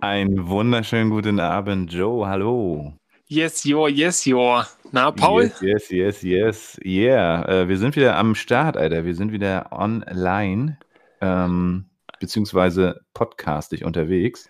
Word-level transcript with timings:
Einen 0.00 0.48
wunderschönen 0.48 1.10
guten 1.10 1.40
Abend, 1.40 1.92
Joe. 1.92 2.28
Hallo. 2.28 2.94
Yes, 3.26 3.64
yo, 3.64 3.88
yes, 3.88 4.24
yo. 4.26 4.62
Na, 4.92 5.10
Paul? 5.10 5.50
Yes, 5.60 5.60
yes, 5.60 5.90
yes, 5.90 6.22
yes. 6.22 6.80
Yeah. 6.84 7.62
Äh, 7.62 7.68
wir 7.68 7.78
sind 7.78 7.96
wieder 7.96 8.16
am 8.16 8.36
Start, 8.36 8.76
Alter. 8.76 9.04
Wir 9.04 9.16
sind 9.16 9.32
wieder 9.32 9.72
online, 9.72 10.78
ähm, 11.20 11.86
beziehungsweise 12.20 13.00
podcastig 13.12 13.84
unterwegs. 13.84 14.48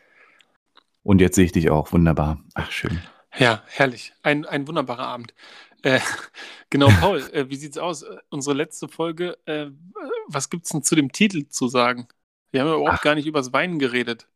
Und 1.02 1.22
jetzt 1.22 1.36
sehe 1.36 1.46
ich 1.46 1.52
dich 1.52 1.70
auch. 1.70 1.92
Wunderbar. 1.92 2.44
Ach, 2.52 2.70
schön. 2.70 3.00
Ja, 3.38 3.62
herrlich. 3.68 4.12
Ein, 4.22 4.44
ein 4.44 4.68
wunderbarer 4.68 5.06
Abend. 5.06 5.32
Äh, 5.80 6.00
genau, 6.68 6.88
Paul, 7.00 7.22
äh, 7.32 7.48
wie 7.48 7.56
sieht's 7.56 7.78
aus? 7.78 8.04
Unsere 8.28 8.54
letzte 8.54 8.86
Folge, 8.86 9.38
äh, 9.46 9.70
was 10.26 10.50
gibt's 10.50 10.68
denn 10.68 10.82
zu 10.82 10.94
dem 10.94 11.10
Titel 11.10 11.48
zu 11.48 11.68
sagen? 11.68 12.06
Wir 12.50 12.60
haben 12.60 12.68
ja 12.68 12.74
überhaupt 12.74 12.98
Ach. 12.98 13.02
gar 13.02 13.14
nicht 13.14 13.26
übers 13.26 13.54
Weinen 13.54 13.78
geredet. 13.78 14.28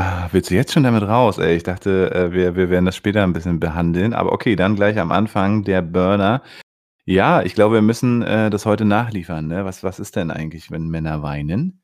Ah, 0.00 0.28
willst 0.30 0.48
du 0.50 0.54
jetzt 0.54 0.72
schon 0.72 0.84
damit 0.84 1.02
raus? 1.02 1.38
Ey, 1.38 1.56
ich 1.56 1.64
dachte, 1.64 2.12
äh, 2.14 2.30
wir, 2.32 2.54
wir 2.54 2.70
werden 2.70 2.84
das 2.84 2.94
später 2.94 3.24
ein 3.24 3.32
bisschen 3.32 3.58
behandeln. 3.58 4.14
Aber 4.14 4.30
okay, 4.30 4.54
dann 4.54 4.76
gleich 4.76 4.96
am 4.96 5.10
Anfang 5.10 5.64
der 5.64 5.82
Burner. 5.82 6.40
Ja, 7.04 7.42
ich 7.42 7.54
glaube, 7.54 7.74
wir 7.76 7.82
müssen 7.82 8.22
äh, 8.22 8.48
das 8.48 8.64
heute 8.64 8.84
nachliefern. 8.84 9.48
Ne? 9.48 9.64
Was, 9.64 9.82
was 9.82 9.98
ist 9.98 10.14
denn 10.14 10.30
eigentlich, 10.30 10.70
wenn 10.70 10.86
Männer 10.86 11.22
weinen? 11.24 11.82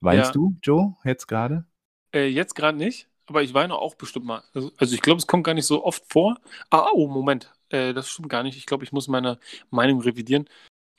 Weinst 0.00 0.30
Ja. 0.30 0.32
du, 0.32 0.56
Joe, 0.60 0.96
jetzt 1.04 1.28
gerade? 1.28 1.64
Äh, 2.12 2.26
jetzt 2.26 2.54
gerade 2.56 2.76
nicht, 2.76 3.08
aber 3.26 3.44
ich 3.44 3.54
weine 3.54 3.76
auch 3.76 3.94
bestimmt 3.94 4.26
mal. 4.26 4.42
Also, 4.52 4.72
also 4.76 4.94
ich 4.96 5.02
glaube, 5.02 5.18
es 5.18 5.28
kommt 5.28 5.44
gar 5.44 5.54
nicht 5.54 5.66
so 5.66 5.84
oft 5.84 6.04
vor. 6.12 6.38
Ah, 6.70 6.88
oh, 6.94 7.06
Moment. 7.06 7.54
Äh, 7.68 7.94
das 7.94 8.08
stimmt 8.08 8.28
gar 8.28 8.42
nicht. 8.42 8.56
Ich 8.56 8.66
glaube, 8.66 8.82
ich 8.82 8.90
muss 8.90 9.06
meine 9.06 9.38
Meinung 9.70 10.00
revidieren. 10.00 10.48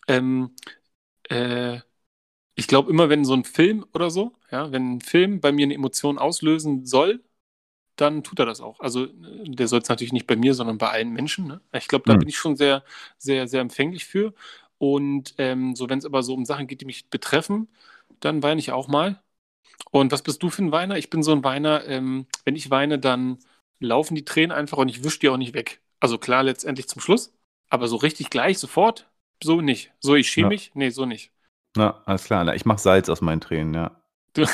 Ähm, 0.07 0.51
äh, 1.29 1.79
ich 2.57 2.67
glaube, 2.67 2.91
immer 2.91 3.09
wenn 3.09 3.25
so 3.25 3.35
ein 3.35 3.45
Film 3.45 3.85
oder 3.95 4.11
so, 4.11 4.33
ja, 4.51 4.71
wenn 4.73 4.95
ein 4.97 5.01
Film 5.01 5.41
bei 5.41 5.53
mir 5.53 5.65
eine 5.65 5.75
Emotion 5.75 6.19
auslösen 6.19 6.85
soll, 6.87 7.23
dann 7.97 8.23
tut 8.23 8.39
er 8.39 8.45
das 8.45 8.61
auch. 8.61 8.79
Also 8.81 9.05
äh, 9.05 9.11
der 9.49 9.67
soll 9.67 9.81
es 9.81 9.89
natürlich 9.89 10.13
nicht 10.13 10.27
bei 10.27 10.35
mir, 10.35 10.53
sondern 10.53 10.77
bei 10.77 10.89
allen 10.89 11.13
Menschen. 11.13 11.47
Ne? 11.47 11.61
Ich 11.73 11.87
glaube, 11.87 12.05
da 12.07 12.13
Hm. 12.13 12.19
bin 12.19 12.29
ich 12.29 12.37
schon 12.37 12.55
sehr, 12.57 12.83
sehr, 13.17 13.47
sehr 13.47 13.61
empfänglich 13.61 14.05
für. 14.05 14.33
Und 14.79 15.35
ähm, 15.39 15.75
so, 15.75 15.89
wenn 15.89 15.99
es 15.99 16.05
aber 16.05 16.23
so 16.23 16.33
um 16.35 16.45
Sachen 16.45 16.67
geht, 16.67 16.81
die 16.81 16.85
mich 16.85 17.09
betreffen, 17.09 17.69
dann 18.21 18.43
weine 18.43 18.59
ich 18.59 18.71
auch 18.71 18.87
mal. 18.87 19.21
Und 19.91 20.11
was 20.11 20.23
bist 20.23 20.43
du 20.43 20.49
für 20.49 20.63
ein 20.63 20.71
Weiner? 20.71 20.97
Ich 20.97 21.09
bin 21.09 21.23
so 21.23 21.31
ein 21.33 21.43
Weiner, 21.43 21.85
ähm, 21.87 22.27
wenn 22.45 22.55
ich 22.55 22.69
weine, 22.71 22.99
dann 22.99 23.39
laufen 23.79 24.15
die 24.15 24.25
Tränen 24.25 24.51
einfach 24.51 24.77
und 24.77 24.89
ich 24.89 25.03
wische 25.03 25.19
die 25.19 25.29
auch 25.29 25.37
nicht 25.37 25.53
weg. 25.53 25.81
Also 25.99 26.17
klar, 26.17 26.43
letztendlich 26.43 26.87
zum 26.87 27.01
Schluss, 27.01 27.33
aber 27.69 27.87
so 27.87 27.95
richtig 27.97 28.29
gleich, 28.29 28.59
sofort, 28.59 29.09
so 29.43 29.61
nicht. 29.61 29.91
So, 29.99 30.15
ich 30.15 30.29
schäme 30.29 30.49
Ja. 30.49 30.49
mich? 30.49 30.71
Nee, 30.75 30.89
so 30.89 31.05
nicht. 31.05 31.31
Na, 31.77 32.01
alles 32.05 32.23
klar. 32.25 32.43
Na, 32.43 32.55
ich 32.55 32.65
mache 32.65 32.79
Salz 32.79 33.07
aus 33.07 33.21
meinen 33.21 33.39
Tränen, 33.39 33.73
ja. 33.73 33.91
Du, 34.33 34.45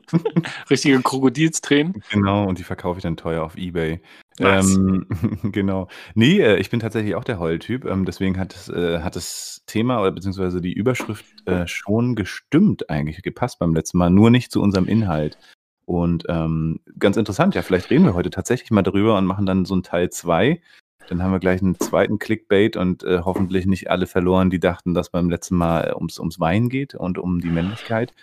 richtige 0.70 1.00
Krokodilstränen. 1.00 2.02
Genau, 2.10 2.44
und 2.46 2.58
die 2.58 2.62
verkaufe 2.62 2.98
ich 2.98 3.02
dann 3.02 3.16
teuer 3.16 3.42
auf 3.42 3.56
Ebay. 3.56 4.02
Ähm, 4.38 5.06
genau. 5.42 5.88
Nee, 6.14 6.40
äh, 6.40 6.56
ich 6.58 6.70
bin 6.70 6.80
tatsächlich 6.80 7.14
auch 7.14 7.24
der 7.24 7.38
Heultyp. 7.38 7.84
Ähm, 7.86 8.04
deswegen 8.04 8.38
hat, 8.38 8.54
es, 8.54 8.68
äh, 8.68 9.00
hat 9.00 9.16
das 9.16 9.62
Thema 9.66 10.00
oder 10.00 10.12
beziehungsweise 10.12 10.60
die 10.60 10.72
Überschrift 10.72 11.24
äh, 11.46 11.66
schon 11.66 12.14
gestimmt 12.14 12.90
eigentlich, 12.90 13.22
gepasst 13.22 13.58
beim 13.58 13.74
letzten 13.74 13.98
Mal, 13.98 14.10
nur 14.10 14.30
nicht 14.30 14.52
zu 14.52 14.60
unserem 14.60 14.86
Inhalt. 14.86 15.38
Und 15.84 16.24
ähm, 16.28 16.80
ganz 16.98 17.16
interessant, 17.16 17.54
ja, 17.54 17.62
vielleicht 17.62 17.90
reden 17.90 18.04
wir 18.04 18.14
heute 18.14 18.30
tatsächlich 18.30 18.70
mal 18.70 18.82
darüber 18.82 19.18
und 19.18 19.26
machen 19.26 19.46
dann 19.46 19.64
so 19.64 19.74
einen 19.74 19.82
Teil 19.82 20.10
2. 20.10 20.60
Dann 21.06 21.22
haben 21.22 21.32
wir 21.32 21.40
gleich 21.40 21.60
einen 21.60 21.78
zweiten 21.78 22.18
Clickbait 22.18 22.76
und 22.76 23.02
äh, 23.04 23.20
hoffentlich 23.24 23.66
nicht 23.66 23.90
alle 23.90 24.06
verloren, 24.06 24.50
die 24.50 24.60
dachten, 24.60 24.94
dass 24.94 25.10
beim 25.10 25.28
letzten 25.28 25.56
Mal 25.56 25.88
äh, 25.88 25.94
ums, 25.94 26.18
ums 26.18 26.40
Wein 26.40 26.68
geht 26.68 26.94
und 26.94 27.18
um 27.18 27.40
die 27.40 27.50
Männlichkeit, 27.50 28.14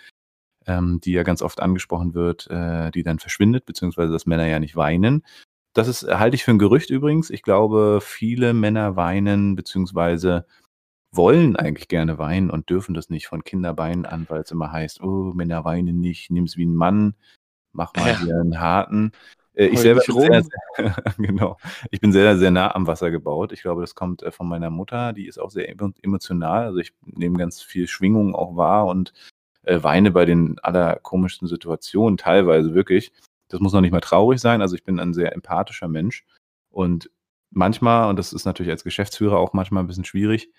ähm, 0.66 1.00
die 1.00 1.12
ja 1.12 1.22
ganz 1.22 1.42
oft 1.42 1.60
angesprochen 1.60 2.14
wird, 2.14 2.48
äh, 2.50 2.90
die 2.90 3.02
dann 3.02 3.18
verschwindet, 3.18 3.66
beziehungsweise 3.66 4.12
dass 4.12 4.26
Männer 4.26 4.46
ja 4.46 4.58
nicht 4.60 4.76
weinen. 4.76 5.24
Das 5.74 5.88
ist, 5.88 6.02
äh, 6.02 6.16
halte 6.16 6.34
ich 6.34 6.44
für 6.44 6.50
ein 6.50 6.58
Gerücht 6.58 6.90
übrigens. 6.90 7.30
Ich 7.30 7.42
glaube, 7.42 8.00
viele 8.02 8.54
Männer 8.54 8.96
weinen, 8.96 9.54
beziehungsweise 9.56 10.46
wollen 11.12 11.56
eigentlich 11.56 11.88
gerne 11.88 12.18
weinen 12.18 12.50
und 12.50 12.70
dürfen 12.70 12.94
das 12.94 13.10
nicht 13.10 13.26
von 13.26 13.44
Kinderbeinen 13.44 14.06
an, 14.06 14.26
weil 14.28 14.42
es 14.42 14.50
immer 14.50 14.72
heißt, 14.72 15.02
oh, 15.02 15.32
Männer 15.34 15.64
weinen 15.64 16.00
nicht, 16.00 16.30
nimm's 16.30 16.56
wie 16.56 16.66
ein 16.66 16.74
Mann, 16.74 17.14
mach 17.72 17.94
mal 17.94 18.10
Ja. 18.10 18.18
hier 18.20 18.40
einen 18.40 18.60
harten. 18.60 19.12
Äh, 19.60 19.66
ich 19.66 19.80
selber 19.80 20.00
bin 20.06 20.20
sehr, 20.20 20.42
sehr, 20.42 20.94
genau. 21.18 21.58
Ich 21.90 22.00
bin 22.00 22.12
sehr, 22.12 22.38
sehr 22.38 22.50
nah 22.50 22.74
am 22.74 22.86
Wasser 22.86 23.10
gebaut. 23.10 23.52
Ich 23.52 23.60
glaube, 23.60 23.82
das 23.82 23.94
kommt 23.94 24.22
äh, 24.22 24.32
von 24.32 24.48
meiner 24.48 24.70
Mutter, 24.70 25.12
die 25.12 25.26
ist 25.26 25.38
auch 25.38 25.50
sehr 25.50 25.68
emo- 25.68 25.94
emotional. 26.02 26.64
Also 26.64 26.78
ich 26.78 26.94
nehme 27.04 27.36
ganz 27.38 27.60
viel 27.60 27.86
Schwingung 27.86 28.34
auch 28.34 28.56
wahr 28.56 28.86
und 28.86 29.12
äh, 29.64 29.82
weine 29.82 30.10
bei 30.10 30.24
den 30.24 30.58
allerkomischsten 30.60 31.46
Situationen, 31.46 32.16
teilweise 32.16 32.74
wirklich. 32.74 33.12
Das 33.48 33.60
muss 33.60 33.74
noch 33.74 33.82
nicht 33.82 33.92
mal 33.92 34.00
traurig 34.00 34.40
sein. 34.40 34.62
Also 34.62 34.76
ich 34.76 34.84
bin 34.84 34.98
ein 34.98 35.12
sehr 35.12 35.34
empathischer 35.34 35.88
Mensch. 35.88 36.24
Und 36.70 37.10
manchmal, 37.50 38.08
und 38.08 38.18
das 38.18 38.32
ist 38.32 38.46
natürlich 38.46 38.70
als 38.70 38.84
Geschäftsführer 38.84 39.38
auch 39.38 39.52
manchmal 39.52 39.82
ein 39.82 39.88
bisschen 39.88 40.04
schwierig, 40.04 40.50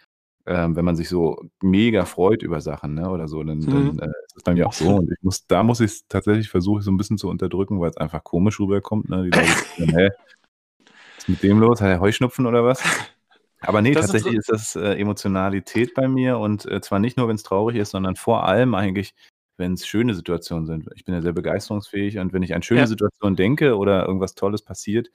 ähm, 0.45 0.75
wenn 0.75 0.85
man 0.85 0.95
sich 0.95 1.09
so 1.09 1.41
mega 1.61 2.05
freut 2.05 2.43
über 2.43 2.61
Sachen, 2.61 2.93
ne, 2.95 3.09
oder 3.09 3.27
so, 3.27 3.43
dann, 3.43 3.59
Mhm. 3.59 3.69
dann 3.69 3.99
äh, 3.99 4.11
ist 4.25 4.37
es 4.37 4.43
bei 4.43 4.53
mir 4.53 4.67
auch 4.67 4.73
so. 4.73 4.87
Und 4.87 5.11
ich 5.11 5.21
muss, 5.21 5.45
da 5.47 5.63
muss 5.63 5.79
ich 5.79 5.91
es 5.91 6.07
tatsächlich 6.07 6.49
versuche 6.49 6.79
ich 6.79 6.85
so 6.85 6.91
ein 6.91 6.97
bisschen 6.97 7.17
zu 7.17 7.29
unterdrücken, 7.29 7.79
weil 7.79 7.89
es 7.89 7.97
einfach 7.97 8.23
komisch 8.23 8.59
rüberkommt. 8.59 9.09
Ne? 9.09 9.23
Die 9.23 9.29
Leute 9.29 9.47
sagen, 9.77 9.97
hä, 9.97 10.09
was 10.09 11.23
ist 11.25 11.29
mit 11.29 11.43
dem 11.43 11.59
los? 11.59 11.81
Hat 11.81 11.89
er 11.89 11.99
Heuschnupfen 11.99 12.45
oder 12.45 12.63
was? 12.63 12.83
Aber 13.61 13.81
nee, 13.81 13.93
Das 13.93 14.05
ist 14.05 14.11
tatsächlich 14.11 14.37
ist 14.39 14.49
das 14.49 14.75
äh, 14.75 14.95
Emotionalität 14.99 15.93
bei 15.93 16.07
mir 16.07 16.39
und 16.39 16.65
äh, 16.65 16.81
zwar 16.81 16.99
nicht 16.99 17.17
nur, 17.17 17.27
wenn 17.27 17.35
es 17.35 17.43
traurig 17.43 17.77
ist, 17.77 17.91
sondern 17.91 18.15
vor 18.15 18.45
allem 18.47 18.73
eigentlich, 18.73 19.13
wenn 19.57 19.73
es 19.73 19.85
schöne 19.85 20.15
Situationen 20.15 20.65
sind. 20.65 20.89
Ich 20.95 21.05
bin 21.05 21.13
ja 21.13 21.21
sehr 21.21 21.33
begeisterungsfähig 21.33 22.17
und 22.17 22.33
wenn 22.33 22.41
ich 22.41 22.55
an 22.55 22.63
schöne 22.63 22.81
Ja. 22.81 22.87
Situationen 22.87 23.35
denke 23.35 23.77
oder 23.77 24.07
irgendwas 24.07 24.33
Tolles 24.33 24.63
passiert, 24.63 25.09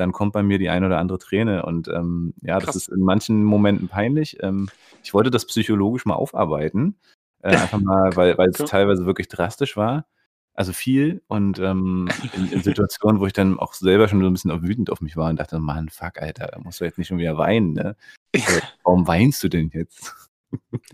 dann 0.00 0.12
kommt 0.12 0.32
bei 0.32 0.42
mir 0.42 0.58
die 0.58 0.68
ein 0.70 0.84
oder 0.84 0.98
andere 0.98 1.18
Träne 1.18 1.64
und 1.64 1.88
ähm, 1.88 2.34
ja, 2.42 2.56
das 2.56 2.64
Krass. 2.64 2.76
ist 2.76 2.88
in 2.88 3.00
manchen 3.00 3.44
Momenten 3.44 3.88
peinlich. 3.88 4.38
Ähm, 4.42 4.68
ich 5.02 5.14
wollte 5.14 5.30
das 5.30 5.46
psychologisch 5.46 6.04
mal 6.06 6.14
aufarbeiten, 6.14 6.96
äh, 7.42 7.48
einfach 7.50 7.78
mal, 7.80 8.16
weil 8.16 8.48
es 8.48 8.60
Okay. 8.60 8.68
teilweise 8.70 9.06
wirklich 9.06 9.28
drastisch 9.28 9.76
war. 9.76 10.06
Also 10.54 10.72
viel 10.72 11.22
und 11.28 11.58
ähm, 11.60 12.08
in, 12.34 12.50
in 12.52 12.62
Situationen, 12.62 13.20
wo 13.20 13.26
ich 13.26 13.32
dann 13.32 13.58
auch 13.58 13.72
selber 13.72 14.08
schon 14.08 14.20
so 14.20 14.26
ein 14.26 14.32
bisschen 14.32 14.62
wütend 14.62 14.90
auf 14.90 15.00
mich 15.00 15.16
war 15.16 15.30
und 15.30 15.38
dachte, 15.38 15.58
Mann, 15.60 15.88
fuck, 15.88 16.20
Alter, 16.20 16.48
da 16.48 16.58
musst 16.58 16.80
du 16.80 16.84
jetzt 16.84 16.98
nicht 16.98 17.06
schon 17.06 17.18
wieder 17.18 17.38
weinen, 17.38 17.72
ne? 17.74 17.96
Äh, 18.32 18.40
Warum 18.84 19.06
weinst 19.06 19.42
du 19.44 19.48
denn 19.48 19.70
jetzt? 19.72 20.12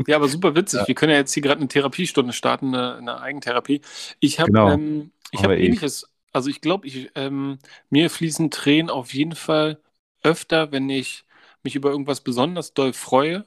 Ja, 0.07 0.17
aber 0.17 0.29
super 0.29 0.55
witzig. 0.55 0.81
Ja. 0.81 0.87
Wir 0.87 0.95
können 0.95 1.13
ja 1.13 1.19
jetzt 1.19 1.33
hier 1.33 1.43
gerade 1.43 1.59
eine 1.61 1.69
Therapiestunde 1.69 2.33
starten, 2.35 2.75
eine, 2.75 2.97
eine 2.97 3.21
Eigentherapie. 3.21 3.81
Ich 4.21 4.39
habe 4.39 4.53
Genau. 4.53 4.71
ähm, 4.73 5.11
ich 5.33 5.43
wir 5.43 5.51
eh. 5.51 5.65
ähnliches. 5.65 6.07
Also 6.33 6.51
ich 6.51 6.61
glaube, 6.61 6.87
ich, 6.87 7.11
ähm, 7.15 7.59
mir 7.91 8.11
fließen 8.11 8.51
Tränen 8.51 8.91
auf 8.91 9.15
jeden 9.15 9.35
Fall 9.35 9.81
öfter, 10.23 10.73
wenn 10.73 10.89
ich 10.91 11.25
mich 11.63 11.75
über 11.77 11.91
irgendwas 11.91 12.21
besonders 12.21 12.75
doll 12.75 12.93
freue, 12.93 13.47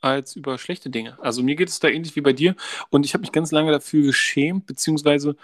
als 0.00 0.36
über 0.36 0.58
schlechte 0.58 0.90
Dinge. 0.90 1.18
Also 1.22 1.42
mir 1.42 1.56
geht 1.56 1.68
es 1.68 1.80
da 1.80 1.88
ähnlich 1.88 2.16
wie 2.16 2.20
bei 2.22 2.32
dir. 2.34 2.56
Und 2.90 3.06
ich 3.06 3.14
habe 3.14 3.22
mich 3.22 3.32
ganz 3.32 3.52
lange 3.52 3.72
dafür 3.72 4.02
geschämt, 4.04 4.66
beziehungsweise 4.66 5.36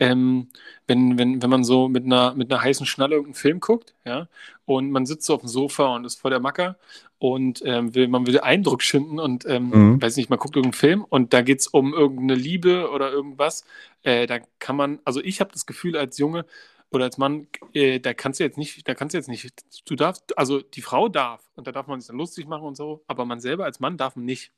ähm, 0.00 0.48
wenn, 0.86 1.18
wenn, 1.18 1.42
wenn 1.42 1.50
man 1.50 1.64
so 1.64 1.88
mit 1.88 2.04
einer, 2.04 2.34
mit 2.34 2.52
einer 2.52 2.62
heißen 2.62 2.86
Schnalle 2.86 3.14
irgendeinen 3.16 3.34
Film 3.34 3.60
guckt, 3.60 3.94
ja, 4.04 4.28
und 4.66 4.90
man 4.90 5.06
sitzt 5.06 5.26
so 5.26 5.34
auf 5.34 5.40
dem 5.40 5.48
Sofa 5.48 5.94
und 5.94 6.04
ist 6.04 6.20
vor 6.20 6.30
der 6.30 6.40
Macker 6.40 6.76
und 7.18 7.62
ähm, 7.64 7.94
will, 7.94 8.08
man 8.08 8.26
will 8.26 8.40
Eindruck 8.40 8.82
schinden 8.82 9.18
und 9.20 9.44
ähm, 9.46 9.70
Mhm. 9.70 10.02
weiß 10.02 10.16
nicht, 10.16 10.30
man 10.30 10.38
guckt 10.38 10.56
irgendeinen 10.56 10.78
Film 10.78 11.04
und 11.04 11.32
da 11.32 11.42
geht 11.42 11.60
es 11.60 11.68
um 11.68 11.94
irgendeine 11.94 12.34
Liebe 12.34 12.90
oder 12.90 13.10
irgendwas. 13.12 13.64
Äh, 14.02 14.26
da 14.26 14.40
kann 14.58 14.76
man, 14.76 15.00
also 15.04 15.20
ich 15.22 15.40
habe 15.40 15.52
das 15.52 15.66
Gefühl 15.66 15.96
als 15.96 16.18
Junge 16.18 16.44
oder 16.90 17.04
als 17.04 17.18
Mann, 17.18 17.48
äh, 17.72 18.00
da 18.00 18.14
kannst 18.14 18.40
du 18.40 18.44
jetzt 18.44 18.58
nicht, 18.58 18.86
da 18.88 18.94
kannst 18.94 19.14
du 19.14 19.18
jetzt 19.18 19.28
nicht, 19.28 19.52
du 19.88 19.96
darfst, 19.96 20.36
also 20.38 20.60
die 20.60 20.82
Frau 20.82 21.08
darf 21.08 21.42
und 21.56 21.66
da 21.66 21.72
darf 21.72 21.86
man 21.86 22.00
sich 22.00 22.08
dann 22.08 22.16
lustig 22.18 22.46
machen 22.46 22.64
und 22.64 22.76
so, 22.76 23.02
aber 23.06 23.24
man 23.24 23.40
selber 23.40 23.64
als 23.64 23.80
Mann 23.80 23.96
darf 23.96 24.16
nicht. 24.16 24.52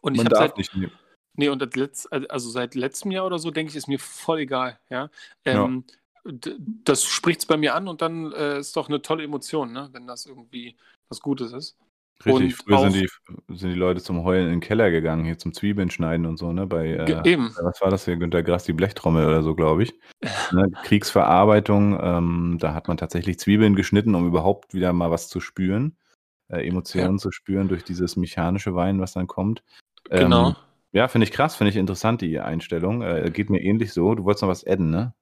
Und 0.00 0.14
ich 0.14 0.20
Man 0.20 0.28
darf 0.28 0.40
seit, 0.40 0.58
nicht. 0.58 0.74
Nee. 0.76 0.88
Nee, 1.36 1.48
und 1.48 1.76
letzt, 1.76 2.12
also 2.12 2.50
seit 2.50 2.74
letztem 2.74 3.10
Jahr 3.10 3.26
oder 3.26 3.38
so, 3.38 3.50
denke 3.50 3.70
ich, 3.70 3.76
ist 3.76 3.88
mir 3.88 3.98
voll 3.98 4.40
egal. 4.40 4.78
Ja? 4.90 5.10
Ja. 5.44 5.64
Ähm, 5.64 5.84
d- 6.24 6.56
Das 6.84 7.04
spricht 7.04 7.40
es 7.40 7.46
bei 7.46 7.56
mir 7.56 7.74
an 7.74 7.88
und 7.88 8.02
dann 8.02 8.32
äh, 8.32 8.58
ist 8.58 8.76
doch 8.76 8.88
eine 8.88 9.02
tolle 9.02 9.24
Emotion, 9.24 9.72
ne? 9.72 9.88
wenn 9.92 10.06
das 10.06 10.26
irgendwie 10.26 10.76
was 11.08 11.20
Gutes 11.20 11.52
ist. 11.52 11.76
Richtig, 12.24 12.44
Und 12.44 12.52
früher 12.64 12.78
sind 12.90 12.94
die, 12.94 13.08
sind 13.54 13.72
die 13.74 13.78
Leute 13.78 14.00
zum 14.02 14.24
Heulen 14.24 14.46
in 14.46 14.52
den 14.52 14.60
Keller 14.60 14.90
gegangen, 14.90 15.26
hier 15.26 15.36
zum 15.36 15.52
Zwiebeln 15.52 15.90
schneiden 15.90 16.24
und 16.24 16.38
so, 16.38 16.50
ne? 16.50 16.66
Bei, 16.66 16.86
äh, 16.86 17.30
Eben. 17.30 17.54
was 17.60 17.82
war 17.82 17.90
das 17.90 18.06
hier? 18.06 18.16
Günter 18.16 18.42
Grass, 18.42 18.64
die 18.64 18.72
Blechtrommel 18.72 19.26
oder 19.26 19.42
so, 19.42 19.54
glaube 19.54 19.82
ich. 19.82 19.92
Ne? 20.50 20.70
Kriegsverarbeitung, 20.84 21.98
ähm, 22.00 22.56
da 22.58 22.72
hat 22.72 22.88
man 22.88 22.96
tatsächlich 22.96 23.38
Zwiebeln 23.38 23.76
geschnitten, 23.76 24.14
um 24.14 24.26
überhaupt 24.26 24.72
wieder 24.72 24.94
mal 24.94 25.10
was 25.10 25.28
zu 25.28 25.40
spüren, 25.40 25.94
äh, 26.48 26.66
Emotionen 26.66 27.18
zu 27.18 27.30
spüren 27.32 27.68
durch 27.68 27.84
dieses 27.84 28.16
mechanische 28.16 28.74
Weinen, 28.74 28.98
was 28.98 29.12
dann 29.12 29.26
kommt. 29.26 29.62
Ähm, 30.10 30.20
Genau. 30.24 30.56
Ja, 30.96 31.08
finde 31.08 31.26
ich 31.26 31.30
krass, 31.30 31.54
finde 31.54 31.68
ich 31.68 31.76
interessant, 31.76 32.22
die 32.22 32.40
Einstellung. 32.40 33.02
Äh, 33.02 33.30
geht 33.30 33.50
mir 33.50 33.60
ähnlich 33.60 33.92
so. 33.92 34.14
Du 34.14 34.24
wolltest 34.24 34.40
noch 34.40 34.48
was 34.48 34.66
adden, 34.66 34.88
ne? 34.88 35.12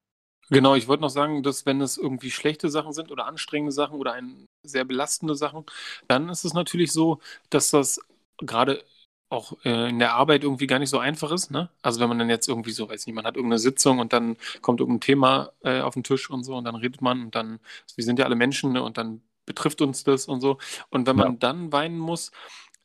Genau, 0.50 0.76
ich 0.76 0.86
wollte 0.86 1.02
noch 1.02 1.10
sagen, 1.10 1.42
dass 1.42 1.66
wenn 1.66 1.80
es 1.80 1.98
irgendwie 1.98 2.30
schlechte 2.30 2.68
Sachen 2.68 2.92
sind 2.92 3.10
oder 3.10 3.26
anstrengende 3.26 3.72
Sachen 3.72 3.98
oder 3.98 4.12
ein 4.12 4.46
sehr 4.62 4.84
belastende 4.84 5.34
Sachen, 5.34 5.64
dann 6.06 6.28
ist 6.28 6.44
es 6.44 6.54
natürlich 6.54 6.92
so, 6.92 7.18
dass 7.50 7.72
das 7.72 7.98
gerade 8.38 8.84
auch 9.30 9.56
äh, 9.64 9.88
in 9.88 9.98
der 9.98 10.14
Arbeit 10.14 10.44
irgendwie 10.44 10.68
gar 10.68 10.78
nicht 10.78 10.90
so 10.90 11.00
einfach 11.00 11.32
ist. 11.32 11.50
Ne? 11.50 11.68
Also 11.82 11.98
wenn 11.98 12.08
man 12.08 12.20
dann 12.20 12.30
jetzt 12.30 12.48
irgendwie 12.48 12.70
so, 12.70 12.88
weiß 12.88 13.04
nicht, 13.08 13.16
man 13.16 13.24
hat 13.24 13.34
irgendeine 13.34 13.58
Sitzung 13.58 13.98
und 13.98 14.12
dann 14.12 14.36
kommt 14.60 14.78
irgendein 14.78 15.00
Thema 15.00 15.50
äh, 15.64 15.80
auf 15.80 15.94
den 15.94 16.04
Tisch 16.04 16.30
und 16.30 16.44
so 16.44 16.54
und 16.54 16.66
dann 16.66 16.76
redet 16.76 17.02
man 17.02 17.20
und 17.20 17.34
dann, 17.34 17.58
wir 17.96 18.04
sind 18.04 18.20
ja 18.20 18.26
alle 18.26 18.36
Menschen 18.36 18.74
ne? 18.74 18.82
und 18.84 18.96
dann 18.96 19.22
betrifft 19.44 19.82
uns 19.82 20.04
das 20.04 20.26
und 20.26 20.40
so. 20.40 20.58
Und 20.90 21.08
wenn 21.08 21.16
man 21.16 21.32
ja. 21.32 21.36
dann 21.40 21.72
weinen 21.72 21.98
muss, 21.98 22.30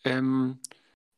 ähm, 0.03 0.57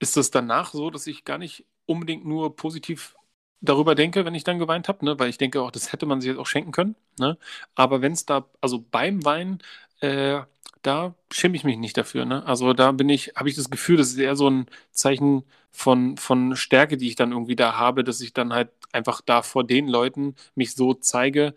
ist 0.02 0.18
es 0.18 0.32
danach 0.32 0.72
so, 0.74 0.90
dass 0.90 1.08
ich 1.08 1.26
gar 1.26 1.38
nicht 1.38 1.66
unbedingt 1.86 2.26
nur 2.26 2.56
positiv 2.56 3.16
darüber 3.62 3.96
denke, 3.96 4.26
wenn 4.26 4.36
ich 4.36 4.44
dann 4.44 4.60
geweint 4.60 4.88
habe, 4.88 5.06
ne? 5.06 5.20
weil 5.20 5.30
ich 5.30 5.38
denke 5.38 5.62
auch, 5.62 5.72
das 5.72 5.94
hätte 5.94 6.08
man 6.08 6.22
sich 6.22 6.30
jetzt 6.30 6.40
auch 6.40 6.48
schenken 6.48 6.72
können. 6.72 6.96
Ne? 7.20 7.38
Aber 7.76 8.02
wenn 8.02 8.14
es 8.14 8.26
da, 8.26 8.48
also 8.62 8.84
beim 8.92 9.24
Weinen, 9.24 9.60
äh, 10.02 10.42
da 10.82 11.14
schäme 11.32 11.56
ich 11.56 11.64
mich 11.64 11.78
nicht 11.78 11.96
dafür. 11.98 12.26
Ne? 12.26 12.44
Also 12.48 12.74
da 12.74 12.92
bin 12.92 13.10
ich, 13.10 13.34
habe 13.36 13.50
ich 13.50 13.56
das 13.56 13.70
Gefühl, 13.70 13.98
das 13.98 14.10
ist 14.10 14.18
eher 14.18 14.36
so 14.36 14.50
ein 14.50 14.66
Zeichen 14.92 15.44
von, 15.72 16.18
von 16.18 16.56
Stärke, 16.56 16.98
die 16.98 17.08
ich 17.08 17.16
dann 17.16 17.32
irgendwie 17.32 17.56
da 17.56 17.78
habe, 17.78 18.04
dass 18.04 18.22
ich 18.22 18.34
dann 18.34 18.54
halt 18.54 18.70
einfach 18.92 19.22
da 19.22 19.44
vor 19.44 19.64
den 19.64 19.88
Leuten 19.88 20.36
mich 20.56 20.74
so 20.74 20.96
zeige, 20.96 21.54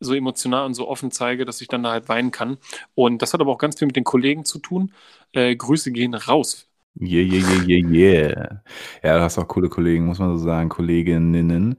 so 0.00 0.14
emotional 0.14 0.64
und 0.66 0.74
so 0.74 0.88
offen 0.88 1.10
zeige, 1.10 1.44
dass 1.44 1.60
ich 1.60 1.66
dann 1.68 1.82
da 1.82 1.90
halt 1.90 2.08
weinen 2.08 2.30
kann. 2.30 2.58
Und 2.94 3.22
das 3.22 3.34
hat 3.34 3.40
aber 3.40 3.50
auch 3.52 3.58
ganz 3.58 3.78
viel 3.78 3.86
mit 3.86 3.96
den 3.96 4.04
Kollegen 4.04 4.44
zu 4.44 4.60
tun. 4.60 4.94
Äh, 5.32 5.56
Grüße 5.56 5.90
gehen 5.92 6.14
raus 6.14 6.68
Yeah, 7.00 7.22
yeah, 7.22 7.42
yeah, 7.48 7.62
yeah, 7.66 7.90
yeah. 7.90 8.62
Ja, 9.02 9.18
du 9.18 9.22
hast 9.22 9.38
auch 9.38 9.46
coole 9.46 9.68
Kollegen, 9.68 10.06
muss 10.06 10.18
man 10.18 10.36
so 10.36 10.44
sagen, 10.44 10.68
Kolleginnen. 10.68 11.76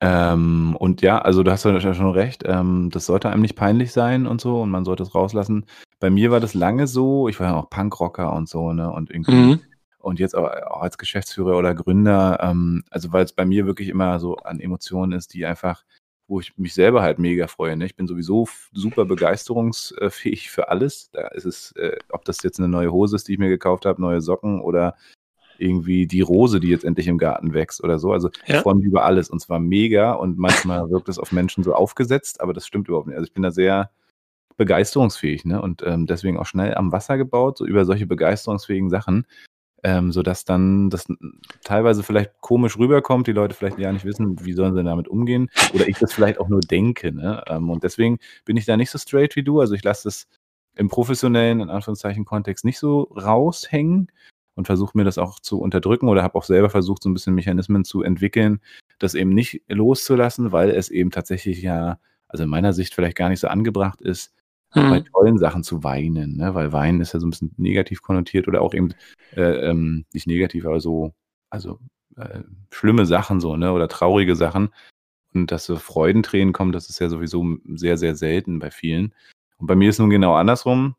Ähm, 0.00 0.74
und 0.80 1.00
ja, 1.00 1.18
also 1.20 1.44
du 1.44 1.52
hast 1.52 1.64
ja 1.64 1.94
schon 1.94 2.10
recht, 2.10 2.42
ähm, 2.44 2.90
das 2.90 3.06
sollte 3.06 3.30
einem 3.30 3.42
nicht 3.42 3.54
peinlich 3.54 3.92
sein 3.92 4.26
und 4.26 4.40
so 4.40 4.60
und 4.60 4.68
man 4.68 4.84
sollte 4.84 5.04
es 5.04 5.14
rauslassen. 5.14 5.64
Bei 6.00 6.10
mir 6.10 6.32
war 6.32 6.40
das 6.40 6.54
lange 6.54 6.88
so, 6.88 7.28
ich 7.28 7.38
war 7.38 7.50
ja 7.50 7.56
auch 7.56 7.70
Punkrocker 7.70 8.32
und 8.32 8.48
so, 8.48 8.72
ne? 8.72 8.90
Und 8.90 9.10
irgendwie, 9.10 9.32
mhm. 9.32 9.60
und 10.00 10.18
jetzt 10.18 10.34
auch, 10.34 10.50
auch, 10.50 10.82
als 10.82 10.98
Geschäftsführer 10.98 11.56
oder 11.56 11.72
Gründer, 11.74 12.40
ähm, 12.42 12.82
also 12.90 13.12
weil 13.12 13.24
es 13.24 13.32
bei 13.32 13.44
mir 13.44 13.64
wirklich 13.66 13.88
immer 13.90 14.18
so 14.18 14.34
an 14.38 14.58
Emotionen 14.58 15.12
ist, 15.12 15.34
die 15.34 15.46
einfach 15.46 15.84
wo 16.32 16.40
ich 16.40 16.56
mich 16.56 16.72
selber 16.72 17.02
halt 17.02 17.18
mega 17.18 17.46
freue. 17.46 17.76
Ne? 17.76 17.84
Ich 17.84 17.94
bin 17.94 18.08
sowieso 18.08 18.48
super 18.72 19.04
begeisterungsfähig 19.04 20.50
für 20.50 20.70
alles. 20.70 21.10
Da 21.12 21.28
ist 21.28 21.44
es, 21.44 21.72
äh, 21.72 21.98
ob 22.08 22.24
das 22.24 22.42
jetzt 22.42 22.58
eine 22.58 22.68
neue 22.68 22.90
Hose 22.90 23.16
ist, 23.16 23.28
die 23.28 23.34
ich 23.34 23.38
mir 23.38 23.50
gekauft 23.50 23.84
habe, 23.84 24.00
neue 24.00 24.22
Socken 24.22 24.62
oder 24.62 24.96
irgendwie 25.58 26.06
die 26.06 26.22
Rose, 26.22 26.58
die 26.58 26.68
jetzt 26.68 26.84
endlich 26.84 27.06
im 27.06 27.18
Garten 27.18 27.52
wächst 27.52 27.84
oder 27.84 27.98
so. 27.98 28.12
Also 28.12 28.30
ja. 28.46 28.56
ich 28.56 28.60
freue 28.62 28.76
mich 28.76 28.86
über 28.86 29.04
alles 29.04 29.28
und 29.28 29.40
zwar 29.40 29.60
mega 29.60 30.12
und 30.14 30.38
manchmal 30.38 30.88
wirkt 30.90 31.10
es 31.10 31.18
auf 31.18 31.32
Menschen 31.32 31.64
so 31.64 31.74
aufgesetzt, 31.74 32.40
aber 32.40 32.54
das 32.54 32.66
stimmt 32.66 32.88
überhaupt 32.88 33.08
nicht. 33.08 33.16
Also 33.16 33.26
ich 33.26 33.34
bin 33.34 33.42
da 33.42 33.50
sehr 33.50 33.90
begeisterungsfähig 34.56 35.44
ne? 35.44 35.60
und 35.60 35.82
ähm, 35.84 36.06
deswegen 36.06 36.38
auch 36.38 36.46
schnell 36.46 36.74
am 36.74 36.92
Wasser 36.92 37.18
gebaut, 37.18 37.58
so 37.58 37.66
über 37.66 37.84
solche 37.84 38.06
begeisterungsfähigen 38.06 38.88
Sachen 38.88 39.26
ähm, 39.82 40.12
sodass 40.12 40.44
dann 40.44 40.90
das 40.90 41.06
teilweise 41.64 42.02
vielleicht 42.02 42.40
komisch 42.40 42.78
rüberkommt, 42.78 43.26
die 43.26 43.32
Leute 43.32 43.54
vielleicht 43.54 43.78
ja 43.78 43.92
nicht 43.92 44.04
wissen, 44.04 44.44
wie 44.44 44.52
sollen 44.52 44.74
sie 44.74 44.84
damit 44.84 45.08
umgehen 45.08 45.50
oder 45.74 45.88
ich 45.88 45.98
das 45.98 46.12
vielleicht 46.12 46.38
auch 46.38 46.48
nur 46.48 46.60
denke. 46.60 47.12
Ne? 47.12 47.42
Ähm, 47.48 47.68
und 47.68 47.82
deswegen 47.82 48.18
bin 48.44 48.56
ich 48.56 48.64
da 48.64 48.76
nicht 48.76 48.90
so 48.90 48.98
straight 48.98 49.34
wie 49.34 49.42
du. 49.42 49.60
Also 49.60 49.74
ich 49.74 49.82
lasse 49.82 50.04
das 50.04 50.28
im 50.76 50.88
professionellen, 50.88 51.60
in 51.60 51.70
Anführungszeichen, 51.70 52.24
Kontext 52.24 52.64
nicht 52.64 52.78
so 52.78 53.02
raushängen 53.14 54.10
und 54.54 54.66
versuche 54.66 54.96
mir 54.96 55.04
das 55.04 55.18
auch 55.18 55.40
zu 55.40 55.60
unterdrücken 55.60 56.08
oder 56.08 56.22
habe 56.22 56.36
auch 56.36 56.44
selber 56.44 56.70
versucht, 56.70 57.02
so 57.02 57.10
ein 57.10 57.14
bisschen 57.14 57.34
Mechanismen 57.34 57.84
zu 57.84 58.02
entwickeln, 58.02 58.60
das 58.98 59.14
eben 59.14 59.30
nicht 59.30 59.62
loszulassen, 59.68 60.52
weil 60.52 60.70
es 60.70 60.90
eben 60.90 61.10
tatsächlich 61.10 61.60
ja, 61.62 61.98
also 62.28 62.44
in 62.44 62.50
meiner 62.50 62.72
Sicht 62.72 62.94
vielleicht 62.94 63.16
gar 63.16 63.28
nicht 63.28 63.40
so 63.40 63.48
angebracht 63.48 64.00
ist, 64.00 64.32
mhm. 64.74 64.90
bei 64.90 65.00
tollen 65.00 65.38
Sachen 65.38 65.62
zu 65.62 65.84
weinen, 65.84 66.36
ne? 66.36 66.54
weil 66.54 66.72
Weinen 66.72 67.00
ist 67.00 67.12
ja 67.12 67.20
so 67.20 67.26
ein 67.26 67.30
bisschen 67.30 67.54
negativ 67.56 68.02
konnotiert 68.02 68.48
oder 68.48 68.62
auch 68.62 68.74
eben 68.74 68.94
äh, 69.36 69.70
ähm, 69.70 70.04
nicht 70.12 70.26
negativ, 70.26 70.66
aber 70.66 70.80
so, 70.80 71.12
also 71.50 71.78
äh, 72.16 72.40
schlimme 72.70 73.06
Sachen 73.06 73.40
so, 73.40 73.56
ne? 73.56 73.72
Oder 73.72 73.88
traurige 73.88 74.36
Sachen. 74.36 74.70
Und 75.34 75.50
dass 75.50 75.64
so 75.64 75.76
Freudentränen 75.76 76.52
kommen, 76.52 76.72
das 76.72 76.90
ist 76.90 76.98
ja 76.98 77.08
sowieso 77.08 77.56
sehr, 77.74 77.96
sehr 77.96 78.14
selten 78.16 78.58
bei 78.58 78.70
vielen. 78.70 79.14
Und 79.58 79.66
bei 79.66 79.74
mir 79.74 79.88
ist 79.90 79.98
nun 79.98 80.10
genau 80.10 80.34
andersrum, 80.34 80.94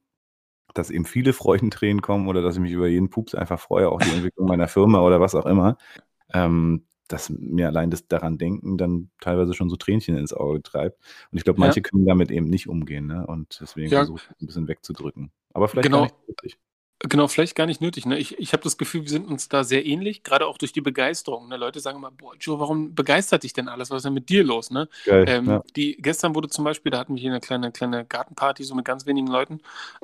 dass 0.73 0.89
eben 0.89 1.05
viele 1.05 1.33
Freudentränen 1.33 2.01
kommen 2.01 2.27
oder 2.27 2.41
dass 2.41 2.55
ich 2.55 2.61
mich 2.61 2.71
über 2.71 2.87
jeden 2.87 3.09
Pups 3.09 3.35
einfach 3.35 3.59
freue, 3.59 3.89
auch 3.89 3.99
die 4.01 4.09
Entwicklung 4.09 4.47
meiner 4.47 4.67
Firma 4.67 5.01
oder 5.01 5.19
was 5.19 5.35
auch 5.35 5.45
immer. 5.45 5.77
Ähm, 6.33 6.85
dass 7.13 7.29
mir 7.29 7.67
allein 7.67 7.91
das 7.91 8.07
daran 8.07 8.37
denken 8.37 8.77
dann 8.77 9.09
teilweise 9.21 9.53
schon 9.53 9.69
so 9.69 9.75
Tränchen 9.75 10.17
ins 10.17 10.33
Auge 10.33 10.63
treibt. 10.63 10.99
Und 11.31 11.37
ich 11.37 11.43
glaube, 11.43 11.59
manche 11.59 11.79
ja. 11.79 11.83
können 11.83 12.05
damit 12.05 12.31
eben 12.31 12.49
nicht 12.49 12.67
umgehen, 12.67 13.05
ne? 13.05 13.25
Und 13.27 13.59
deswegen 13.61 13.91
ja. 13.91 13.99
versuche 13.99 14.23
ich 14.23 14.41
ein 14.41 14.47
bisschen 14.47 14.67
wegzudrücken. 14.67 15.31
Aber 15.53 15.67
vielleicht 15.67 15.85
genau. 15.85 16.07
gar 16.07 16.11
nicht 16.43 16.57
Genau, 17.09 17.27
vielleicht 17.27 17.55
gar 17.55 17.65
nicht 17.65 17.81
nötig. 17.81 18.05
Ne? 18.05 18.17
Ich, 18.17 18.39
ich 18.39 18.53
habe 18.53 18.63
das 18.63 18.77
Gefühl, 18.77 19.01
wir 19.01 19.09
sind 19.09 19.27
uns 19.27 19.49
da 19.49 19.65
sehr 19.65 19.85
ähnlich, 19.85 20.23
gerade 20.23 20.47
auch 20.47 20.57
durch 20.57 20.71
die 20.71 20.79
Begeisterung. 20.79 21.49
Ne? 21.49 21.57
Leute 21.57 21.81
sagen 21.81 21.97
immer, 21.97 22.11
boah, 22.11 22.33
Joe, 22.39 22.59
warum 22.59 22.95
begeistert 22.95 23.43
dich 23.43 23.51
denn 23.51 23.67
alles? 23.67 23.91
Was 23.91 23.97
ist 23.97 24.05
denn 24.05 24.13
mit 24.13 24.29
dir 24.29 24.45
los? 24.45 24.71
Ne? 24.71 24.87
Geil, 25.03 25.25
ähm, 25.27 25.45
ja. 25.47 25.63
die, 25.75 25.97
gestern 25.97 26.33
wurde 26.33 26.47
zum 26.47 26.63
Beispiel, 26.63 26.91
da 26.91 26.99
hatten 26.99 27.15
wir 27.15 27.19
hier 27.19 27.31
eine 27.31 27.41
kleine, 27.41 27.73
kleine 27.73 28.05
Gartenparty, 28.05 28.63
so 28.63 28.73
mit 28.73 28.85
ganz 28.85 29.05
wenigen 29.05 29.27
Leuten, 29.27 29.59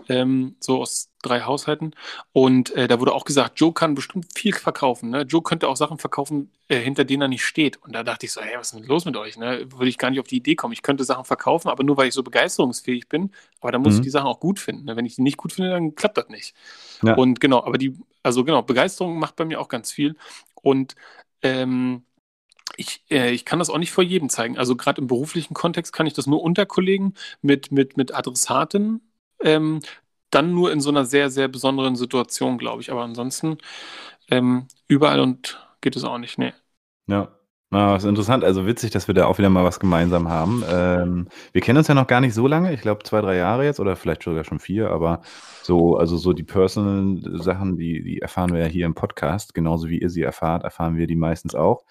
ähm, 0.10 0.58
so 0.60 0.82
aus 0.82 1.09
drei 1.22 1.42
Haushalten. 1.42 1.94
Und 2.32 2.72
äh, 2.76 2.88
da 2.88 3.00
wurde 3.00 3.14
auch 3.14 3.26
gesagt, 3.26 3.60
Joe 3.60 3.74
kann 3.74 3.96
bestimmt 3.96 4.28
viel 4.34 4.54
verkaufen. 4.54 5.10
Ne? 5.10 5.22
Joe 5.24 5.42
könnte 5.42 5.68
auch 5.68 5.76
Sachen 5.76 5.98
verkaufen, 5.98 6.52
äh, 6.68 6.80
hinter 6.80 7.04
denen 7.04 7.24
er 7.24 7.28
nicht 7.28 7.44
steht. 7.44 7.78
Und 7.78 7.94
da 7.94 8.04
dachte 8.04 8.26
ich 8.26 8.32
so, 8.32 8.42
hey, 8.42 8.58
was 8.58 8.72
ist 8.72 8.80
denn 8.80 8.88
los 8.88 9.06
mit 9.06 9.18
euch? 9.18 9.38
Ne? 9.38 9.72
Würde 9.72 9.90
ich 9.90 9.98
gar 9.98 10.10
nicht 10.10 10.20
auf 10.20 10.28
die 10.28 10.38
Idee 10.38 10.56
kommen. 10.56 10.74
Ich 10.74 10.82
könnte 10.82 11.04
Sachen 11.04 11.26
verkaufen, 11.26 11.70
aber 11.70 11.84
nur 11.84 11.98
weil 11.98 12.08
ich 12.08 12.14
so 12.14 12.24
begeisterungsfähig 12.24 13.10
bin. 13.10 13.32
Aber 13.60 13.72
dann 13.72 13.82
muss 13.82 13.94
mhm. 13.94 14.00
ich 14.00 14.04
die 14.06 14.10
Sachen 14.12 14.28
auch 14.28 14.40
gut 14.40 14.60
finden. 14.60 14.86
Ne? 14.86 14.96
Wenn 14.96 15.06
ich 15.06 15.16
die 15.16 15.22
nicht 15.22 15.38
gut 15.38 15.54
finde, 15.54 15.72
dann 15.72 15.96
klappt 15.96 16.18
das 16.18 16.30
nicht. 16.30 16.56
Ja. 17.02 17.16
Und 17.16 17.40
genau, 17.40 17.64
aber 17.64 17.78
die, 17.78 17.98
also 18.24 18.44
genau, 18.44 18.62
Begeisterung 18.62 19.20
macht 19.20 19.36
bei 19.36 19.46
mir 19.46 19.60
auch 19.60 19.68
ganz 19.68 19.92
viel. 19.92 20.16
Und 20.62 20.96
ähm, 21.42 22.04
ich, 22.78 23.04
äh, 23.10 23.32
ich 23.32 23.44
kann 23.44 23.60
das 23.60 23.70
auch 23.70 23.78
nicht 23.78 23.92
vor 23.92 24.04
jedem 24.04 24.30
zeigen. 24.30 24.58
Also 24.58 24.76
gerade 24.76 25.02
im 25.02 25.08
beruflichen 25.08 25.54
Kontext 25.54 25.92
kann 25.92 26.08
ich 26.08 26.14
das 26.14 26.28
nur 26.28 26.42
unter 26.42 26.66
Kollegen 26.66 27.14
mit, 27.42 27.72
mit, 27.72 27.98
mit 27.98 28.14
Adressaten 28.14 29.02
ähm, 29.42 29.80
dann 30.32 30.54
nur 30.54 30.72
in 30.72 30.82
so 30.82 30.90
einer 30.90 31.06
sehr, 31.06 31.30
sehr 31.30 31.48
besonderen 31.48 31.96
Situation, 31.96 32.58
glaube 32.58 32.82
ich. 32.82 32.92
Aber 32.92 33.04
ansonsten 33.04 33.58
ähm, 34.30 34.68
überall 34.88 35.20
und 35.20 35.66
geht 35.82 35.96
es 35.96 36.04
auch 36.04 36.18
nicht, 36.18 36.38
nee. 36.38 36.54
Ja. 37.08 37.30
Na, 37.72 37.96
ist 37.96 38.04
interessant, 38.04 38.44
also 38.44 38.66
witzig, 38.66 38.90
dass 38.90 39.08
wir 39.08 39.14
da 39.14 39.28
auch 39.28 39.38
wieder 39.38 39.52
mal 39.52 39.64
was 39.64 39.80
gemeinsam 39.80 40.28
haben. 40.28 40.64
Ähm, 40.68 41.28
wir 41.52 41.62
kennen 41.62 41.78
uns 41.78 41.88
ja 41.88 41.94
noch 41.94 42.08
gar 42.08 42.20
nicht 42.20 42.34
so 42.34 42.48
lange, 42.48 42.74
ich 42.74 42.82
glaube 42.82 43.04
zwei, 43.04 43.22
drei 43.22 43.36
Jahre 43.36 43.64
jetzt 43.64 43.80
oder 43.80 43.96
vielleicht 43.96 44.24
sogar 44.24 44.44
schon 44.44 44.60
vier, 44.60 44.90
aber 44.90 45.22
so, 45.62 45.96
also 45.96 46.18
so 46.18 46.34
die 46.34 46.42
personal 46.42 47.22
Sachen, 47.40 47.78
die, 47.78 48.02
die 48.02 48.22
erfahren 48.22 48.54
wir 48.54 48.62
ja 48.62 48.66
hier 48.66 48.88
im 48.88 48.96
Podcast, 48.96 49.54
genauso 49.54 49.88
wie 49.88 50.00
ihr 50.00 50.10
sie 50.10 50.24
erfahrt, 50.24 50.64
erfahren 50.64 50.98
wir 50.98 51.06
die 51.06 51.16
meistens 51.16 51.54
auch. 51.54 51.84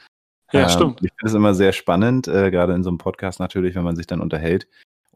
Ja, 0.51 0.63
ähm, 0.63 0.69
stimmt. 0.69 1.01
Ich 1.01 1.13
finde 1.13 1.27
es 1.27 1.35
immer 1.35 1.55
sehr 1.55 1.73
spannend, 1.73 2.27
äh, 2.27 2.51
gerade 2.51 2.75
in 2.75 2.83
so 2.83 2.91
einem 2.91 2.99
Podcast 2.99 3.39
natürlich, 3.39 3.77
wenn 3.77 3.85
man 3.85 3.95
sich 3.95 4.09
dann 4.09 4.21
unterhält, 4.21 4.67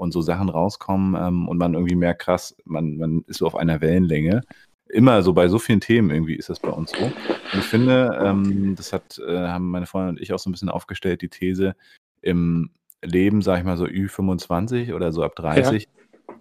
und 0.02 0.12
so 0.12 0.20
Sachen 0.20 0.48
rauskommen 0.48 1.14
ähm, 1.14 1.48
und 1.48 1.58
man 1.58 1.74
irgendwie 1.74 1.94
merkt, 1.94 2.22
krass, 2.22 2.56
man, 2.64 2.96
man 2.96 3.24
ist 3.28 3.38
so 3.38 3.46
auf 3.46 3.56
einer 3.56 3.80
Wellenlänge. 3.80 4.42
Immer 4.88 5.22
so 5.22 5.32
bei 5.32 5.48
so 5.48 5.58
vielen 5.58 5.80
Themen 5.80 6.10
irgendwie 6.10 6.34
ist 6.34 6.50
das 6.50 6.58
bei 6.58 6.68
uns 6.68 6.90
so. 6.90 7.04
Und 7.04 7.12
ich 7.58 7.64
finde, 7.64 8.18
ähm, 8.20 8.74
das 8.76 8.92
hat, 8.92 9.18
äh, 9.26 9.46
haben 9.46 9.70
meine 9.70 9.86
Freundin 9.86 10.16
und 10.16 10.20
ich 10.20 10.32
auch 10.32 10.38
so 10.38 10.50
ein 10.50 10.52
bisschen 10.52 10.68
aufgestellt, 10.68 11.22
die 11.22 11.28
These, 11.28 11.74
im 12.20 12.70
Leben, 13.00 13.42
sag 13.42 13.58
ich 13.58 13.64
mal 13.64 13.76
so 13.76 13.84
Ü25 13.84 14.92
oder 14.92 15.12
so 15.12 15.22
ab 15.22 15.34
30, 15.36 15.88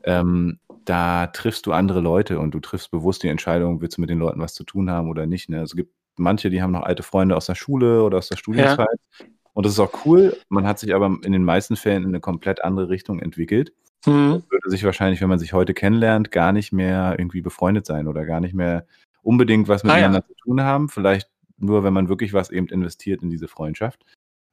ja. 0.06 0.20
ähm, 0.20 0.60
da 0.86 1.28
triffst 1.28 1.68
du 1.68 1.72
andere 1.72 2.02
Leute 2.02 2.40
und 2.40 2.52
du 2.52 2.60
triffst 2.60 2.90
bewusst 2.92 3.24
die 3.24 3.30
Entscheidung, 3.30 3.82
willst 3.82 3.98
du 3.98 4.02
mit 4.02 4.10
den 4.10 4.20
Leuten 4.20 4.42
was 4.42 4.56
zu 4.56 4.64
tun 4.64 4.90
haben 4.90 5.08
oder 5.10 5.28
nicht. 5.28 5.50
Ne? 5.50 5.60
Also 5.60 5.74
es 5.74 5.76
gibt 5.76 5.94
manche, 6.18 6.50
die 6.50 6.62
haben 6.62 6.72
noch 6.72 6.84
alte 6.84 7.04
Freunde 7.04 7.38
aus 7.38 7.46
der 7.46 7.56
Schule 7.56 8.04
oder 8.04 8.18
aus 8.18 8.30
der 8.30 8.38
Studienzeit. 8.38 8.88
Ja. 9.20 9.26
Und 9.54 9.66
das 9.66 9.74
ist 9.74 9.80
auch 9.80 10.06
cool. 10.06 10.38
Man 10.50 10.66
hat 10.66 10.80
sich 10.80 10.96
aber 10.96 11.18
in 11.24 11.32
den 11.32 11.44
meisten 11.44 11.76
Fällen 11.76 12.04
in 12.04 12.10
eine 12.10 12.20
komplett 12.20 12.64
andere 12.64 12.90
Richtung 12.90 13.20
entwickelt. 13.20 13.74
Mhm. 14.06 14.44
Würde 14.50 14.70
sich 14.70 14.84
wahrscheinlich, 14.84 15.22
wenn 15.22 15.30
man 15.30 15.40
sich 15.40 15.54
heute 15.54 15.74
kennenlernt, 15.74 16.32
gar 16.32 16.52
nicht 16.52 16.72
mehr 16.72 17.16
irgendwie 17.18 17.42
befreundet 17.42 17.86
sein 17.86 18.08
oder 18.08 18.26
gar 18.26 18.40
nicht 18.40 18.54
mehr 18.54 18.86
unbedingt 19.22 19.68
was 19.68 19.84
miteinander 19.84 20.20
ah, 20.20 20.22
ja. 20.22 20.28
zu 20.28 20.36
tun 20.44 20.62
haben. 20.62 20.90
Vielleicht 20.90 21.30
nur, 21.58 21.84
wenn 21.84 21.94
man 21.94 22.10
wirklich 22.10 22.34
was 22.34 22.50
eben 22.50 22.68
investiert 22.68 23.22
in 23.22 23.30
diese 23.30 23.48
Freundschaft. 23.48 24.04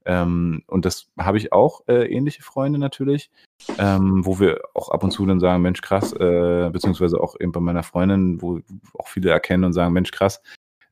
Ähm, 0.04 0.62
und 0.66 0.84
das 0.84 1.08
habe 1.18 1.38
ich 1.38 1.52
auch 1.52 1.82
äh, 1.88 2.06
ähnliche 2.06 2.42
Freunde 2.42 2.78
natürlich, 2.78 3.30
ähm, 3.78 4.24
wo 4.24 4.38
wir 4.40 4.60
auch 4.74 4.90
ab 4.90 5.04
und 5.04 5.10
zu 5.10 5.26
dann 5.26 5.40
sagen, 5.40 5.62
Mensch, 5.62 5.80
krass, 5.80 6.12
äh, 6.12 6.70
beziehungsweise 6.70 7.20
auch 7.20 7.36
eben 7.38 7.52
bei 7.52 7.60
meiner 7.60 7.82
Freundin, 7.82 8.40
wo 8.40 8.60
auch 8.94 9.08
viele 9.08 9.30
erkennen 9.30 9.64
und 9.64 9.72
sagen, 9.72 9.92
Mensch, 9.92 10.10
krass, 10.10 10.40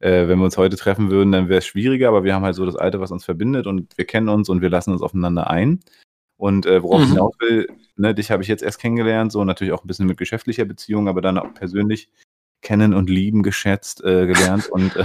äh, 0.00 0.28
wenn 0.28 0.38
wir 0.38 0.44
uns 0.44 0.58
heute 0.58 0.76
treffen 0.76 1.10
würden, 1.10 1.32
dann 1.32 1.48
wäre 1.48 1.58
es 1.58 1.66
schwieriger, 1.66 2.08
aber 2.08 2.24
wir 2.24 2.34
haben 2.34 2.44
halt 2.44 2.54
so 2.54 2.66
das 2.66 2.76
Alte, 2.76 3.00
was 3.00 3.10
uns 3.10 3.24
verbindet 3.24 3.66
und 3.66 3.96
wir 3.96 4.04
kennen 4.04 4.28
uns 4.28 4.48
und 4.48 4.60
wir 4.60 4.70
lassen 4.70 4.92
uns 4.92 5.02
aufeinander 5.02 5.48
ein. 5.50 5.80
Und 6.36 6.66
äh, 6.66 6.82
worauf 6.82 6.98
mhm. 6.98 7.04
ich 7.04 7.10
hinaus 7.12 7.34
will, 7.40 7.66
ne, 7.96 8.14
dich 8.14 8.30
habe 8.30 8.42
ich 8.42 8.48
jetzt 8.48 8.62
erst 8.62 8.78
kennengelernt, 8.78 9.32
so 9.32 9.42
natürlich 9.44 9.72
auch 9.72 9.82
ein 9.82 9.86
bisschen 9.86 10.06
mit 10.06 10.18
geschäftlicher 10.18 10.66
Beziehung, 10.66 11.08
aber 11.08 11.22
dann 11.22 11.38
auch 11.38 11.54
persönlich 11.54 12.10
kennen 12.60 12.94
und 12.94 13.08
lieben, 13.08 13.42
geschätzt, 13.42 14.04
äh, 14.04 14.26
gelernt. 14.26 14.68
und, 14.70 14.96
äh, 14.96 15.04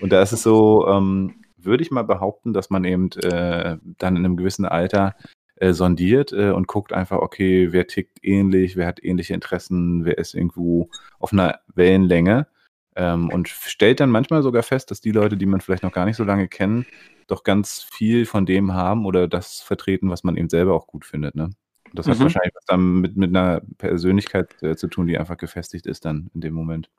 und 0.00 0.12
da 0.12 0.20
ist 0.22 0.32
es 0.32 0.42
so, 0.42 0.86
ähm, 0.88 1.36
würde 1.56 1.82
ich 1.82 1.90
mal 1.90 2.02
behaupten, 2.02 2.52
dass 2.52 2.70
man 2.70 2.84
eben 2.84 3.10
äh, 3.12 3.78
dann 3.98 4.16
in 4.16 4.24
einem 4.24 4.36
gewissen 4.36 4.64
Alter 4.64 5.14
äh, 5.56 5.72
sondiert 5.72 6.32
und 6.32 6.66
guckt 6.66 6.92
einfach, 6.92 7.18
okay, 7.18 7.72
wer 7.72 7.86
tickt 7.86 8.18
ähnlich, 8.22 8.76
wer 8.76 8.86
hat 8.86 9.02
ähnliche 9.02 9.34
Interessen, 9.34 10.04
wer 10.04 10.18
ist 10.18 10.34
irgendwo 10.34 10.90
auf 11.20 11.32
einer 11.32 11.60
Wellenlänge. 11.74 12.48
Ähm, 12.96 13.30
und 13.30 13.48
stellt 13.48 14.00
dann 14.00 14.10
manchmal 14.10 14.42
sogar 14.42 14.62
fest, 14.62 14.90
dass 14.90 15.00
die 15.00 15.12
Leute, 15.12 15.36
die 15.36 15.46
man 15.46 15.60
vielleicht 15.60 15.82
noch 15.82 15.92
gar 15.92 16.04
nicht 16.04 16.16
so 16.16 16.24
lange 16.24 16.48
kennen, 16.48 16.86
doch 17.26 17.42
ganz 17.42 17.82
viel 17.92 18.26
von 18.26 18.46
dem 18.46 18.74
haben 18.74 19.06
oder 19.06 19.28
das 19.28 19.60
vertreten, 19.60 20.10
was 20.10 20.24
man 20.24 20.36
eben 20.36 20.48
selber 20.48 20.74
auch 20.74 20.86
gut 20.86 21.04
findet. 21.04 21.34
Ne? 21.34 21.44
Und 21.44 21.98
das 21.98 22.08
hat 22.08 22.18
Mhm. 22.18 22.22
wahrscheinlich 22.22 22.54
was 22.54 22.64
dann 22.66 23.00
mit, 23.00 23.16
mit 23.16 23.30
einer 23.34 23.62
Persönlichkeit 23.78 24.62
äh, 24.62 24.76
zu 24.76 24.88
tun, 24.88 25.06
die 25.06 25.18
einfach 25.18 25.36
gefestigt 25.36 25.86
ist 25.86 26.04
dann 26.04 26.30
in 26.34 26.40
dem 26.40 26.54
Moment. 26.54 26.90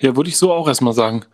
Ja, 0.00 0.16
würde 0.16 0.28
ich 0.30 0.36
so 0.36 0.52
auch 0.52 0.66
erstmal 0.68 0.92
sagen. 0.94 1.24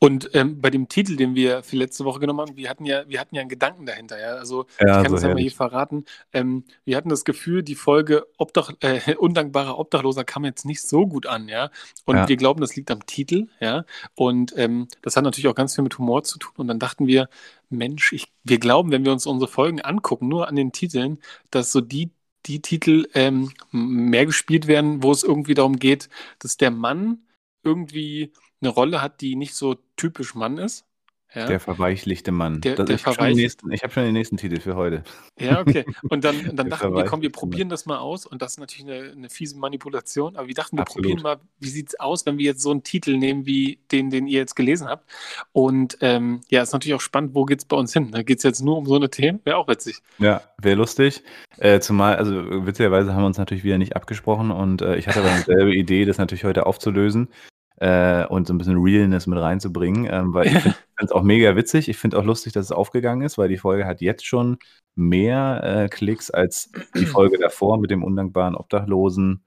Und 0.00 0.30
ähm, 0.34 0.60
bei 0.60 0.70
dem 0.70 0.88
Titel, 0.88 1.16
den 1.16 1.34
wir 1.34 1.62
für 1.62 1.76
letzte 1.76 2.04
Woche 2.04 2.20
genommen 2.20 2.40
haben, 2.40 2.56
wir 2.56 2.68
hatten 2.68 2.84
ja, 2.84 3.08
wir 3.08 3.20
hatten 3.20 3.34
ja 3.36 3.40
einen 3.40 3.48
Gedanken 3.48 3.86
dahinter, 3.86 4.20
ja. 4.20 4.32
Also 4.34 4.66
ich 4.86 4.86
Ja, 4.86 4.96
kann 4.98 5.06
so 5.06 5.14
das 5.14 5.22
ja 5.22 5.28
mal 5.30 5.40
hier 5.40 5.52
verraten. 5.52 6.04
Ähm, 6.32 6.64
wir 6.84 6.96
hatten 6.96 7.08
das 7.08 7.24
Gefühl, 7.24 7.62
die 7.62 7.76
Folge 7.76 8.26
Obdach, 8.36 8.72
äh, 8.80 9.14
Undankbarer 9.16 9.78
Obdachloser 9.78 10.24
kam 10.24 10.44
jetzt 10.44 10.66
nicht 10.66 10.82
so 10.82 11.06
gut 11.06 11.26
an, 11.26 11.48
ja. 11.48 11.70
Und 12.04 12.16
Ja. 12.16 12.28
wir 12.28 12.36
glauben, 12.36 12.60
das 12.60 12.76
liegt 12.76 12.90
am 12.90 13.06
Titel, 13.06 13.46
ja. 13.60 13.84
Und 14.14 14.52
ähm, 14.58 14.88
das 15.02 15.16
hat 15.16 15.24
natürlich 15.24 15.48
auch 15.48 15.54
ganz 15.54 15.74
viel 15.74 15.84
mit 15.84 15.96
Humor 15.98 16.24
zu 16.24 16.38
tun. 16.38 16.52
Und 16.56 16.68
dann 16.68 16.78
dachten 16.80 17.06
wir, 17.06 17.28
Mensch, 17.70 18.12
ich, 18.12 18.26
wir 18.42 18.58
glauben, 18.58 18.90
wenn 18.90 19.04
wir 19.04 19.12
uns 19.12 19.26
unsere 19.26 19.50
Folgen 19.50 19.80
angucken, 19.80 20.28
nur 20.28 20.48
an 20.48 20.56
den 20.56 20.72
Titeln, 20.72 21.18
dass 21.50 21.72
so 21.72 21.80
die 21.80 22.10
die 22.46 22.62
Titel 22.62 23.08
ähm, 23.14 23.52
mehr 23.70 24.26
gespielt 24.26 24.66
werden, 24.66 25.02
wo 25.02 25.12
es 25.12 25.22
irgendwie 25.22 25.54
darum 25.54 25.78
geht, 25.78 26.08
dass 26.38 26.56
der 26.56 26.70
Mann 26.70 27.26
irgendwie 27.62 28.32
eine 28.60 28.70
Rolle 28.70 29.02
hat, 29.02 29.20
die 29.20 29.36
nicht 29.36 29.54
so 29.54 29.76
typisch 29.96 30.34
Mann 30.34 30.58
ist. 30.58 30.86
Ja, 31.34 31.46
Der 31.46 31.60
verweichlichte 31.60 32.32
Mann. 32.32 32.60
Der- 32.60 32.76
das, 32.76 32.86
der 32.86 32.96
ich 32.96 33.06
habe 33.06 33.16
schon, 33.16 33.72
hab 33.72 33.92
schon 33.92 34.04
den 34.04 34.12
nächsten 34.12 34.36
Titel 34.36 34.60
für 34.60 34.76
heute. 34.76 35.02
ja 35.38 35.60
okay. 35.60 35.84
Und 36.08 36.24
dann, 36.24 36.34
dann 36.56 36.70
dachten 36.70 36.94
wir, 36.94 37.04
komm, 37.04 37.22
wir 37.22 37.32
probieren 37.32 37.68
das 37.68 37.86
mal 37.86 37.98
aus. 37.98 38.26
Und 38.26 38.40
das 38.42 38.52
ist 38.52 38.58
natürlich 38.60 38.90
eine, 38.90 39.12
eine 39.12 39.28
fiese 39.28 39.56
Manipulation. 39.58 40.36
Aber 40.36 40.46
wir 40.46 40.54
dachten, 40.54 40.76
wir 40.76 40.82
Absolut. 40.82 41.04
probieren 41.04 41.22
mal, 41.22 41.36
wie 41.58 41.68
sieht 41.68 41.88
es 41.88 42.00
aus, 42.00 42.24
wenn 42.26 42.38
wir 42.38 42.44
jetzt 42.44 42.62
so 42.62 42.70
einen 42.70 42.82
Titel 42.82 43.16
nehmen, 43.16 43.46
wie 43.46 43.78
den, 43.90 44.10
den 44.10 44.26
ihr 44.26 44.38
jetzt 44.38 44.54
gelesen 44.54 44.86
habt. 44.88 45.10
Und 45.52 45.98
ähm, 46.00 46.40
ja, 46.50 46.62
ist 46.62 46.72
natürlich 46.72 46.94
auch 46.94 47.00
spannend, 47.00 47.34
wo 47.34 47.44
geht 47.44 47.58
es 47.60 47.64
bei 47.64 47.76
uns 47.76 47.92
hin? 47.92 48.10
Da 48.12 48.22
geht 48.22 48.38
es 48.38 48.44
jetzt 48.44 48.60
nur 48.62 48.76
um 48.76 48.86
so 48.86 48.94
eine 48.94 49.10
Themen. 49.10 49.40
Wäre 49.44 49.56
auch 49.56 49.68
witzig. 49.68 49.98
Ja, 50.18 50.42
wäre 50.60 50.76
lustig. 50.76 51.22
Äh, 51.58 51.80
zumal, 51.80 52.16
also 52.16 52.66
witzigerweise 52.66 53.12
haben 53.14 53.22
wir 53.22 53.26
uns 53.26 53.38
natürlich 53.38 53.64
wieder 53.64 53.78
nicht 53.78 53.96
abgesprochen 53.96 54.50
und 54.50 54.82
äh, 54.82 54.96
ich 54.96 55.08
hatte 55.08 55.20
aber 55.20 55.30
dieselbe 55.36 55.74
Idee, 55.74 56.04
das 56.04 56.18
natürlich 56.18 56.44
heute 56.44 56.66
aufzulösen 56.66 57.28
äh, 57.76 58.24
und 58.26 58.46
so 58.46 58.54
ein 58.54 58.58
bisschen 58.58 58.78
Realness 58.82 59.26
mit 59.26 59.38
reinzubringen, 59.38 60.06
ähm, 60.10 60.32
weil 60.34 60.46
ich 60.46 60.52
finde 60.58 60.76
es 60.98 61.10
auch 61.12 61.22
mega 61.22 61.56
witzig. 61.56 61.88
Ich 61.88 61.96
finde 61.98 62.18
auch 62.18 62.24
lustig, 62.24 62.52
dass 62.52 62.66
es 62.66 62.72
aufgegangen 62.72 63.22
ist, 63.22 63.36
weil 63.38 63.48
die 63.48 63.58
Folge 63.58 63.86
hat 63.86 64.00
jetzt 64.00 64.24
schon 64.26 64.58
mehr 64.94 65.60
äh, 65.64 65.88
Klicks 65.88 66.30
als 66.30 66.70
die 66.96 67.06
Folge 67.06 67.38
davor 67.38 67.78
mit 67.78 67.90
dem 67.90 68.04
undankbaren 68.04 68.54
Obdachlosen 68.54 69.44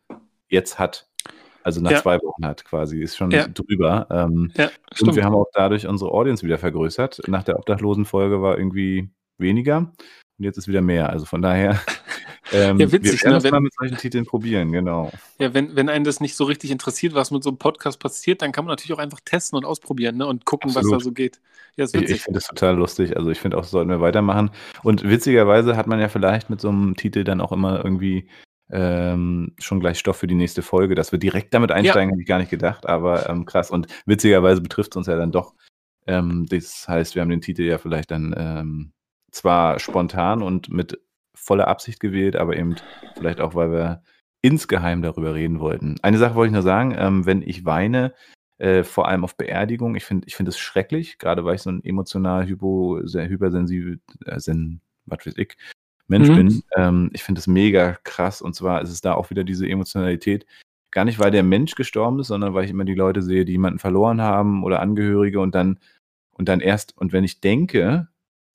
jetzt 0.49 0.77
hat. 0.79 1.07
Also 1.63 1.81
nach 1.81 1.91
Ja. 1.91 2.01
zwei 2.01 2.17
Wochen 2.19 2.45
hat 2.45 2.63
quasi, 2.63 3.01
ist 3.01 3.17
schon 3.17 3.31
Ja. 3.31 3.47
drüber. 3.47 4.07
Ähm, 4.09 4.51
Ja, 4.55 4.69
und 5.01 5.15
wir 5.15 5.23
haben 5.25 5.35
auch 5.35 5.47
dadurch 5.53 5.85
unsere 5.87 6.11
Audience 6.11 6.45
wieder 6.45 6.57
vergrößert. 6.57 7.21
Nach 7.27 7.43
der 7.43 7.57
Obdachlosen-Folge 7.59 8.41
war 8.41 8.57
irgendwie 8.57 9.09
weniger 9.37 9.77
und 9.77 9.93
jetzt 10.45 10.57
ist 10.57 10.67
wieder 10.67 10.81
mehr. 10.81 11.09
Also 11.09 11.25
von 11.25 11.41
daher, 11.41 11.79
ähm, 12.53 12.79
Ja, 12.79 12.91
witzig, 12.91 13.23
wir 13.23 13.31
ne, 13.31 13.43
wenn- 13.43 13.51
mal 13.51 13.59
mit 13.61 13.73
solchen 13.73 13.97
Titeln 13.97 14.25
probieren, 14.25 14.71
genau. 14.71 15.11
Ja, 15.39 15.53
wenn, 15.53 15.75
wenn 15.75 15.89
einen 15.89 16.05
das 16.05 16.19
nicht 16.19 16.35
so 16.35 16.43
richtig 16.45 16.71
interessiert, 16.71 17.13
was 17.13 17.31
mit 17.31 17.43
so 17.43 17.49
einem 17.49 17.57
Podcast 17.57 17.99
passiert, 17.99 18.41
dann 18.41 18.51
kann 18.51 18.65
man 18.65 18.71
natürlich 18.71 18.93
auch 18.93 19.01
einfach 19.01 19.19
testen 19.23 19.57
und 19.57 19.65
ausprobieren 19.65 20.17
ne? 20.17 20.25
und 20.27 20.45
gucken, 20.45 20.69
was 20.71 20.77
Absolut. 20.77 21.01
da 21.01 21.03
so 21.03 21.11
geht. 21.11 21.39
Ja, 21.75 21.83
ist 21.85 21.95
Ich, 21.95 22.01
ich 22.03 22.09
witzig. 22.09 22.23
finde 22.23 22.39
das 22.39 22.47
total 22.47 22.75
lustig. 22.75 23.15
Also 23.17 23.29
ich 23.29 23.39
finde 23.39 23.57
auch, 23.57 23.61
das 23.61 23.71
sollten 23.71 23.89
wir 23.89 24.01
weitermachen. 24.01 24.51
Und 24.83 25.03
witzigerweise 25.07 25.77
hat 25.77 25.87
man 25.87 25.99
ja 25.99 26.09
vielleicht 26.09 26.49
mit 26.49 26.59
so 26.61 26.69
einem 26.69 26.95
Titel 26.95 27.23
dann 27.23 27.41
auch 27.41 27.51
immer 27.51 27.83
irgendwie 27.83 28.27
ähm, 28.69 29.53
schon 29.59 29.79
gleich 29.79 29.97
Stoff 29.99 30.17
für 30.17 30.27
die 30.27 30.35
nächste 30.35 30.61
Folge. 30.61 30.95
Dass 30.95 31.11
wir 31.11 31.19
direkt 31.19 31.53
damit 31.53 31.71
einsteigen, 31.71 32.09
hätte 32.09 32.21
ich 32.21 32.27
gar 32.27 32.39
nicht 32.39 32.49
gedacht, 32.51 32.85
aber 32.87 33.29
ähm, 33.29 33.45
krass. 33.45 33.71
Und 33.71 33.87
witzigerweise 34.05 34.61
betrifft 34.61 34.91
es 34.93 34.97
uns 34.97 35.07
ja 35.07 35.15
dann 35.15 35.31
doch. 35.31 35.53
Ähm, 36.05 36.45
das 36.49 36.87
heißt, 36.87 37.15
wir 37.15 37.21
haben 37.21 37.29
den 37.29 37.41
Titel 37.41 37.63
ja 37.63 37.77
vielleicht 37.77 38.11
dann 38.11 38.33
ähm, 38.37 38.91
zwar 39.31 39.79
spontan 39.79 40.41
und 40.41 40.69
mit 40.69 40.99
voller 41.37 41.67
Absicht 41.67 41.99
gewählt, 41.99 42.35
aber 42.35 42.57
eben 42.57 42.75
vielleicht 43.15 43.39
auch, 43.39 43.55
weil 43.55 43.71
wir 43.71 44.01
insgeheim 44.41 45.01
darüber 45.01 45.33
reden 45.33 45.59
wollten. 45.59 45.95
Eine 46.01 46.17
Sache 46.17 46.35
wollte 46.35 46.47
ich 46.47 46.53
nur 46.53 46.61
sagen, 46.61 46.95
ähm, 46.97 47.25
wenn 47.25 47.41
ich 47.41 47.65
weine, 47.65 48.13
äh, 48.59 48.83
vor 48.83 49.07
allem 49.07 49.23
auf 49.23 49.35
Beerdigung, 49.37 49.95
ich 49.95 50.05
finde 50.05 50.27
ich 50.27 50.35
finde 50.35 50.49
es 50.49 50.59
schrecklich, 50.59 51.17
gerade 51.17 51.45
weil 51.45 51.55
ich 51.55 51.61
so 51.61 51.69
ein 51.71 51.83
emotional 51.83 52.45
hypo, 52.47 53.01
sehr 53.03 53.27
hypersensibel, 53.29 53.99
äh, 54.25 54.39
sen, 54.39 54.81
was 55.05 55.25
weiß 55.25 55.37
ich, 55.37 55.57
Mensch 56.07 56.29
Mhm. 56.29 56.35
bin. 56.35 56.63
Ähm, 56.75 57.09
ich 57.13 57.23
finde 57.23 57.39
es 57.39 57.47
mega 57.47 57.97
krass 58.03 58.41
und 58.41 58.55
zwar 58.55 58.81
ist 58.81 58.91
es 58.91 59.01
da 59.01 59.13
auch 59.13 59.29
wieder 59.29 59.43
diese 59.43 59.67
Emotionalität, 59.67 60.45
gar 60.91 61.05
nicht, 61.05 61.19
weil 61.19 61.31
der 61.31 61.43
Mensch 61.43 61.75
gestorben 61.75 62.19
ist, 62.19 62.27
sondern 62.27 62.53
weil 62.53 62.65
ich 62.65 62.71
immer 62.71 62.85
die 62.85 62.95
Leute 62.95 63.21
sehe, 63.21 63.45
die 63.45 63.53
jemanden 63.53 63.79
verloren 63.79 64.21
haben 64.21 64.63
oder 64.63 64.79
Angehörige 64.81 65.39
und 65.39 65.53
dann 65.55 65.79
und 66.31 66.47
dann 66.49 66.59
erst, 66.61 66.95
und 66.97 67.13
wenn 67.13 67.23
ich 67.23 67.41
denke, 67.41 68.07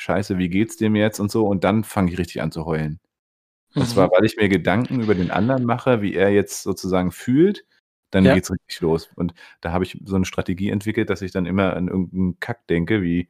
scheiße, 0.02 0.38
wie 0.38 0.48
geht's 0.50 0.76
dem 0.76 0.96
jetzt 0.96 1.20
und 1.20 1.30
so, 1.30 1.46
und 1.46 1.64
dann 1.64 1.84
fange 1.84 2.12
ich 2.12 2.18
richtig 2.18 2.42
an 2.42 2.52
zu 2.52 2.66
heulen. 2.66 3.00
Und 3.74 3.82
Mhm. 3.84 3.86
zwar, 3.88 4.10
weil 4.12 4.24
ich 4.24 4.36
mir 4.36 4.48
Gedanken 4.48 5.00
über 5.00 5.14
den 5.14 5.30
anderen 5.30 5.64
mache, 5.64 6.02
wie 6.02 6.14
er 6.14 6.30
jetzt 6.30 6.62
sozusagen 6.64 7.12
fühlt, 7.12 7.64
dann 8.12 8.24
Ja. 8.24 8.34
geht's 8.34 8.50
richtig 8.52 8.80
los. 8.82 9.10
Und 9.16 9.34
da 9.62 9.72
habe 9.72 9.84
ich 9.84 9.98
so 10.04 10.16
eine 10.16 10.26
Strategie 10.26 10.70
entwickelt, 10.70 11.10
dass 11.10 11.22
ich 11.22 11.32
dann 11.32 11.46
immer 11.46 11.74
an 11.76 11.88
irgendeinen 11.88 12.40
Kack 12.40 12.66
denke, 12.68 13.02
wie 13.02 13.28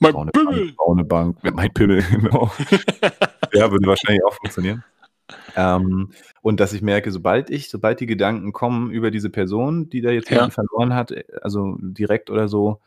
Mein 0.00 0.12
braune 0.14 0.32
Pimmel! 0.32 0.60
Bank, 0.66 0.76
braune 0.76 1.04
Bank, 1.04 1.38
mein 1.54 1.72
Pimmel, 1.74 2.02
genau. 2.10 2.50
ja, 3.52 3.70
würde 3.70 3.86
wahrscheinlich 3.86 4.24
auch 4.24 4.34
funktionieren. 4.34 4.84
Ähm, 5.56 6.10
und 6.42 6.60
dass 6.60 6.72
ich 6.72 6.82
merke, 6.82 7.12
sobald 7.12 7.50
ich, 7.50 7.70
sobald 7.70 8.00
die 8.00 8.06
Gedanken 8.06 8.52
kommen 8.52 8.90
über 8.90 9.10
diese 9.10 9.30
Person, 9.30 9.88
die 9.90 10.00
da 10.02 10.10
jetzt 10.10 10.30
Ja. 10.30 10.48
verloren 10.50 10.94
hat, 10.94 11.12
also 11.42 11.76
direkt 11.80 12.30
oder 12.30 12.48
so, 12.48 12.80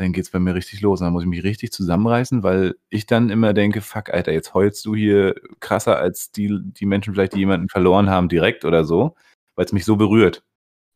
dann 0.00 0.12
geht's 0.12 0.30
bei 0.30 0.38
mir 0.38 0.54
richtig 0.54 0.80
los. 0.80 1.00
Und 1.00 1.06
dann 1.06 1.12
muss 1.12 1.24
ich 1.24 1.28
mich 1.28 1.44
richtig 1.44 1.72
zusammenreißen, 1.72 2.42
weil 2.42 2.74
ich 2.88 3.06
dann 3.06 3.30
immer 3.30 3.52
denke, 3.52 3.80
fuck, 3.80 4.10
Alter, 4.10 4.32
jetzt 4.32 4.54
heulst 4.54 4.84
du 4.86 4.94
hier 4.94 5.34
krasser 5.60 5.98
als 5.98 6.32
die, 6.32 6.58
die 6.62 6.86
Menschen 6.86 7.14
vielleicht, 7.14 7.34
die 7.34 7.40
jemanden 7.40 7.68
verloren 7.68 8.08
haben, 8.08 8.28
direkt 8.28 8.64
oder 8.64 8.84
so, 8.84 9.14
weil 9.56 9.66
es 9.66 9.72
mich 9.72 9.84
so 9.84 9.96
berührt. 9.96 10.42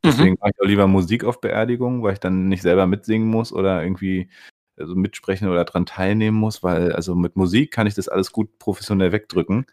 Mhm. 0.02 0.08
Deswegen 0.10 0.36
mache 0.40 0.50
ich 0.54 0.60
auch 0.62 0.66
lieber 0.66 0.86
Musik 0.86 1.24
auf 1.24 1.40
Beerdigungen, 1.40 2.02
weil 2.02 2.14
ich 2.14 2.20
dann 2.20 2.48
nicht 2.48 2.62
selber 2.62 2.86
mitsingen 2.86 3.28
muss 3.28 3.52
oder 3.52 3.82
irgendwie 3.82 4.30
also 4.76 4.94
mitsprechen 4.94 5.48
oder 5.48 5.64
dran 5.64 5.86
teilnehmen 5.86 6.36
muss, 6.36 6.62
weil 6.62 6.92
also 6.92 7.14
mit 7.14 7.36
Musik 7.36 7.70
kann 7.72 7.86
ich 7.86 7.94
das 7.94 8.08
alles 8.08 8.32
gut 8.32 8.58
professionell 8.58 9.12
wegdrücken. 9.12 9.66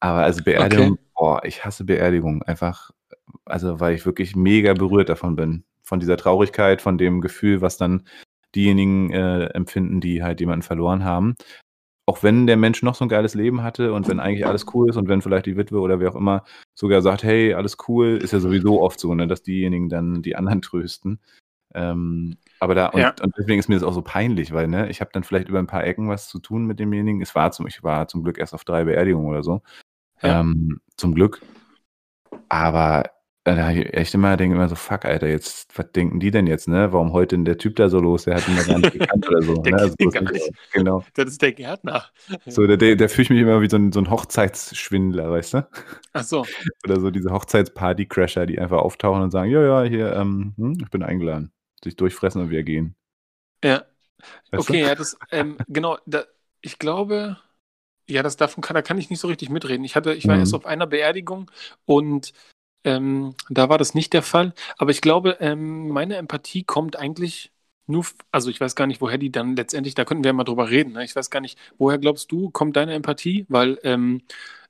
Aber 0.00 0.18
also 0.20 0.42
Beerdigung, 0.44 0.92
Okay. 0.92 1.00
boah, 1.16 1.44
ich 1.44 1.64
hasse 1.64 1.84
Beerdigung 1.84 2.42
einfach, 2.42 2.90
also 3.46 3.80
weil 3.80 3.94
ich 3.94 4.06
wirklich 4.06 4.36
mega 4.36 4.74
berührt 4.74 5.08
davon 5.08 5.34
bin. 5.34 5.64
Von 5.82 6.00
dieser 6.00 6.16
Traurigkeit, 6.16 6.82
von 6.82 6.98
dem 6.98 7.20
Gefühl, 7.20 7.60
was 7.62 7.76
dann 7.76 8.06
diejenigen 8.54 9.10
äh, 9.12 9.46
empfinden, 9.46 10.00
die 10.00 10.22
halt 10.22 10.40
jemanden 10.40 10.62
verloren 10.62 11.04
haben. 11.04 11.34
Auch 12.08 12.22
wenn 12.22 12.46
der 12.46 12.56
Mensch 12.56 12.82
noch 12.82 12.94
so 12.94 13.04
ein 13.04 13.08
geiles 13.08 13.34
Leben 13.34 13.62
hatte 13.64 13.92
und 13.92 14.06
wenn 14.06 14.20
eigentlich 14.20 14.46
alles 14.46 14.66
cool 14.72 14.88
ist 14.88 14.96
und 14.96 15.08
wenn 15.08 15.22
vielleicht 15.22 15.46
die 15.46 15.56
Witwe 15.56 15.80
oder 15.80 15.98
wer 15.98 16.10
auch 16.10 16.16
immer 16.16 16.44
sogar 16.74 17.02
sagt, 17.02 17.24
hey, 17.24 17.52
alles 17.54 17.76
cool, 17.88 18.18
ist 18.22 18.32
ja 18.32 18.38
sowieso 18.38 18.80
oft 18.80 19.00
so, 19.00 19.12
ne, 19.14 19.26
dass 19.26 19.42
diejenigen 19.42 19.88
dann 19.88 20.22
die 20.22 20.36
anderen 20.36 20.62
trösten. 20.62 21.20
Ähm, 21.74 22.36
aber 22.60 22.74
da, 22.76 22.86
und, 22.86 23.00
Ja. 23.00 23.12
und 23.20 23.34
deswegen 23.36 23.58
ist 23.58 23.68
mir 23.68 23.74
das 23.74 23.82
auch 23.82 23.92
so 23.92 24.02
peinlich, 24.02 24.52
weil, 24.52 24.68
ne, 24.68 24.88
ich 24.88 25.00
habe 25.00 25.10
dann 25.12 25.24
vielleicht 25.24 25.48
über 25.48 25.58
ein 25.58 25.66
paar 25.66 25.84
Ecken 25.84 26.08
was 26.08 26.28
zu 26.28 26.38
tun 26.38 26.64
mit 26.64 26.78
demjenigen. 26.78 27.20
Es 27.20 27.34
war 27.34 27.50
zum, 27.50 27.66
ich 27.66 27.82
war 27.82 28.06
zum 28.06 28.22
Glück 28.22 28.38
erst 28.38 28.54
auf 28.54 28.64
drei 28.64 28.84
Beerdigungen 28.84 29.28
oder 29.28 29.42
so. 29.42 29.62
Ja. 30.22 30.40
Ähm, 30.40 30.80
zum 30.96 31.14
Glück. 31.14 31.42
Aber 32.48 33.10
da 33.54 33.68
hab 33.68 33.76
ich 33.76 33.94
echt 33.94 34.12
immer 34.14 34.36
denke 34.36 34.56
immer 34.56 34.68
so, 34.68 34.74
fuck, 34.74 35.04
Alter, 35.04 35.28
jetzt, 35.28 35.78
was 35.78 35.92
denken 35.92 36.18
die 36.18 36.32
denn 36.32 36.48
jetzt, 36.48 36.66
ne? 36.66 36.92
Warum 36.92 37.12
heute 37.12 37.36
denn 37.36 37.44
der 37.44 37.58
Typ 37.58 37.76
da 37.76 37.88
so 37.88 38.00
los? 38.00 38.24
Der 38.24 38.34
hat 38.34 38.48
ihn 38.48 38.56
ja 38.56 38.62
gar 38.64 38.78
nicht 38.78 38.92
gekannt 38.92 39.28
oder 39.28 39.42
so. 39.42 39.54
Der 39.62 39.72
ne? 39.72 39.78
kennt 39.78 40.00
ihn 40.00 40.08
ist 40.08 40.14
gar 40.14 40.32
nicht. 40.32 40.50
Genau. 40.72 41.04
Das 41.14 41.28
ist 41.28 41.42
der 41.42 41.52
Gärtner. 41.52 42.04
So, 42.46 42.66
der, 42.66 42.76
der, 42.76 42.96
der 42.96 43.08
fühlt 43.08 43.30
mich 43.30 43.40
immer 43.40 43.60
wie 43.60 43.70
so 43.70 43.76
ein, 43.76 43.92
so 43.92 44.00
ein 44.00 44.10
Hochzeitsschwindler, 44.10 45.30
weißt 45.30 45.54
du? 45.54 45.68
Ach 46.12 46.24
so. 46.24 46.44
Oder 46.84 46.98
so 46.98 47.10
diese 47.10 47.30
Hochzeitsparty-Crasher, 47.30 48.46
die 48.46 48.58
einfach 48.58 48.78
auftauchen 48.78 49.22
und 49.22 49.30
sagen, 49.30 49.50
ja, 49.50 49.62
ja, 49.62 49.88
hier, 49.88 50.12
ähm, 50.14 50.54
hm, 50.56 50.78
ich 50.82 50.90
bin 50.90 51.04
eingeladen. 51.04 51.52
Sich 51.84 51.94
durchfressen 51.94 52.42
und 52.42 52.50
wieder 52.50 52.64
gehen. 52.64 52.96
Ja. 53.62 53.84
Weißt 54.50 54.68
Okay, 54.68 54.80
ja, 54.80 54.94
das, 54.94 55.16
ähm, 55.30 55.58
genau, 55.68 55.98
da, 56.06 56.24
ich 56.62 56.78
glaube, 56.78 57.36
ja, 58.08 58.22
das 58.22 58.36
davon 58.36 58.62
kann, 58.62 58.74
da 58.74 58.82
kann 58.82 58.98
ich 58.98 59.10
nicht 59.10 59.20
so 59.20 59.28
richtig 59.28 59.50
mitreden. 59.50 59.84
Ich 59.84 59.94
hatte, 59.94 60.14
ich 60.14 60.26
war 60.26 60.34
Mhm. 60.34 60.40
erst 60.40 60.54
auf 60.54 60.66
einer 60.66 60.86
Beerdigung 60.86 61.50
und 61.84 62.32
ähm, 62.86 63.34
da 63.50 63.68
war 63.68 63.78
das 63.78 63.94
nicht 63.94 64.12
der 64.12 64.22
Fall. 64.22 64.54
Aber 64.78 64.90
ich 64.90 65.00
glaube, 65.02 65.38
ähm, 65.40 65.88
meine 65.88 66.16
Empathie 66.16 66.64
kommt 66.64 66.96
eigentlich 66.96 67.52
nur, 67.86 68.06
also 68.32 68.50
ich 68.50 68.60
weiß 68.60 68.74
gar 68.76 68.86
nicht, 68.86 69.00
woher 69.00 69.18
die 69.18 69.30
dann 69.30 69.56
letztendlich, 69.56 69.94
da 69.94 70.04
könnten 70.04 70.24
wir 70.24 70.30
ja 70.30 70.32
mal 70.34 70.44
drüber 70.44 70.70
reden. 70.70 70.92
Ne? 70.92 71.04
Ich 71.04 71.14
weiß 71.16 71.30
gar 71.30 71.40
nicht, 71.40 71.58
woher 71.78 71.98
glaubst 71.98 72.32
du, 72.32 72.50
kommt 72.50 72.76
deine 72.76 72.94
Empathie? 72.94 73.46
Weil 73.48 73.78
ähm, 73.84 74.22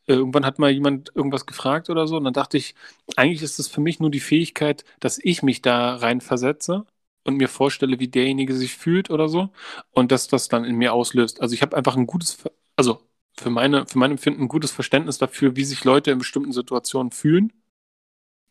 irgendwann 0.07 0.47
hat 0.47 0.59
mal 0.59 0.71
jemand 0.71 1.13
irgendwas 1.15 1.47
gefragt 1.47 1.91
oder 1.91 2.07
so 2.07 2.17
und 2.17 2.25
dann 2.25 2.33
dachte 2.35 2.57
ich, 2.59 2.75
eigentlich 3.17 3.43
ist 3.43 3.59
es 3.59 3.69
für 3.69 3.81
mich 3.81 4.01
nur 4.01 4.11
die 4.11 4.21
Fähigkeit, 4.21 4.85
dass 5.01 5.19
ich 5.23 5.43
mich 5.43 5.63
da 5.63 5.97
reinversetze 5.97 6.87
und 7.25 7.37
mir 7.37 7.49
vorstelle, 7.49 7.99
wie 8.01 8.09
derjenige 8.09 8.55
sich 8.55 8.75
fühlt 8.77 9.11
oder 9.11 9.29
so 9.29 9.51
und 9.93 10.13
dass 10.13 10.29
das 10.29 10.49
dann 10.49 10.65
in 10.65 10.77
mir 10.77 10.93
auslöst. 10.93 11.41
Also 11.41 11.55
ich 11.55 11.63
habe 11.63 11.77
einfach 11.77 11.97
ein 11.97 12.07
gutes, 12.07 12.39
also 12.77 13.01
für 13.39 13.51
meine, 13.51 13.87
für 13.87 13.99
mein 13.99 14.13
Empfinden 14.13 14.43
ein 14.43 14.49
gutes 14.49 14.71
Verständnis 14.73 15.19
dafür, 15.19 15.57
wie 15.57 15.65
sich 15.65 15.85
Leute 15.85 16.11
in 16.13 16.19
bestimmten 16.19 16.53
Situationen 16.53 17.13
fühlen. 17.13 17.53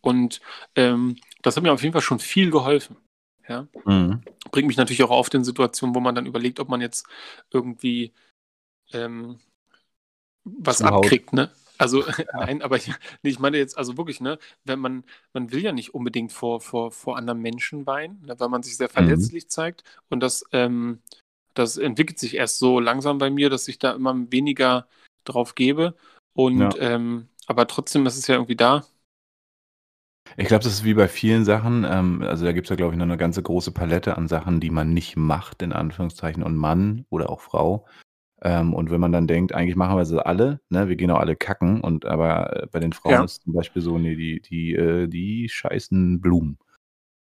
Und 0.06 0.42
ähm, 0.76 1.18
das 1.42 1.56
hat 1.56 1.64
mir 1.64 1.72
auf 1.74 1.82
jeden 1.82 1.94
Fall 1.94 2.02
schon 2.02 2.20
viel 2.20 2.52
geholfen. 2.52 2.98
Ja. 3.48 3.68
Mhm. 3.86 4.22
Bringt 4.52 4.68
mich 4.68 4.78
natürlich 4.78 5.04
auch 5.04 5.10
oft 5.10 5.34
in 5.34 5.44
Situationen, 5.44 5.96
wo 5.96 6.00
man 6.00 6.16
dann 6.16 6.26
überlegt, 6.26 6.60
ob 6.60 6.70
man 6.70 6.82
jetzt 6.82 7.08
irgendwie 7.52 8.14
ähm, 8.94 9.40
was 10.44 10.78
Zu 10.78 10.86
Haut. 10.86 11.06
abkriegt, 11.06 11.34
ne? 11.34 11.52
Also, 11.78 12.04
nein, 12.34 12.62
aber 12.62 12.78
ich, 12.78 12.88
nee, 13.24 13.30
ich 13.30 13.40
meine 13.40 13.58
jetzt, 13.58 13.78
also 13.78 13.98
wirklich, 13.98 14.22
ne, 14.22 14.40
wenn 14.64 14.80
man, 14.80 15.04
man 15.34 15.52
will 15.52 15.62
ja 15.62 15.72
nicht 15.72 15.94
unbedingt 15.94 16.32
vor, 16.32 16.62
vor, 16.62 16.92
vor 16.92 17.18
anderen 17.18 17.42
Menschen 17.42 17.86
weinen, 17.86 18.22
ne, 18.26 18.40
weil 18.40 18.50
man 18.50 18.64
sich 18.64 18.78
sehr 18.78 18.88
Mhm. 18.88 18.94
verletzlich 18.94 19.50
zeigt. 19.50 19.84
Und 20.10 20.22
das, 20.22 20.46
ähm, 20.52 21.02
das 21.54 21.78
entwickelt 21.78 22.20
sich 22.20 22.36
erst 22.36 22.60
so 22.60 22.80
langsam 22.80 23.18
bei 23.18 23.30
mir, 23.30 23.50
dass 23.50 23.68
ich 23.68 23.80
da 23.80 23.92
immer 23.94 24.16
weniger 24.32 24.88
drauf 25.26 25.56
gebe. 25.56 25.96
Und 26.34 26.60
Ja. 26.60 26.70
ähm, 26.80 27.28
aber 27.48 27.68
trotzdem 27.68 28.06
ist 28.06 28.18
es 28.18 28.28
ja 28.28 28.36
irgendwie 28.36 28.56
da. 28.56 28.86
Ich 30.38 30.48
glaube, 30.48 30.64
das 30.64 30.74
ist 30.74 30.84
wie 30.84 30.94
bei 30.94 31.08
vielen 31.08 31.46
Sachen. 31.46 31.86
Ähm, 31.90 32.22
also 32.24 32.46
da 32.46 32.52
gibt 32.52 32.66
es 32.66 32.70
ja, 32.70 32.76
glaube 32.76 32.94
ich, 32.94 32.98
noch 32.98 33.06
eine 33.06 33.18
ganze 33.18 33.42
große 33.42 33.72
Palette 33.72 34.18
an 34.18 34.28
Sachen, 34.28 34.60
die 34.60 34.70
man 34.70 34.94
nicht 34.94 35.16
macht, 35.16 35.62
in 35.62 35.72
Anführungszeichen, 35.72 36.44
und 36.44 36.56
Mann 36.56 37.06
oder 37.10 37.30
auch 37.30 37.42
Frau. 37.42 37.86
Ähm, 38.42 38.74
und 38.74 38.92
wenn 38.92 39.00
man 39.00 39.12
dann 39.14 39.28
denkt, 39.28 39.54
eigentlich 39.54 39.78
machen 39.78 39.96
wir 39.98 40.06
sie 40.06 40.24
alle, 40.26 40.60
ne, 40.70 40.90
wir 40.90 40.98
gehen 40.98 41.10
auch 41.10 41.20
alle 41.20 41.36
kacken, 41.38 41.80
und 41.82 42.06
aber 42.06 42.64
äh, 42.64 42.68
bei 42.68 42.80
den 42.80 42.92
Frauen 42.92 43.14
Ja. 43.14 43.24
ist 43.24 43.44
zum 43.44 43.54
Beispiel 43.54 43.82
so, 43.82 43.98
nee, 43.98 44.16
die, 44.16 44.42
die, 44.42 44.74
äh, 44.76 45.08
die 45.08 45.48
scheißen 45.48 46.20
Blumen. 46.20 46.58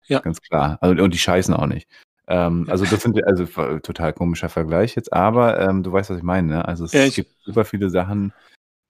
Ja. 0.06 0.20
Ganz 0.20 0.40
klar. 0.40 0.78
Also, 0.80 1.02
und 1.02 1.12
die 1.14 1.18
scheißen 1.18 1.54
auch 1.54 1.66
nicht. 1.66 1.88
Ähm, 2.28 2.64
Ja. 2.66 2.72
also 2.72 2.84
das 2.84 3.02
sind 3.02 3.22
also 3.26 3.46
total 3.80 4.12
komischer 4.12 4.48
Vergleich 4.48 4.94
jetzt, 4.94 5.12
aber 5.12 5.60
ähm, 5.60 5.82
du 5.82 5.90
weißt, 5.92 6.10
was 6.10 6.18
ich 6.18 6.22
meine, 6.22 6.46
ne? 6.48 6.68
Also 6.68 6.84
es 6.84 6.94
ich- 6.94 7.16
gibt 7.16 7.32
super 7.42 7.64
viele 7.64 7.90
Sachen, 7.90 8.32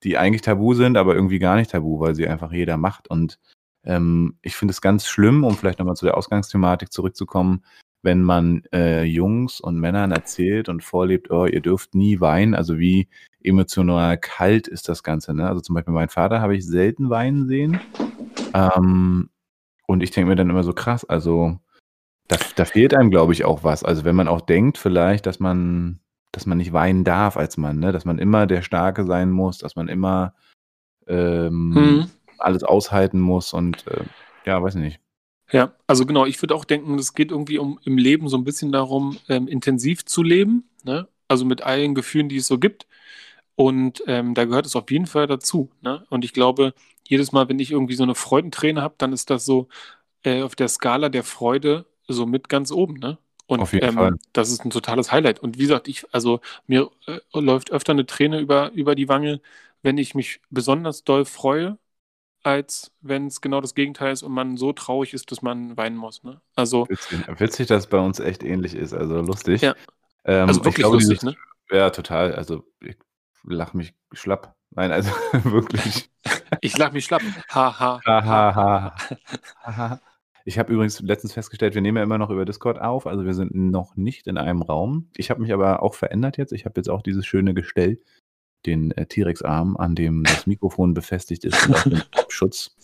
die 0.02 0.18
eigentlich 0.18 0.42
tabu 0.42 0.74
sind, 0.74 0.98
aber 0.98 1.14
irgendwie 1.14 1.38
gar 1.38 1.56
nicht 1.56 1.70
tabu, 1.70 1.98
weil 2.00 2.14
sie 2.14 2.28
einfach 2.28 2.52
jeder 2.52 2.76
macht. 2.76 3.08
Und 3.08 3.38
ähm, 3.84 4.36
ich 4.42 4.56
finde 4.56 4.72
es 4.72 4.80
ganz 4.80 5.06
schlimm, 5.06 5.44
um 5.44 5.56
vielleicht 5.56 5.78
nochmal 5.78 5.96
zu 5.96 6.04
der 6.04 6.16
Ausgangsthematik 6.16 6.92
zurückzukommen, 6.92 7.64
wenn 8.02 8.22
man 8.22 8.62
äh, 8.72 9.04
Jungs 9.04 9.60
und 9.60 9.78
Männern 9.78 10.10
erzählt 10.10 10.68
und 10.68 10.82
vorlebt, 10.82 11.30
oh, 11.30 11.46
ihr 11.46 11.60
dürft 11.60 11.94
nie 11.94 12.20
weinen, 12.20 12.54
also 12.54 12.78
wie 12.78 13.08
emotional 13.42 14.18
kalt 14.18 14.68
ist 14.68 14.88
das 14.88 15.02
Ganze. 15.02 15.34
Ne? 15.34 15.48
Also 15.48 15.60
zum 15.60 15.74
Beispiel 15.74 15.94
meinen 15.94 16.08
Vater 16.08 16.40
habe 16.40 16.56
ich 16.56 16.66
selten 16.66 17.10
weinen 17.10 17.46
sehen. 17.46 17.80
Ähm, 18.54 19.30
und 19.86 20.02
ich 20.02 20.10
denke 20.10 20.30
mir 20.30 20.36
dann 20.36 20.50
immer 20.50 20.64
so 20.64 20.72
krass, 20.72 21.04
also 21.04 21.58
da, 22.28 22.36
da 22.56 22.64
fehlt 22.64 22.94
einem, 22.94 23.10
glaube 23.10 23.32
ich, 23.32 23.44
auch 23.44 23.62
was. 23.62 23.84
Also 23.84 24.04
wenn 24.04 24.16
man 24.16 24.28
auch 24.28 24.40
denkt, 24.40 24.78
vielleicht, 24.78 25.26
dass 25.26 25.38
man, 25.38 26.00
dass 26.32 26.46
man 26.46 26.58
nicht 26.58 26.72
weinen 26.72 27.04
darf 27.04 27.36
als 27.36 27.56
Mann, 27.56 27.78
ne? 27.78 27.92
dass 27.92 28.04
man 28.04 28.18
immer 28.18 28.46
der 28.46 28.62
Starke 28.62 29.04
sein 29.04 29.30
muss, 29.30 29.58
dass 29.58 29.76
man 29.76 29.88
immer 29.88 30.34
ähm, 31.06 31.74
Hm. 31.74 32.10
Alles 32.44 32.64
aushalten 32.64 33.20
muss 33.20 33.52
und 33.52 33.86
äh, 33.86 34.04
ja, 34.44 34.62
weiß 34.62 34.74
nicht. 34.76 35.00
Ja, 35.50 35.74
also 35.86 36.06
genau, 36.06 36.24
ich 36.24 36.40
würde 36.42 36.54
auch 36.54 36.64
denken, 36.64 36.98
es 36.98 37.14
geht 37.14 37.30
irgendwie 37.30 37.58
um 37.58 37.78
im 37.84 37.98
Leben 37.98 38.28
so 38.28 38.36
ein 38.36 38.44
bisschen 38.44 38.72
darum, 38.72 39.18
ähm, 39.28 39.48
intensiv 39.48 40.04
zu 40.04 40.22
leben, 40.22 40.70
ne? 40.82 41.08
Also 41.28 41.44
mit 41.44 41.62
allen 41.62 41.94
Gefühlen, 41.94 42.28
die 42.28 42.36
es 42.36 42.46
so 42.46 42.58
gibt. 42.58 42.86
Und 43.54 44.02
ähm, 44.06 44.34
da 44.34 44.44
gehört 44.44 44.66
es 44.66 44.76
auf 44.76 44.90
jeden 44.90 45.06
Fall 45.06 45.26
dazu. 45.26 45.70
Ne? 45.82 46.04
Und 46.10 46.24
ich 46.24 46.32
glaube, 46.32 46.74
jedes 47.06 47.32
Mal, 47.32 47.48
wenn 47.48 47.58
ich 47.58 47.70
irgendwie 47.70 47.94
so 47.94 48.02
eine 48.02 48.14
Freudenträne 48.14 48.82
habe, 48.82 48.94
dann 48.98 49.12
ist 49.12 49.30
das 49.30 49.44
so 49.44 49.68
äh, 50.24 50.42
auf 50.42 50.56
der 50.56 50.68
Skala 50.68 51.08
der 51.08 51.24
Freude 51.24 51.86
so 52.08 52.26
mit 52.26 52.48
ganz 52.48 52.72
oben. 52.72 52.94
Ne? 52.94 53.18
Und 53.46 53.60
Auf 53.60 53.72
jeden 53.72 53.86
ähm, 53.86 53.94
Fall. 53.94 54.16
das 54.32 54.50
ist 54.50 54.64
ein 54.64 54.70
totales 54.70 55.12
Highlight. 55.12 55.40
Und 55.40 55.58
wie 55.58 55.62
gesagt, 55.62 55.88
ich, 55.88 56.04
also 56.12 56.40
mir 56.66 56.90
äh, 57.06 57.18
läuft 57.34 57.70
öfter 57.70 57.92
eine 57.92 58.06
Träne 58.06 58.40
über, 58.40 58.72
über 58.72 58.94
die 58.94 59.08
Wange, 59.08 59.40
wenn 59.82 59.98
ich 59.98 60.14
mich 60.14 60.40
besonders 60.50 61.04
doll 61.04 61.24
freue, 61.24 61.78
als 62.42 62.92
wenn 63.00 63.26
es 63.26 63.40
genau 63.40 63.60
das 63.60 63.74
Gegenteil 63.74 64.12
ist 64.12 64.22
und 64.22 64.32
man 64.32 64.56
so 64.56 64.72
traurig 64.72 65.14
ist, 65.14 65.30
dass 65.30 65.42
man 65.42 65.76
weinen 65.76 65.96
muss. 65.96 66.22
Ne? 66.24 66.40
Also, 66.54 66.88
Witzig, 66.88 67.40
witzig, 67.40 67.66
dass 67.68 67.84
es 67.84 67.86
bei 67.88 67.98
uns 67.98 68.20
echt 68.20 68.42
ähnlich 68.42 68.74
ist, 68.74 68.92
also 68.92 69.20
lustig. 69.20 69.62
Ja. 69.62 69.74
Ähm, 70.24 70.48
also 70.48 70.60
ich 70.60 70.64
wirklich 70.64 70.76
glaube, 70.76 70.96
lustig, 70.96 71.20
dieses, 71.20 71.34
ne? 71.34 71.36
Ja, 71.70 71.90
total. 71.90 72.34
Also 72.34 72.64
ich 72.80 72.96
lache 73.44 73.76
mich 73.76 73.94
schlapp. 74.12 74.54
Nein, 74.70 74.92
also 74.92 75.10
wirklich. 75.44 76.10
Ich 76.60 76.76
lach 76.78 76.92
mich 76.92 77.04
schlapp. 77.04 77.22
Ha, 77.50 77.78
ha, 77.78 78.00
Ha, 78.04 78.24
ha, 78.24 78.54
ha. 78.54 78.94
Ha, 79.62 79.76
ha. 79.76 80.00
Ich 80.44 80.58
habe 80.58 80.72
übrigens 80.72 81.00
letztens 81.00 81.32
festgestellt, 81.34 81.74
wir 81.74 81.82
nehmen 81.82 81.98
ja 81.98 82.02
immer 82.02 82.18
noch 82.18 82.30
über 82.30 82.44
Discord 82.44 82.80
auf, 82.80 83.06
also 83.06 83.24
wir 83.24 83.34
sind 83.34 83.54
noch 83.54 83.94
nicht 83.94 84.26
in 84.26 84.38
einem 84.38 84.62
Raum. 84.62 85.08
Ich 85.16 85.30
habe 85.30 85.40
mich 85.40 85.52
aber 85.52 85.82
auch 85.82 85.94
verändert 85.94 86.36
jetzt. 86.36 86.52
Ich 86.52 86.64
habe 86.64 86.80
jetzt 86.80 86.88
auch 86.88 87.02
dieses 87.02 87.26
schöne 87.26 87.54
Gestell, 87.54 88.00
den 88.66 88.90
äh, 88.92 89.06
T-Rex-Arm, 89.06 89.76
an 89.76 89.94
dem 89.94 90.24
das 90.24 90.46
Mikrofon 90.46 90.94
befestigt 90.94 91.44
ist 91.44 91.66
und 91.66 91.74
auch 91.74 91.82
den 91.82 92.02
Schutz. 92.28 92.76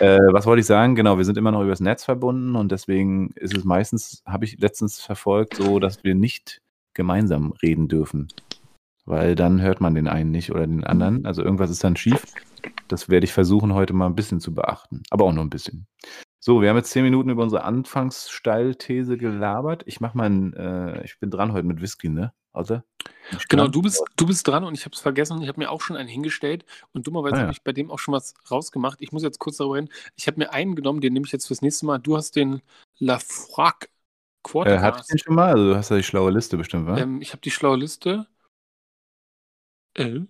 Äh, 0.00 0.18
was 0.32 0.46
wollte 0.46 0.60
ich 0.60 0.66
sagen? 0.66 0.94
Genau, 0.94 1.18
wir 1.18 1.24
sind 1.24 1.38
immer 1.38 1.52
noch 1.52 1.62
übers 1.62 1.80
Netz 1.80 2.04
verbunden 2.04 2.56
und 2.56 2.72
deswegen 2.72 3.30
ist 3.36 3.56
es 3.56 3.64
meistens, 3.64 4.22
habe 4.26 4.44
ich 4.44 4.58
letztens 4.58 5.00
verfolgt, 5.00 5.56
so, 5.56 5.78
dass 5.78 6.04
wir 6.04 6.14
nicht 6.14 6.60
gemeinsam 6.94 7.52
reden 7.62 7.88
dürfen. 7.88 8.28
Weil 9.06 9.34
dann 9.34 9.60
hört 9.60 9.80
man 9.80 9.94
den 9.94 10.08
einen 10.08 10.30
nicht 10.30 10.50
oder 10.50 10.66
den 10.66 10.84
anderen. 10.84 11.26
Also 11.26 11.42
irgendwas 11.42 11.70
ist 11.70 11.84
dann 11.84 11.96
schief. 11.96 12.24
Das 12.88 13.08
werde 13.08 13.24
ich 13.24 13.32
versuchen, 13.32 13.74
heute 13.74 13.92
mal 13.92 14.06
ein 14.06 14.14
bisschen 14.14 14.40
zu 14.40 14.54
beachten. 14.54 15.02
Aber 15.10 15.26
auch 15.26 15.32
nur 15.32 15.44
ein 15.44 15.50
bisschen. 15.50 15.86
So, 16.40 16.60
wir 16.60 16.68
haben 16.68 16.76
jetzt 16.76 16.90
zehn 16.90 17.04
Minuten 17.04 17.30
über 17.30 17.42
unsere 17.42 17.64
Anfangssteilthese 17.64 19.16
gelabert. 19.16 19.82
Ich 19.86 20.00
mach 20.00 20.14
mal 20.14 20.28
ein, 20.28 20.52
äh, 20.54 21.04
ich 21.04 21.18
bin 21.18 21.30
dran 21.30 21.52
heute 21.52 21.66
mit 21.66 21.80
Whisky, 21.80 22.08
ne? 22.08 22.32
Außer? 22.54 22.84
Genau, 23.48 23.68
du 23.68 23.82
bist, 23.82 24.02
du 24.16 24.26
bist 24.26 24.46
dran 24.46 24.64
und 24.64 24.74
ich 24.74 24.84
habe 24.84 24.94
es 24.94 25.00
vergessen. 25.00 25.42
Ich 25.42 25.48
habe 25.48 25.60
mir 25.60 25.70
auch 25.70 25.80
schon 25.80 25.96
einen 25.96 26.08
hingestellt 26.08 26.64
und 26.92 27.06
dummerweise 27.06 27.36
Ah, 27.36 27.38
ja. 27.40 27.42
habe 27.42 27.52
ich 27.52 27.62
bei 27.62 27.72
dem 27.72 27.90
auch 27.90 27.98
schon 27.98 28.14
was 28.14 28.34
rausgemacht. 28.50 29.00
Ich 29.02 29.12
muss 29.12 29.22
jetzt 29.22 29.38
kurz 29.38 29.56
darüber 29.58 29.76
reden. 29.76 29.90
Ich 30.16 30.26
habe 30.26 30.38
mir 30.38 30.52
einen 30.52 30.76
genommen, 30.76 31.00
den 31.00 31.12
nehme 31.12 31.26
ich 31.26 31.32
jetzt 31.32 31.46
fürs 31.46 31.62
nächste 31.62 31.86
Mal. 31.86 31.98
Du 31.98 32.16
hast 32.16 32.36
den 32.36 32.62
Lafroig 32.98 33.90
Äh, 34.62 34.78
Quarter 34.78 34.80
hatte 34.80 35.00
ich 35.00 35.06
den 35.06 35.18
schon 35.18 35.34
mal? 35.36 35.50
Also 35.52 35.68
du 35.70 35.76
hast 35.76 35.90
ja 35.90 35.96
die 35.96 36.02
schlaue 36.02 36.30
Liste 36.30 36.56
bestimmt, 36.56 36.86
wa? 36.86 36.96
ähm, 36.96 37.20
Ich 37.20 37.32
habe 37.32 37.40
die 37.42 37.50
schlaue 37.50 37.76
Liste. 37.76 38.26
Äh? 39.94 40.26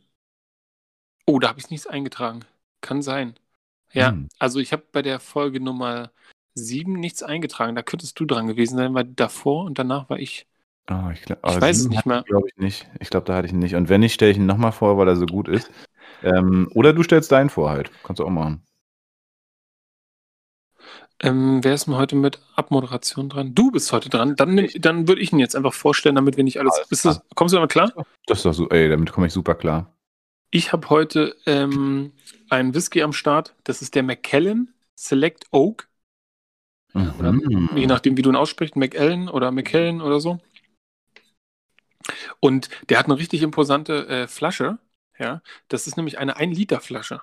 Oh, 1.27 1.39
da 1.39 1.49
habe 1.49 1.59
ich 1.61 1.71
nichts 1.71 1.87
eingetragen. 1.87 2.45
Kann 2.81 3.03
sein. 3.03 3.39
Ja, 3.93 4.11
Hm. 4.11 4.29
also 4.39 4.61
ich 4.61 4.73
habe 4.73 4.85
bei 4.93 5.03
der 5.03 5.21
Folge 5.21 5.61
Nummer 5.61 6.13
7 6.55 6.95
nichts 6.95 7.23
eingetragen. 7.23 7.77
Da 7.77 7.83
könntest 7.83 8.19
du 8.21 8.27
dran 8.27 8.47
gewesen 8.49 8.77
sein, 8.77 8.95
weil 8.95 9.05
davor 9.07 9.65
und 9.65 9.79
danach 9.79 10.11
war 10.11 10.19
ich. 10.19 10.47
Oh, 10.91 11.11
ich 11.13 11.23
glaub, 11.23 11.39
Ich 11.49 11.61
weiß 11.61 11.79
es 11.79 11.89
nicht 11.89 12.05
mehr. 12.05 12.23
Glaube 12.27 12.49
ich 12.49 12.57
nicht. 12.57 12.87
Ich 13.01 13.09
glaube, 13.11 13.27
da 13.27 13.37
hatte 13.37 13.47
ich 13.47 13.53
ihn 13.53 13.59
nicht. 13.59 13.75
Und 13.75 13.89
wenn 13.89 14.01
nicht, 14.01 14.15
stelle 14.15 14.31
ich 14.33 14.37
ihn 14.37 14.47
nochmal 14.47 14.73
vor, 14.73 14.99
weil 14.99 15.09
er 15.09 15.17
so 15.17 15.27
gut 15.27 15.49
ist. 15.49 15.71
Ähm, 16.23 16.71
oder 16.75 16.93
du 16.93 17.03
stellst 17.03 17.33
deinen 17.33 17.51
vor 17.51 17.71
halt. 17.71 17.91
Kannst 18.03 18.21
du 18.21 18.25
auch 18.27 18.31
machen. 18.31 18.63
Ähm, 21.21 21.63
wer 21.63 21.75
ist 21.75 21.87
denn 21.87 21.97
heute 21.97 22.17
mit 22.17 22.41
Abmoderation 22.55 23.29
dran? 23.29 23.55
Du 23.55 23.71
bist 23.71 23.93
heute 23.93 24.11
dran. 24.11 24.37
Dann, 24.37 24.69
dann 24.79 25.09
würde 25.09 25.23
ich 25.23 25.33
ihn 25.33 25.39
jetzt 25.39 25.57
einfach 25.57 25.73
vorstellen, 25.73 26.17
damit 26.17 26.37
wir 26.37 26.45
nicht 26.45 26.59
alles. 26.61 26.75
Alles 26.75 27.03
das, 27.03 27.23
kommst 27.35 27.53
du 27.53 27.57
damit 27.57 27.71
klar? 27.71 27.93
Das 28.27 28.39
ist 28.39 28.45
doch 28.45 28.53
so, 28.53 28.69
ey, 28.69 28.89
damit 28.89 29.13
komme 29.13 29.27
ich 29.29 29.33
super 29.33 29.55
klar. 29.55 29.93
Ich 30.51 30.73
habe 30.73 30.91
heute 30.91 31.35
ähm, 31.47 32.13
einen 32.51 32.75
Whisky 32.75 33.03
am 33.03 33.13
Start. 33.13 33.55
Das 33.65 33.81
ist 33.81 33.95
der 33.95 34.03
Macallan 34.03 34.69
Select 34.97 35.47
Oak. 35.51 35.89
Oder 36.95 37.33
Mhm. 37.33 37.71
je 37.75 37.87
nachdem, 37.87 38.17
wie 38.17 38.23
du 38.23 38.31
ihn 38.31 38.37
aussprichst, 38.37 38.77
McAllen 38.77 39.29
oder 39.29 39.51
McKellen 39.51 40.01
oder 40.01 40.21
so. 40.21 40.39
Und 42.45 42.69
der 42.91 42.99
hat 42.99 43.07
eine 43.07 43.17
richtig 43.17 43.41
imposante 43.41 44.07
äh, 44.07 44.29
Flasche. 44.29 44.77
Ja, 45.19 45.41
das 45.69 45.87
ist 45.87 45.97
nämlich 45.97 46.19
eine 46.19 46.37
1-Liter-Flasche. 46.37 47.23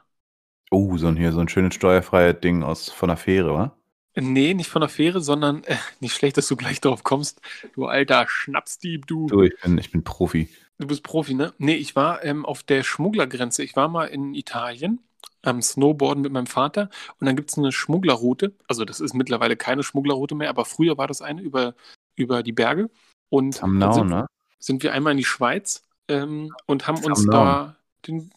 Oh, 0.71 0.97
so 0.97 1.09
ein 1.09 1.15
hier, 1.15 1.31
so 1.31 1.41
ein 1.41 1.47
schönes 1.47 1.75
steuerfreies 1.75 2.39
Ding 2.41 2.63
aus 2.63 2.89
von 2.89 3.07
der 3.07 3.17
Fähre, 3.17 3.53
wa? 3.53 3.77
Nee, 4.15 4.55
nicht 4.55 4.71
von 4.71 4.79
der 4.79 4.89
Fähre, 4.89 5.21
sondern 5.21 5.63
äh, 5.65 5.75
nicht 5.99 6.15
schlecht, 6.15 6.37
dass 6.37 6.47
du 6.47 6.55
gleich 6.55 6.81
darauf 6.81 7.03
kommst. 7.03 7.39
Du 7.75 7.85
alter 7.85 8.25
Schnapsdieb, 8.27 9.05
du. 9.05 9.27
Du, 9.27 9.43
ich 9.43 9.53
bin, 9.61 9.77
ich 9.77 9.91
bin 9.91 10.03
Profi. 10.03 10.49
Du 10.79 10.87
bist 10.87 11.03
Profi, 11.03 11.35
ne? 11.35 11.53
Nee, 11.59 11.75
ich 11.75 11.95
war 11.95 12.23
ähm, 12.23 12.43
auf 12.43 12.63
der 12.63 12.81
Schmugglergrenze. 12.81 13.61
Ich 13.61 13.75
war 13.75 13.89
mal 13.89 14.05
in 14.05 14.33
Italien 14.33 15.01
am 15.43 15.61
Snowboarden 15.61 16.23
mit 16.23 16.31
meinem 16.31 16.47
Vater 16.47 16.89
und 17.19 17.27
dann 17.27 17.35
gibt 17.35 17.51
es 17.51 17.59
eine 17.59 17.71
Schmugglerroute. 17.71 18.55
Also 18.67 18.85
das 18.85 18.99
ist 18.99 19.13
mittlerweile 19.13 19.55
keine 19.55 19.83
Schmugglerroute 19.83 20.33
mehr, 20.33 20.49
aber 20.49 20.65
früher 20.65 20.97
war 20.97 21.05
das 21.05 21.21
eine 21.21 21.41
über, 21.41 21.75
über 22.15 22.41
die 22.41 22.53
Berge. 22.53 22.89
Und 23.29 23.53
sind, 23.53 24.09
ne? 24.09 24.25
Sind 24.61 24.83
wir 24.83 24.93
einmal 24.93 25.13
in 25.13 25.17
die 25.19 25.25
Schweiz 25.25 25.83
ähm, 26.09 26.57
und 26.67 26.87
haben 26.87 27.03
uns 27.03 27.29
da 27.29 27.77
den, 28.07 28.31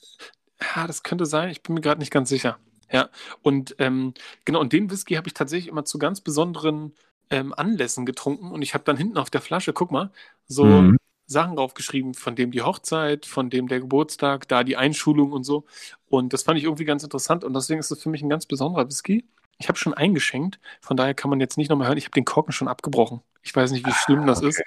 ja, 0.77 0.87
das 0.87 1.03
könnte 1.03 1.27
sein, 1.27 1.51
ich 1.51 1.63
bin 1.63 1.75
mir 1.75 1.81
gerade 1.81 2.01
nicht 2.01 2.13
ganz 2.13 2.29
sicher. 2.29 2.59
Ja, 2.93 3.11
und 3.43 3.75
ähm, 3.79 4.15
genau, 4.45 4.61
und 4.61 4.73
den 4.73 4.91
Whisky 4.91 5.15
habe 5.15 5.29
ich 5.29 5.35
tatsächlich 5.35 5.69
immer 5.69 5.85
zu 5.85 5.99
ganz 5.99 6.21
besonderen 6.21 6.95
ähm, 7.31 7.55
Anlässen 7.55 8.07
getrunken 8.07 8.53
und 8.53 8.63
ich 8.63 8.75
habe 8.75 8.85
dann 8.85 8.97
hinten 8.97 9.19
auf 9.19 9.31
der 9.31 9.41
Flasche, 9.41 9.73
guck 9.73 9.91
mal, 9.91 10.13
so 10.47 10.93
Mhm. 10.93 10.97
Sachen 11.27 11.57
draufgeschrieben, 11.57 12.15
von 12.15 12.37
dem 12.37 12.51
die 12.53 12.63
Hochzeit, 12.63 13.27
von 13.27 13.51
dem 13.51 13.69
der 13.69 13.81
Geburtstag, 13.81 14.47
da 14.49 14.63
die 14.65 14.77
Einschulung 14.77 15.33
und 15.33 15.45
so. 15.45 15.65
Und 16.07 16.33
das 16.35 16.43
fand 16.43 16.59
ich 16.59 16.65
irgendwie 16.65 16.85
ganz 16.85 17.03
interessant 17.03 17.45
und 17.45 17.55
deswegen 17.55 17.81
ist 17.81 17.91
es 17.91 18.03
für 18.03 18.11
mich 18.11 18.23
ein 18.23 18.29
ganz 18.29 18.47
besonderer 18.47 18.87
Whisky. 18.89 19.25
Ich 19.59 19.69
habe 19.69 19.79
schon 19.79 19.95
eingeschenkt, 19.95 20.59
von 20.81 20.97
daher 20.97 21.15
kann 21.15 21.31
man 21.31 21.41
jetzt 21.41 21.59
nicht 21.59 21.71
nochmal 21.71 21.89
hören. 21.89 21.99
Ich 21.99 22.05
habe 22.05 22.13
den 22.13 22.25
Korken 22.25 22.53
schon 22.53 22.69
abgebrochen. 22.69 23.21
Ich 23.43 23.55
weiß 23.55 23.71
nicht, 23.73 23.87
wie 23.87 23.93
schlimm 23.93 24.27
das 24.27 24.39
okay. 24.39 24.49
ist. 24.49 24.63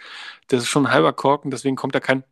Das 0.48 0.64
ist 0.64 0.70
schon 0.70 0.86
ein 0.86 0.92
halber 0.92 1.14
Korken, 1.14 1.52
deswegen 1.52 1.76
kommt 1.76 1.96
da 1.96 2.00
kein 2.00 2.24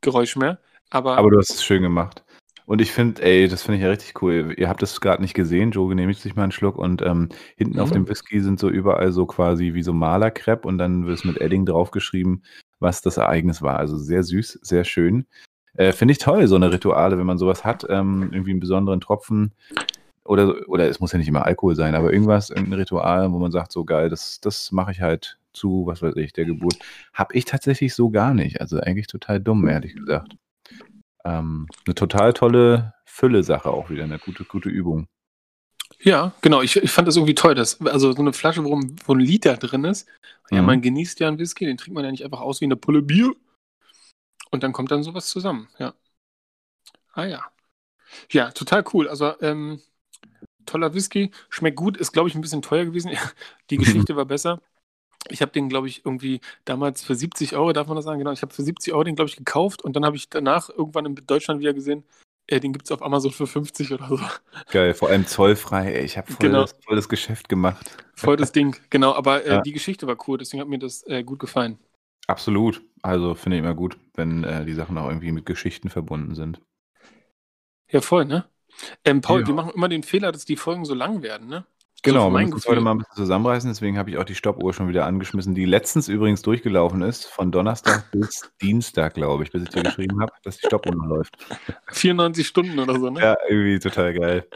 Geräusch 0.00 0.36
mehr. 0.36 0.58
Aber, 0.90 1.18
Aber 1.18 1.30
du 1.30 1.38
hast 1.38 1.50
es 1.50 1.64
schön 1.64 1.82
gemacht. 1.82 2.22
Und 2.66 2.82
ich 2.82 2.92
finde, 2.92 3.22
ey, 3.22 3.48
das 3.48 3.62
finde 3.62 3.78
ich 3.78 3.82
ja 3.84 3.88
richtig 3.88 4.20
cool. 4.20 4.54
Ihr 4.58 4.68
habt 4.68 4.82
das 4.82 5.00
gerade 5.00 5.22
nicht 5.22 5.32
gesehen. 5.32 5.70
Joe 5.70 5.88
genehmigt 5.88 6.20
sich 6.20 6.36
mal 6.36 6.42
einen 6.42 6.52
Schluck 6.52 6.76
und 6.76 7.00
ähm, 7.00 7.30
hinten 7.56 7.80
auf 7.80 7.88
Mhm. 7.88 7.94
dem 7.94 8.08
Whisky 8.10 8.40
sind 8.40 8.60
so 8.60 8.68
überall 8.68 9.10
so 9.10 9.24
quasi 9.24 9.72
wie 9.72 9.82
so 9.82 9.94
Malerkrepp 9.94 10.66
und 10.66 10.76
dann 10.76 11.06
wird 11.06 11.18
es 11.18 11.24
mit 11.24 11.40
Edding 11.40 11.64
draufgeschrieben, 11.64 12.44
was 12.78 13.00
das 13.00 13.16
Ereignis 13.16 13.62
war. 13.62 13.78
Also 13.78 13.96
sehr 13.96 14.22
süß, 14.22 14.58
sehr 14.60 14.84
schön. 14.84 15.26
Äh, 15.78 15.92
finde 15.92 16.12
ich 16.12 16.18
toll, 16.18 16.46
so 16.46 16.56
eine 16.56 16.70
Rituale, 16.70 17.18
wenn 17.18 17.26
man 17.26 17.38
sowas 17.38 17.64
hat, 17.64 17.86
ähm, 17.88 18.28
irgendwie 18.32 18.50
einen 18.50 18.60
besonderen 18.60 19.00
Tropfen 19.00 19.54
oder, 20.28 20.68
oder 20.68 20.88
es 20.88 21.00
muss 21.00 21.12
ja 21.12 21.18
nicht 21.18 21.28
immer 21.28 21.44
Alkohol 21.44 21.74
sein, 21.74 21.94
aber 21.94 22.12
irgendwas, 22.12 22.50
irgendein 22.50 22.80
Ritual, 22.80 23.32
wo 23.32 23.38
man 23.38 23.50
sagt, 23.50 23.72
so 23.72 23.84
geil, 23.84 24.08
das, 24.08 24.40
das 24.40 24.70
mache 24.72 24.92
ich 24.92 25.00
halt 25.00 25.38
zu, 25.52 25.84
was 25.86 26.02
weiß 26.02 26.14
ich, 26.16 26.32
der 26.32 26.44
Geburt. 26.44 26.76
Habe 27.14 27.34
ich 27.34 27.44
tatsächlich 27.44 27.94
so 27.94 28.10
gar 28.10 28.34
nicht. 28.34 28.60
Also 28.60 28.78
eigentlich 28.80 29.06
total 29.06 29.40
dumm, 29.40 29.66
ehrlich 29.68 29.94
gesagt. 29.94 30.36
Ähm, 31.24 31.66
eine 31.86 31.94
total 31.94 32.32
tolle 32.32 32.94
Fülle-Sache 33.06 33.68
auch 33.70 33.90
wieder, 33.90 34.04
eine 34.04 34.18
gute, 34.18 34.44
gute 34.44 34.68
Übung. 34.68 35.08
Ja, 36.00 36.32
genau. 36.42 36.62
Ich, 36.62 36.76
ich 36.76 36.90
fand 36.92 37.08
das 37.08 37.16
irgendwie 37.16 37.34
toll. 37.34 37.54
Dass, 37.56 37.80
also 37.80 38.12
so 38.12 38.20
eine 38.20 38.32
Flasche, 38.32 38.62
wo, 38.64 38.76
ein- 38.76 38.94
wo 39.04 39.14
ein 39.14 39.20
Liter 39.20 39.56
drin 39.56 39.84
ist. 39.84 40.06
Ja, 40.50 40.60
Mhm. 40.60 40.66
man 40.66 40.82
genießt 40.82 41.18
ja 41.20 41.28
einen 41.28 41.38
Whisky, 41.38 41.64
den 41.66 41.76
trinkt 41.76 41.94
man 41.94 42.04
ja 42.04 42.10
nicht 42.10 42.24
einfach 42.24 42.40
aus 42.40 42.60
wie 42.60 42.66
eine 42.66 42.76
Pulle 42.76 43.02
Bier. 43.02 43.32
Und 44.50 44.62
dann 44.62 44.72
kommt 44.72 44.90
dann 44.90 45.02
sowas 45.02 45.28
zusammen, 45.28 45.68
ja. 45.78 45.94
Ah 47.14 47.24
ja. 47.24 47.44
Ja, 48.30 48.50
total 48.52 48.84
cool. 48.92 49.08
Also, 49.08 49.32
ähm, 49.40 49.80
toller 50.68 50.94
Whisky, 50.94 51.30
schmeckt 51.50 51.76
gut, 51.76 51.96
ist, 51.96 52.12
glaube 52.12 52.28
ich, 52.28 52.34
ein 52.34 52.40
bisschen 52.40 52.62
teuer 52.62 52.84
gewesen. 52.84 53.10
Die 53.70 53.78
Geschichte 53.78 54.16
war 54.16 54.24
besser. 54.26 54.60
Ich 55.30 55.42
habe 55.42 55.52
den, 55.52 55.68
glaube 55.68 55.88
ich, 55.88 56.04
irgendwie 56.06 56.40
damals 56.64 57.02
für 57.02 57.14
70 57.14 57.56
Euro, 57.56 57.72
darf 57.72 57.86
man 57.88 57.96
das 57.96 58.04
sagen? 58.04 58.18
Genau, 58.18 58.32
ich 58.32 58.42
habe 58.42 58.54
für 58.54 58.62
70 58.62 58.92
Euro 58.92 59.04
den, 59.04 59.16
glaube 59.16 59.28
ich, 59.28 59.36
gekauft 59.36 59.82
und 59.82 59.94
dann 59.96 60.04
habe 60.04 60.16
ich 60.16 60.28
danach 60.30 60.70
irgendwann 60.70 61.06
in 61.06 61.14
Deutschland 61.26 61.60
wieder 61.60 61.74
gesehen, 61.74 62.04
äh, 62.46 62.60
den 62.60 62.72
gibt 62.72 62.86
es 62.86 62.92
auf 62.92 63.02
Amazon 63.02 63.30
für 63.32 63.46
50 63.46 63.92
oder 63.92 64.08
so. 64.08 64.18
Geil, 64.70 64.94
vor 64.94 65.10
allem 65.10 65.26
zollfrei. 65.26 65.92
Ey, 65.92 66.04
ich 66.04 66.16
habe 66.16 66.32
voll, 66.32 66.46
Genau. 66.46 66.62
das, 66.62 66.74
voll 66.84 66.96
das 66.96 67.08
Geschäft 67.08 67.48
gemacht. 67.48 67.96
Voll 68.14 68.36
das 68.36 68.52
Ding, 68.52 68.76
genau. 68.90 69.12
Aber 69.12 69.44
äh, 69.44 69.54
Ja. 69.54 69.60
die 69.60 69.72
Geschichte 69.72 70.06
war 70.06 70.16
cool, 70.26 70.38
deswegen 70.38 70.60
hat 70.62 70.68
mir 70.68 70.78
das 70.78 71.02
äh, 71.06 71.22
gut 71.22 71.40
gefallen. 71.40 71.78
Absolut. 72.26 72.82
Also 73.02 73.34
finde 73.34 73.56
ich 73.56 73.62
immer 73.62 73.74
gut, 73.74 73.98
wenn 74.14 74.44
äh, 74.44 74.64
die 74.64 74.74
Sachen 74.74 74.96
auch 74.98 75.08
irgendwie 75.08 75.32
mit 75.32 75.46
Geschichten 75.46 75.88
verbunden 75.90 76.34
sind. 76.34 76.60
Ja, 77.90 78.00
voll, 78.00 78.24
ne? 78.24 78.48
Ähm, 79.04 79.20
Paul, 79.20 79.40
Ja. 79.42 79.46
wir 79.48 79.54
machen 79.54 79.72
immer 79.74 79.88
den 79.88 80.02
Fehler, 80.02 80.32
dass 80.32 80.44
die 80.44 80.56
Folgen 80.56 80.84
so 80.84 80.94
lang 80.94 81.22
werden, 81.22 81.48
ne? 81.48 81.64
Genau, 82.04 82.28
für 82.28 82.34
wir 82.34 82.38
müssen 82.42 82.50
Gefühl. 82.54 82.70
heute 82.76 82.80
mal 82.82 82.92
ein 82.92 82.98
bisschen 82.98 83.16
zusammenreißen, 83.16 83.68
deswegen 83.70 83.98
habe 83.98 84.08
ich 84.10 84.18
auch 84.18 84.24
die 84.24 84.36
Stoppuhr 84.36 84.72
schon 84.72 84.88
wieder 84.88 85.04
angeschmissen, 85.04 85.56
die 85.56 85.64
letztens 85.64 86.06
übrigens 86.06 86.42
durchgelaufen 86.42 87.02
ist, 87.02 87.24
von 87.26 87.50
Donnerstag 87.50 88.08
bis 88.12 88.48
Dienstag, 88.62 89.14
glaube 89.14 89.42
ich, 89.42 89.50
bis 89.50 89.64
ich 89.64 89.68
dir 89.70 89.82
geschrieben 89.82 90.20
habe, 90.20 90.32
dass 90.44 90.58
die 90.58 90.66
Stoppuhr 90.68 90.94
noch 90.94 91.06
läuft. 91.06 91.36
94 91.88 92.46
Stunden 92.46 92.78
oder 92.78 92.94
so, 93.00 93.10
ne? 93.10 93.20
Ja, 93.20 93.36
irgendwie 93.48 93.80
total 93.80 94.14
geil. 94.14 94.46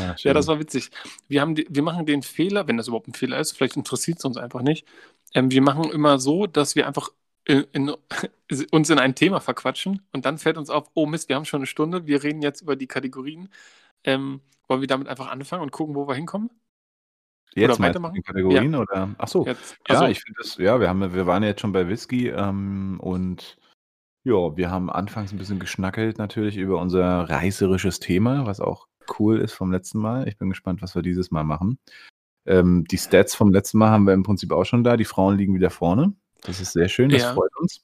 Ja, 0.00 0.14
Ja, 0.16 0.32
das 0.32 0.46
war 0.46 0.58
witzig. 0.58 0.90
Wir, 1.28 1.42
haben 1.42 1.54
die, 1.54 1.66
wir 1.68 1.82
machen 1.82 2.06
den 2.06 2.22
Fehler, 2.22 2.66
wenn 2.66 2.78
das 2.78 2.88
überhaupt 2.88 3.08
ein 3.08 3.14
Fehler 3.14 3.38
ist, 3.40 3.52
vielleicht 3.52 3.76
interessiert 3.76 4.18
es 4.18 4.24
uns 4.24 4.38
einfach 4.38 4.62
nicht. 4.62 4.86
Ähm, 5.34 5.50
wir 5.50 5.60
machen 5.60 5.90
immer 5.90 6.18
so, 6.18 6.46
dass 6.46 6.76
wir 6.76 6.86
einfach 6.86 7.10
in, 7.46 7.90
uns 8.70 8.90
in 8.90 8.98
ein 8.98 9.14
Thema 9.14 9.40
verquatschen 9.40 10.02
und 10.12 10.26
dann 10.26 10.38
fällt 10.38 10.58
uns 10.58 10.70
auf, 10.70 10.90
oh 10.94 11.06
Mist, 11.06 11.28
wir 11.28 11.36
haben 11.36 11.44
schon 11.44 11.60
eine 11.60 11.66
Stunde, 11.66 12.06
wir 12.06 12.22
reden 12.22 12.42
jetzt 12.42 12.60
über 12.60 12.76
die 12.76 12.86
Kategorien. 12.86 13.48
Ähm, 14.04 14.40
wollen 14.68 14.80
wir 14.80 14.88
damit 14.88 15.08
einfach 15.08 15.30
anfangen 15.30 15.62
und 15.62 15.72
gucken, 15.72 15.94
wo 15.94 16.08
wir 16.08 16.14
hinkommen? 16.14 16.50
Jetzt 17.54 17.78
oder 17.78 17.88
weitermachen? 17.88 18.22
Kategorien 18.22 18.74
oder? 18.74 19.14
Ach 19.18 19.28
so. 19.28 19.46
Jetzt, 19.46 19.78
Ja, 19.88 19.94
also, 19.94 20.06
ich 20.06 20.20
finde 20.20 20.40
das, 20.42 20.56
ja, 20.58 20.78
wir 20.80 20.88
haben, 20.88 21.14
wir 21.14 21.26
waren 21.26 21.42
ja 21.42 21.50
jetzt 21.50 21.60
schon 21.60 21.72
bei 21.72 21.88
Whisky 21.88 22.28
ähm, 22.28 22.98
und 23.00 23.56
ja, 24.24 24.56
wir 24.56 24.70
haben 24.70 24.90
anfangs 24.90 25.32
ein 25.32 25.38
bisschen 25.38 25.60
geschnackelt 25.60 26.18
natürlich 26.18 26.56
über 26.56 26.80
unser 26.80 27.30
reißerisches 27.30 28.00
Thema, 28.00 28.44
was 28.44 28.60
auch 28.60 28.88
cool 29.18 29.38
ist 29.38 29.52
vom 29.52 29.70
letzten 29.70 30.00
Mal. 30.00 30.26
Ich 30.26 30.36
bin 30.36 30.48
gespannt, 30.48 30.82
was 30.82 30.96
wir 30.96 31.02
dieses 31.02 31.30
Mal 31.30 31.44
machen. 31.44 31.78
Ähm, 32.44 32.84
die 32.90 32.98
Stats 32.98 33.34
vom 33.34 33.52
letzten 33.52 33.78
Mal 33.78 33.90
haben 33.90 34.06
wir 34.06 34.14
im 34.14 34.24
Prinzip 34.24 34.52
auch 34.52 34.64
schon 34.64 34.84
da. 34.84 34.96
Die 34.96 35.04
Frauen 35.04 35.38
liegen 35.38 35.54
wieder 35.54 35.70
vorne. 35.70 36.12
Das 36.46 36.60
ist 36.60 36.72
sehr 36.72 36.88
schön, 36.88 37.08
das 37.08 37.22
Ja. 37.22 37.34
freut 37.34 37.54
uns. 37.56 37.82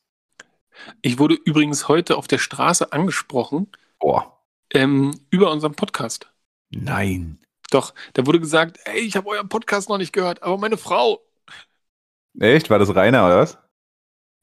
ich 1.02 1.18
wurde 1.18 1.34
übrigens 1.34 1.88
heute 1.88 2.16
auf 2.16 2.26
der 2.26 2.38
Straße 2.38 2.92
angesprochen 2.92 3.70
Boah, 3.98 4.42
ähm, 4.72 5.12
über 5.30 5.50
unseren 5.50 5.74
Podcast. 5.74 6.30
nein. 6.70 7.38
Doch, 7.70 7.94
da 8.12 8.26
wurde 8.26 8.38
gesagt, 8.38 8.78
ey, 8.84 9.00
ich 9.00 9.16
habe 9.16 9.28
euren 9.30 9.48
Podcast 9.48 9.88
noch 9.88 9.96
nicht 9.96 10.12
gehört, 10.12 10.42
aber 10.42 10.58
meine 10.58 10.76
Frau. 10.76 11.22
Echt? 12.38 12.68
War 12.68 12.78
das 12.78 12.94
Rainer 12.94 13.24
oder 13.24 13.38
was? 13.38 13.58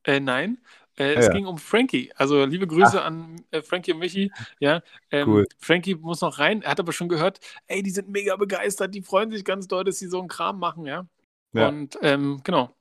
Äh, 0.04 0.20
nein, 0.20 0.58
äh, 0.98 1.16
Ah, 1.16 1.20
es 1.20 1.26
ja. 1.28 1.34
ging 1.34 1.46
um 1.46 1.60
Frankie. 1.60 2.12
Also 2.16 2.44
liebe 2.46 2.66
Grüße 2.66 3.00
an 3.00 3.44
äh, 3.52 3.62
Frankie 3.62 3.94
und 3.94 4.00
Michi. 4.00 4.32
Ja, 4.60 4.82
ähm, 5.12 5.30
Cool. 5.30 5.46
Frankie 5.60 5.94
muss 5.94 6.22
noch 6.22 6.40
rein. 6.40 6.64
Er 6.64 6.72
hat 6.72 6.80
aber 6.80 6.92
schon 6.92 7.08
gehört, 7.08 7.40
ey, 7.68 7.84
die 7.84 7.92
sind 7.92 8.10
mega 8.10 8.36
begeistert, 8.36 8.96
die 8.96 9.04
freuen 9.04 9.30
sich 9.32 9.46
ganz 9.46 9.68
doll, 9.68 9.84
dass 9.84 10.00
sie 10.00 10.08
so 10.08 10.20
einen 10.20 10.28
Kram 10.28 10.58
machen, 10.58 10.86
ja. 10.88 11.06
Ja. 11.54 11.68
Und 11.68 12.00
ähm, 12.02 12.42
genau. 12.44 12.74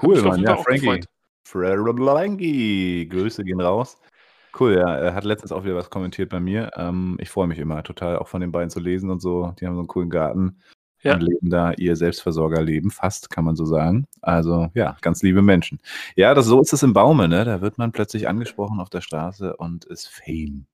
Cool, 0.00 0.22
Mann. 0.22 0.40
Ja, 0.40 0.56
Frankie. 0.56 1.02
Frankie. 1.44 3.08
Grüße 3.08 3.44
gehen 3.44 3.60
raus. 3.60 3.98
Cool, 4.58 4.74
ja. 4.74 4.96
Er 4.96 5.14
hat 5.14 5.24
letztens 5.24 5.52
auch 5.52 5.64
wieder 5.64 5.74
was 5.76 5.90
kommentiert 5.90 6.30
bei 6.30 6.40
mir. 6.40 6.70
Ähm, 6.76 7.16
ich 7.20 7.30
freue 7.30 7.46
mich 7.46 7.58
immer 7.58 7.82
total, 7.82 8.18
auch 8.18 8.28
von 8.28 8.40
den 8.40 8.52
beiden 8.52 8.70
zu 8.70 8.80
lesen 8.80 9.10
und 9.10 9.20
so. 9.20 9.54
Die 9.60 9.66
haben 9.66 9.74
so 9.74 9.80
einen 9.80 9.88
coolen 9.88 10.10
Garten 10.10 10.60
Ja. 11.02 11.14
und 11.14 11.22
leben 11.22 11.50
da 11.50 11.72
ihr 11.72 11.96
Selbstversorgerleben, 11.96 12.90
fast, 12.90 13.30
kann 13.30 13.44
man 13.44 13.56
so 13.56 13.64
sagen. 13.64 14.06
Also, 14.20 14.70
ja, 14.74 14.96
ganz 15.00 15.22
liebe 15.22 15.42
Menschen. 15.42 15.80
Ja, 16.16 16.34
das, 16.34 16.46
so 16.46 16.60
ist 16.60 16.72
es 16.72 16.82
im 16.82 16.92
Baume, 16.92 17.28
ne? 17.28 17.44
Da 17.44 17.60
wird 17.60 17.78
man 17.78 17.92
plötzlich 17.92 18.28
angesprochen 18.28 18.78
auf 18.78 18.90
der 18.90 19.00
Straße 19.00 19.56
und 19.56 19.84
ist 19.86 20.08
Fame. 20.08 20.66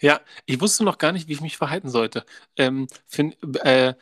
Ja, 0.00 0.20
ich 0.46 0.60
wusste 0.60 0.82
noch 0.84 0.98
gar 0.98 1.12
nicht, 1.12 1.28
wie 1.28 1.32
ich 1.34 1.40
mich 1.42 1.56
verhalten 1.56 1.88
sollte. 1.90 2.24
Ähm, 2.56 2.88
find, 3.06 3.36
äh, 3.64 3.94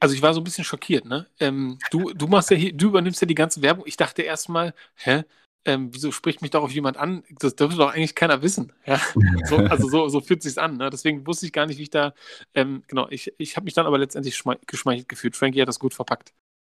also 0.00 0.14
ich 0.14 0.22
war 0.22 0.34
so 0.34 0.40
ein 0.40 0.44
bisschen 0.44 0.64
schockiert, 0.64 1.04
ne? 1.04 1.26
Ähm, 1.40 1.78
du, 1.90 2.12
du 2.12 2.26
machst 2.26 2.50
ja 2.50 2.56
hier, 2.56 2.72
du 2.72 2.86
übernimmst 2.88 3.20
ja 3.20 3.26
die 3.26 3.34
ganze 3.34 3.62
Werbung. 3.62 3.84
Ich 3.86 3.96
dachte 3.96 4.22
erstmal, 4.22 4.74
hä? 4.94 5.24
Ähm, 5.66 5.88
wieso 5.94 6.12
spricht 6.12 6.42
mich 6.42 6.50
darauf 6.50 6.70
jemand 6.72 6.98
an? 6.98 7.24
Das 7.38 7.56
dürfte 7.56 7.78
doch 7.78 7.94
eigentlich 7.94 8.14
keiner 8.14 8.42
wissen. 8.42 8.72
Ja? 8.84 9.00
So, 9.48 9.56
also 9.56 9.88
so, 9.88 10.08
so 10.08 10.20
fühlt 10.20 10.42
sich's 10.42 10.58
an. 10.58 10.76
Ne? 10.76 10.90
Deswegen 10.90 11.26
wusste 11.26 11.46
ich 11.46 11.52
gar 11.52 11.66
nicht, 11.66 11.78
wie 11.78 11.84
ich 11.84 11.90
da. 11.90 12.12
Ähm, 12.54 12.82
genau, 12.86 13.08
ich, 13.08 13.32
ich 13.38 13.56
habe 13.56 13.64
mich 13.64 13.74
dann 13.74 13.86
aber 13.86 13.98
letztendlich 13.98 14.36
schme- 14.36 14.60
geschmeichelt 14.66 15.08
gefühlt. 15.08 15.36
Frankie 15.36 15.60
hat 15.62 15.68
das 15.68 15.78
gut 15.78 15.94
verpackt. 15.94 16.34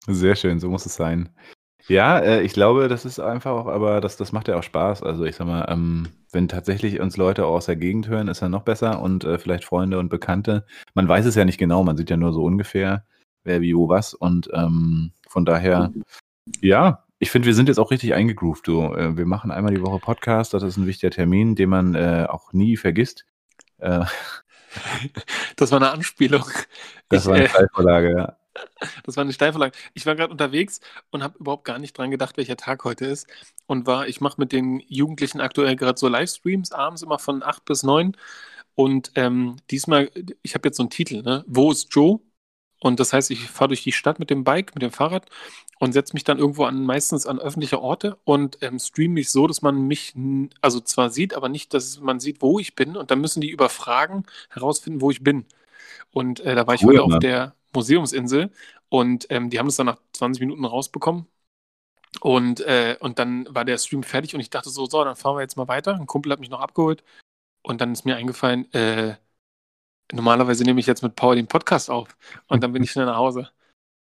Sehr 0.06 0.36
schön, 0.36 0.60
so 0.60 0.68
muss 0.68 0.84
es 0.84 0.94
sein. 0.94 1.30
Ja, 1.88 2.18
äh, 2.18 2.42
ich 2.42 2.52
glaube, 2.54 2.88
das 2.88 3.04
ist 3.04 3.20
einfach 3.20 3.52
auch, 3.52 3.66
aber 3.66 4.00
das, 4.00 4.16
das 4.16 4.32
macht 4.32 4.48
ja 4.48 4.56
auch 4.56 4.62
Spaß. 4.62 5.02
Also 5.02 5.24
ich 5.24 5.36
sag 5.36 5.46
mal, 5.46 5.66
ähm, 5.68 6.08
wenn 6.32 6.48
tatsächlich 6.48 7.00
uns 7.00 7.16
Leute 7.16 7.46
aus 7.46 7.66
der 7.66 7.76
Gegend 7.76 8.08
hören, 8.08 8.28
ist 8.28 8.40
ja 8.40 8.48
noch 8.48 8.62
besser 8.62 9.00
und 9.02 9.24
äh, 9.24 9.38
vielleicht 9.38 9.64
Freunde 9.64 9.98
und 9.98 10.08
Bekannte. 10.08 10.66
Man 10.94 11.08
weiß 11.08 11.26
es 11.26 11.34
ja 11.34 11.44
nicht 11.44 11.58
genau, 11.58 11.84
man 11.84 11.96
sieht 11.96 12.10
ja 12.10 12.16
nur 12.16 12.32
so 12.32 12.42
ungefähr, 12.42 13.04
wer 13.44 13.60
wie 13.60 13.76
wo 13.76 13.88
was 13.88 14.14
und 14.14 14.48
ähm, 14.52 15.12
von 15.28 15.44
daher, 15.44 15.92
ja, 16.60 17.04
ich 17.18 17.30
finde, 17.30 17.46
wir 17.46 17.54
sind 17.54 17.68
jetzt 17.68 17.78
auch 17.78 17.90
richtig 17.90 18.14
eingegroovt. 18.14 18.66
Du. 18.66 18.82
Äh, 18.94 19.16
wir 19.16 19.26
machen 19.26 19.50
einmal 19.50 19.74
die 19.74 19.82
Woche 19.82 19.98
Podcast, 19.98 20.54
das 20.54 20.62
ist 20.62 20.76
ein 20.76 20.86
wichtiger 20.86 21.10
Termin, 21.10 21.54
den 21.54 21.70
man 21.70 21.94
äh, 21.94 22.26
auch 22.28 22.52
nie 22.52 22.76
vergisst. 22.76 23.26
Äh, 23.78 24.04
Das 25.56 25.70
war 25.70 25.80
eine 25.80 25.92
Anspielung. 25.92 26.44
das 27.08 27.22
Ich, 27.22 27.26
war 27.28 27.34
eine 27.34 27.44
äh, 27.44 27.48
Steilvorlage, 27.48 28.10
ja. 28.16 28.36
Das 29.04 29.16
war 29.16 29.22
eine 29.22 29.32
Steilvorlage. 29.32 29.76
Ich 29.94 30.06
war 30.06 30.14
gerade 30.14 30.32
unterwegs 30.32 30.80
und 31.10 31.22
habe 31.22 31.38
überhaupt 31.38 31.64
gar 31.64 31.78
nicht 31.78 31.96
dran 31.96 32.10
gedacht, 32.10 32.36
welcher 32.36 32.56
Tag 32.56 32.84
heute 32.84 33.06
ist. 33.06 33.28
Und 33.66 33.86
war, 33.86 34.08
ich 34.08 34.20
mache 34.20 34.40
mit 34.40 34.52
den 34.52 34.80
Jugendlichen 34.88 35.40
aktuell 35.40 35.76
gerade 35.76 35.98
so 35.98 36.08
Livestreams 36.08 36.72
abends 36.72 37.02
immer 37.02 37.18
von 37.18 37.42
8 37.42 37.64
bis 37.64 37.82
9. 37.82 38.16
Und 38.74 39.12
ähm, 39.14 39.56
diesmal, 39.70 40.10
ich 40.42 40.54
habe 40.54 40.68
jetzt 40.68 40.76
so 40.76 40.82
einen 40.82 40.90
Titel, 40.90 41.22
ne? 41.22 41.44
Wo 41.46 41.70
ist 41.72 41.94
Joe? 41.94 42.20
Und 42.80 43.00
das 43.00 43.12
heißt, 43.14 43.30
ich 43.30 43.48
fahre 43.48 43.68
durch 43.68 43.82
die 43.82 43.92
Stadt 43.92 44.18
mit 44.18 44.30
dem 44.30 44.44
Bike, 44.44 44.74
mit 44.74 44.82
dem 44.82 44.90
Fahrrad 44.92 45.26
und 45.78 45.92
setze 45.92 46.12
mich 46.14 46.24
dann 46.24 46.38
irgendwo 46.38 46.64
an, 46.64 46.82
meistens 46.84 47.26
an 47.26 47.38
öffentliche 47.38 47.80
Orte 47.80 48.18
und 48.24 48.58
ähm, 48.62 48.78
streame 48.78 49.14
mich 49.14 49.30
so, 49.30 49.46
dass 49.46 49.62
man 49.62 49.86
mich, 49.86 50.14
also 50.60 50.80
zwar 50.80 51.10
sieht, 51.10 51.34
aber 51.34 51.48
nicht, 51.48 51.72
dass 51.74 52.00
man 52.00 52.20
sieht, 52.20 52.42
wo 52.42 52.58
ich 52.58 52.74
bin. 52.74 52.96
Und 52.96 53.10
dann 53.10 53.20
müssen 53.20 53.40
die 53.40 53.50
über 53.50 53.70
Fragen 53.70 54.24
herausfinden, 54.50 55.00
wo 55.00 55.10
ich 55.10 55.22
bin. 55.24 55.46
Und 56.12 56.40
äh, 56.40 56.54
da 56.54 56.66
war 56.66 56.74
ich 56.74 56.86
Cool, 56.86 56.86
heute 56.86 57.02
auf 57.02 57.16
Mann. 57.16 57.18
der 57.18 57.54
Museumsinsel 57.74 58.50
und 58.88 59.26
ähm, 59.30 59.50
die 59.50 59.58
haben 59.58 59.66
es 59.68 59.76
dann 59.76 59.86
nach 59.86 59.98
20 60.12 60.40
Minuten 60.40 60.64
rausbekommen. 60.64 61.26
Und, 62.20 62.60
äh, 62.60 62.96
und 63.00 63.18
dann 63.18 63.46
war 63.50 63.64
der 63.64 63.76
Stream 63.78 64.04
fertig 64.04 64.34
und 64.34 64.40
ich 64.40 64.50
dachte 64.50 64.70
so, 64.70 64.86
so, 64.86 65.04
dann 65.04 65.16
fahren 65.16 65.36
wir 65.36 65.42
jetzt 65.42 65.56
mal 65.56 65.68
weiter. 65.68 65.94
Ein 65.94 66.06
Kumpel 66.06 66.30
hat 66.32 66.40
mich 66.40 66.50
noch 66.50 66.60
abgeholt 66.60 67.02
und 67.62 67.80
dann 67.80 67.92
ist 67.92 68.04
mir 68.04 68.16
eingefallen, 68.16 68.72
äh, 68.72 69.16
normalerweise 70.12 70.64
nehme 70.64 70.80
ich 70.80 70.86
jetzt 70.86 71.02
mit 71.02 71.16
Paul 71.16 71.36
den 71.36 71.48
Podcast 71.48 71.90
auf 71.90 72.16
und 72.48 72.62
dann 72.62 72.72
bin 72.72 72.82
ich 72.84 72.92
schnell 72.92 73.06
nach 73.06 73.16
Hause. 73.16 73.50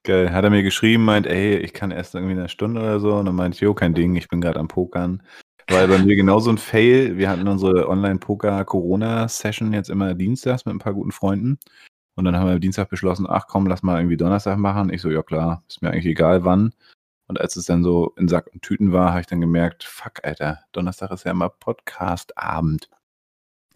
Geil. 0.04 0.32
Hat 0.32 0.44
er 0.44 0.50
mir 0.50 0.62
geschrieben, 0.62 1.04
meint, 1.04 1.26
ey, 1.26 1.56
ich 1.56 1.72
kann 1.72 1.90
erst 1.90 2.14
irgendwie 2.14 2.34
in 2.34 2.38
einer 2.38 2.48
Stunde 2.48 2.82
oder 2.82 3.00
so. 3.00 3.14
Und 3.14 3.24
dann 3.24 3.34
meinte 3.34 3.56
ich, 3.56 3.62
jo, 3.62 3.72
kein 3.72 3.94
Ding, 3.94 4.16
ich 4.16 4.28
bin 4.28 4.42
gerade 4.42 4.60
am 4.60 4.68
Pokern. 4.68 5.22
Weil 5.68 5.88
bei 5.88 5.96
mir 5.96 6.14
genauso 6.14 6.50
ein 6.50 6.58
Fail. 6.58 7.16
Wir 7.16 7.30
hatten 7.30 7.48
unsere 7.48 7.88
Online-Poker-Corona-Session 7.88 9.72
jetzt 9.72 9.88
immer 9.88 10.12
dienstags 10.14 10.66
mit 10.66 10.74
ein 10.74 10.78
paar 10.78 10.92
guten 10.92 11.10
Freunden. 11.10 11.58
Und 12.16 12.24
dann 12.24 12.36
haben 12.36 12.46
wir 12.46 12.54
am 12.54 12.60
Dienstag 12.60 12.90
beschlossen, 12.90 13.26
ach 13.28 13.46
komm, 13.48 13.66
lass 13.66 13.82
mal 13.82 13.98
irgendwie 13.98 14.16
Donnerstag 14.16 14.58
machen. 14.58 14.92
Ich 14.92 15.02
so, 15.02 15.10
ja 15.10 15.22
klar, 15.22 15.64
ist 15.68 15.82
mir 15.82 15.90
eigentlich 15.90 16.06
egal 16.06 16.44
wann. 16.44 16.72
Und 17.26 17.40
als 17.40 17.56
es 17.56 17.66
dann 17.66 17.82
so 17.82 18.12
in 18.16 18.28
Sack 18.28 18.50
und 18.52 18.62
Tüten 18.62 18.92
war, 18.92 19.10
habe 19.10 19.20
ich 19.20 19.26
dann 19.26 19.40
gemerkt, 19.40 19.84
fuck, 19.84 20.20
Alter, 20.22 20.60
Donnerstag 20.72 21.10
ist 21.10 21.24
ja 21.24 21.32
immer 21.32 21.48
Podcast-Abend. 21.48 22.90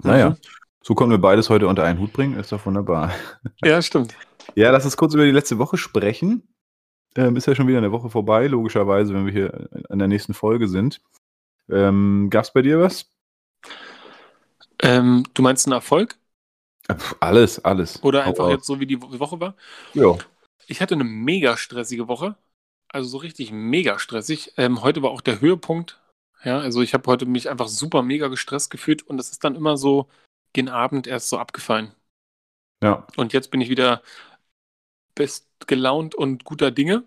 Naja, 0.02 0.36
so 0.82 0.94
konnten 0.94 1.12
wir 1.12 1.18
beides 1.18 1.50
heute 1.50 1.66
unter 1.66 1.84
einen 1.84 1.98
Hut 1.98 2.12
bringen, 2.12 2.38
ist 2.38 2.52
doch 2.52 2.64
wunderbar. 2.64 3.12
Ja, 3.64 3.82
stimmt. 3.82 4.14
Ja, 4.54 4.70
lass 4.70 4.84
uns 4.84 4.96
kurz 4.96 5.14
über 5.14 5.24
die 5.24 5.32
letzte 5.32 5.58
Woche 5.58 5.76
sprechen. 5.76 6.48
Ähm, 7.16 7.36
ist 7.36 7.46
ja 7.46 7.54
schon 7.54 7.66
wieder 7.66 7.78
eine 7.78 7.92
Woche 7.92 8.10
vorbei, 8.10 8.46
logischerweise, 8.46 9.12
wenn 9.14 9.26
wir 9.26 9.32
hier 9.32 9.68
in 9.90 9.98
der 9.98 10.08
nächsten 10.08 10.34
Folge 10.34 10.68
sind. 10.68 11.00
Ähm, 11.68 12.28
Gab 12.30 12.44
es 12.44 12.52
bei 12.52 12.62
dir 12.62 12.80
was? 12.80 13.10
Ähm, 14.80 15.24
du 15.34 15.42
meinst 15.42 15.66
einen 15.66 15.72
Erfolg? 15.72 16.16
Alles, 17.20 17.64
alles. 17.64 18.02
Oder 18.02 18.24
einfach 18.24 18.48
jetzt 18.48 18.66
so, 18.66 18.80
wie 18.80 18.86
die 18.86 19.00
Wo- 19.02 19.18
Woche 19.18 19.40
war? 19.40 19.54
Ja. 19.94 20.16
Ich 20.66 20.80
hatte 20.80 20.94
eine 20.94 21.04
mega 21.04 21.56
stressige 21.56 22.08
Woche. 22.08 22.36
Also 22.90 23.08
so 23.08 23.18
richtig 23.18 23.52
mega 23.52 23.98
stressig. 23.98 24.54
Ähm, 24.56 24.82
heute 24.82 25.02
war 25.02 25.10
auch 25.10 25.20
der 25.20 25.40
Höhepunkt. 25.40 26.00
Ja, 26.42 26.58
also 26.60 26.80
ich 26.80 26.94
habe 26.94 27.10
heute 27.10 27.26
mich 27.26 27.50
einfach 27.50 27.68
super 27.68 28.02
mega 28.02 28.28
gestresst 28.28 28.70
gefühlt 28.70 29.02
und 29.02 29.16
das 29.18 29.30
ist 29.30 29.44
dann 29.44 29.56
immer 29.56 29.76
so 29.76 30.08
gen 30.52 30.68
Abend 30.68 31.06
erst 31.06 31.28
so 31.28 31.38
abgefallen. 31.38 31.92
Ja. 32.82 33.06
Und 33.16 33.32
jetzt 33.32 33.50
bin 33.50 33.60
ich 33.60 33.68
wieder 33.68 34.02
best 35.14 35.46
gelaunt 35.66 36.14
und 36.14 36.44
guter 36.44 36.70
Dinge. 36.70 37.04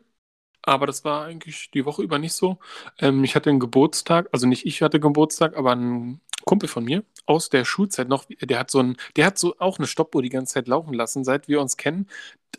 Aber 0.63 0.86
das 0.86 1.04
war 1.04 1.26
eigentlich 1.26 1.72
die 1.72 1.86
Woche 1.86 2.04
über 2.04 2.20
nicht 2.20 2.34
so. 2.34 2.60
Ähm, 3.00 3.24
ich 3.24 3.36
hatte 3.36 3.50
einen 3.50 3.60
Geburtstag, 3.60 4.30
also 4.32 4.46
nicht 4.46 4.65
ich 4.67 4.84
hatte 4.84 5.00
Geburtstag, 5.00 5.58
aber 5.58 5.76
ein 5.76 6.22
Kumpel 6.52 6.68
von 6.68 6.84
mir 6.84 7.06
aus 7.28 7.48
der 7.48 7.64
Schulzeit 7.64 8.10
noch, 8.10 8.26
der 8.26 8.60
hat 8.60 8.70
so 8.70 8.80
ein, 8.80 8.98
der 9.16 9.26
hat 9.26 9.38
so 9.38 9.56
auch 9.60 9.78
eine 9.78 9.88
Stoppuhr 9.88 10.22
die 10.22 10.28
ganze 10.28 10.56
Zeit 10.56 10.68
laufen 10.68 10.94
lassen, 10.94 11.24
seit 11.24 11.48
wir 11.48 11.62
uns 11.62 11.78
kennen. 11.78 12.10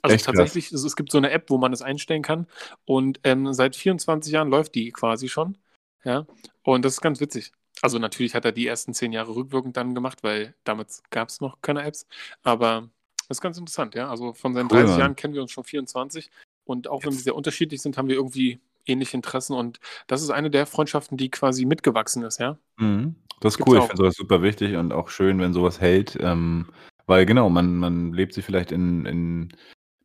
Also 0.01 0.15
Echt 0.15 0.25
krass. 0.25 0.35
tatsächlich, 0.35 0.73
es, 0.73 0.83
es 0.83 0.97
gibt 0.97 1.13
so 1.13 1.19
eine 1.19 1.31
App, 1.31 1.51
wo 1.51 1.59
man 1.59 1.73
das 1.73 1.83
einstellen 1.83 2.23
kann. 2.23 2.47
Und 2.87 3.21
ähm, 3.23 3.53
seit 3.53 3.77
24 3.77 4.33
Jahren 4.33 4.49
läuft 4.49 4.77
die 4.77 4.93
quasi 4.93 5.29
schon. 5.29 5.59
Ja. 6.05 6.27
Und 6.63 6.87
das 6.87 6.95
ist 6.95 7.01
ganz 7.03 7.21
witzig. 7.21 7.53
Also 7.83 7.99
natürlich 7.99 8.35
hat 8.35 8.47
er 8.47 8.53
die 8.53 8.67
ersten 8.67 8.95
zehn 8.95 9.13
Jahre 9.13 9.37
rückwirkend 9.37 9.77
dann 9.77 9.95
gemacht, 9.95 10.23
weil 10.23 10.55
damals 10.65 11.03
gab 11.11 11.29
es 11.29 11.43
noch 11.43 11.61
keine 11.61 11.83
Apps. 11.83 12.07
Aber 12.43 12.89
das 13.29 13.37
ist 13.37 13.43
ganz 13.43 13.59
interessant, 13.59 13.95
ja. 13.95 14.09
Also 14.09 14.33
von 14.33 14.55
seinen 14.55 14.71
Cool, 14.71 14.79
30 14.79 14.89
Mann. 14.89 15.01
Jahren 15.01 15.17
kennen 15.17 15.35
wir 15.35 15.43
uns 15.43 15.53
schon 15.53 15.65
24. 15.65 16.31
Und 16.65 16.89
auch 16.89 17.05
wenn 17.05 17.13
wir 17.13 17.21
sehr 17.21 17.37
unterschiedlich 17.37 17.83
sind, 17.83 17.99
haben 17.99 18.09
wir 18.09 18.17
irgendwie 18.17 18.59
ähnliche 18.87 19.17
Interessen. 19.17 19.55
Und 19.55 19.79
das 20.07 20.23
ist 20.23 20.31
eine 20.31 20.51
der 20.51 20.67
Freundschaften, 20.67 21.17
die 21.17 21.31
quasi 21.31 21.65
mitgewachsen 21.65 22.23
ist, 22.25 22.39
ja. 22.41 22.59
Mhm. 22.79 23.17
Das 23.41 23.55
ist 23.55 23.57
Gibt's 23.59 23.71
cool, 23.71 23.77
ich 23.79 23.83
auch. 23.85 23.87
finde 23.89 24.03
sowas 24.05 24.15
super 24.17 24.43
wichtig 24.43 24.77
und 24.77 24.93
auch 24.93 25.09
schön, 25.09 25.39
wenn 25.41 25.53
sowas 25.53 25.81
hält. 25.81 26.17
Ähm, 26.21 26.67
weil 27.07 27.27
genau, 27.27 27.49
man, 27.51 27.77
man 27.77 28.13
lebt 28.13 28.35
sich 28.35 28.45
vielleicht 28.45 28.71
in, 28.73 29.05
in 29.07 29.53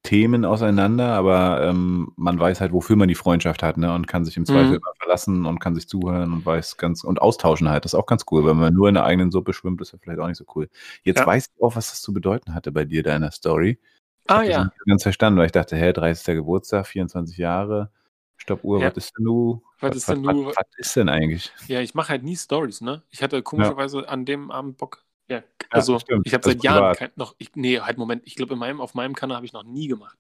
Themen 0.04 0.46
auseinander, 0.46 1.10
aber 1.14 1.62
ähm, 1.64 2.14
man 2.16 2.40
weiß 2.40 2.62
halt, 2.62 2.72
wofür 2.72 2.96
man 2.96 3.10
die 3.10 3.16
Freundschaft 3.16 3.62
hat, 3.62 3.78
ne? 3.78 3.94
Und 3.94 4.08
kann 4.08 4.24
sich 4.26 4.38
im 4.38 4.46
Zweifel 4.46 4.70
Mhm. 4.70 4.76
immer 4.76 4.94
verlassen 5.00 5.46
und 5.46 5.60
kann 5.60 5.76
sich 5.76 5.88
zuhören 5.90 6.32
und 6.34 6.46
weiß 6.46 6.78
ganz 6.78 7.04
und 7.04 7.22
austauschen 7.22 7.70
halt. 7.70 7.84
Das 7.86 7.94
ist 7.94 8.00
auch 8.00 8.06
ganz 8.06 8.24
cool. 8.32 8.46
Wenn 8.46 8.58
man 8.58 8.74
nur 8.74 8.88
in 8.88 8.96
der 8.96 9.04
eigenen 9.04 9.32
Suppe 9.32 9.54
schwimmt, 9.54 9.82
ist 9.82 9.94
das 9.94 10.00
vielleicht 10.02 10.20
auch 10.20 10.28
nicht 10.28 10.38
so 10.38 10.46
cool. 10.56 10.70
Jetzt 11.04 11.20
Ja. 11.20 11.28
weiß 11.28 11.50
ich 11.54 11.62
auch, 11.62 11.76
was 11.76 11.90
das 11.90 12.02
zu 12.02 12.14
bedeuten 12.14 12.54
hatte 12.56 12.72
bei 12.72 12.86
dir, 12.86 13.04
deiner 13.04 13.32
Story. 13.32 13.80
Ich 14.24 14.32
Ah 14.32 14.44
ja. 14.44 14.72
ganz 14.86 15.04
verstanden, 15.04 15.40
weil 15.40 15.48
ich 15.48 15.52
dachte, 15.52 15.76
hä, 15.76 15.92
30. 15.94 16.36
Geburtstag, 16.36 16.88
24 16.88 17.38
Jahre, 17.38 17.92
Stoppuhr, 18.38 18.80
Ja. 18.80 18.88
was 18.90 18.98
ist 18.98 19.14
denn 19.18 19.26
du? 19.26 19.64
Was 19.80 19.96
ist 19.96 20.10
denn 20.10 20.24
du? 20.24 20.46
Was, 20.46 20.56
was 20.56 20.66
ist 20.78 20.96
denn 20.96 21.10
eigentlich? 21.10 21.52
Ja, 21.68 21.82
ich 21.82 21.94
mache 21.96 22.10
halt 22.10 22.24
nie 22.24 22.36
Stories, 22.36 22.82
ne? 22.82 23.04
Ich 23.10 23.22
hatte 23.24 23.42
komischerweise 23.44 24.08
an 24.08 24.26
dem 24.26 24.52
Abend 24.52 24.78
Bock. 24.78 25.04
Ja, 25.30 25.38
Ja, 25.38 25.44
also 25.72 26.00
stimmt. 26.00 26.26
ich 26.26 26.34
habe 26.34 26.44
seit 26.46 26.64
Jahren 26.64 26.96
kein, 26.96 27.10
noch, 27.16 27.36
ich, 27.38 27.52
nee, 27.56 27.80
halt 27.80 27.98
Moment, 27.98 28.24
ich 28.26 28.36
glaube 28.36 28.54
in 28.54 28.60
meinem, 28.60 28.80
auf 28.80 28.94
meinem 28.94 29.14
Kanal 29.16 29.38
habe 29.38 29.46
ich 29.46 29.54
noch 29.54 29.64
nie 29.64 29.88
gemacht. 29.88 30.18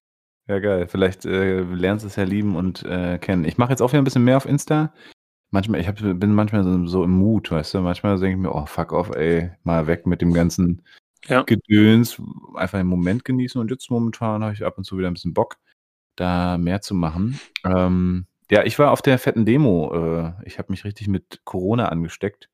Ja, 0.48 0.60
geil. 0.60 0.88
Vielleicht 0.88 1.26
äh, 1.26 1.62
lernst 1.62 2.04
du 2.04 2.08
es 2.08 2.16
ja 2.16 2.24
lieben 2.24 2.56
und 2.56 2.84
äh, 2.84 3.18
kennen. 3.18 3.46
Ich 3.46 3.58
mache 3.58 3.70
jetzt 3.72 3.82
auch 3.82 3.92
wieder 3.92 4.02
ein 4.02 4.06
bisschen 4.06 4.24
mehr 4.24 4.38
auf 4.38 4.46
Insta. 4.46 4.94
Manchmal, 5.52 5.80
ich 5.80 5.88
hab, 5.88 5.96
bin 5.98 6.34
manchmal 6.34 6.64
so, 6.64 6.86
so 6.88 7.04
im 7.04 7.12
Mut, 7.12 7.52
weißt 7.52 7.74
du. 7.74 7.82
Manchmal 7.82 8.20
denke 8.20 8.32
ich 8.38 8.42
mir, 8.42 8.54
oh, 8.54 8.66
fuck 8.66 8.92
off, 8.94 9.10
ey, 9.12 9.52
mal 9.64 9.88
weg 9.88 10.06
mit 10.06 10.22
dem 10.22 10.34
ganzen 10.34 10.82
Ja. 11.26 11.44
Gedöns. 11.44 12.22
Einfach 12.56 12.78
den 12.80 12.88
Moment 12.88 13.24
genießen. 13.26 13.60
Und 13.60 13.72
jetzt 13.72 13.90
momentan 13.90 14.44
habe 14.44 14.54
ich 14.54 14.64
ab 14.66 14.78
und 14.78 14.84
zu 14.84 14.98
wieder 14.98 15.08
ein 15.10 15.14
bisschen 15.14 15.34
Bock, 15.34 15.58
da 16.20 16.58
mehr 16.58 16.82
zu 16.82 16.94
machen. 16.94 17.40
Ähm, 17.66 18.26
ja, 18.50 18.64
ich 18.64 18.78
war 18.80 18.92
auf 18.92 19.02
der 19.02 19.20
fetten 19.20 19.46
Demo. 19.46 19.94
Äh, 19.94 20.34
ich 20.46 20.58
habe 20.58 20.72
mich 20.72 20.84
richtig 20.84 21.08
mit 21.08 21.42
Corona 21.46 21.90
angesteckt 21.90 22.50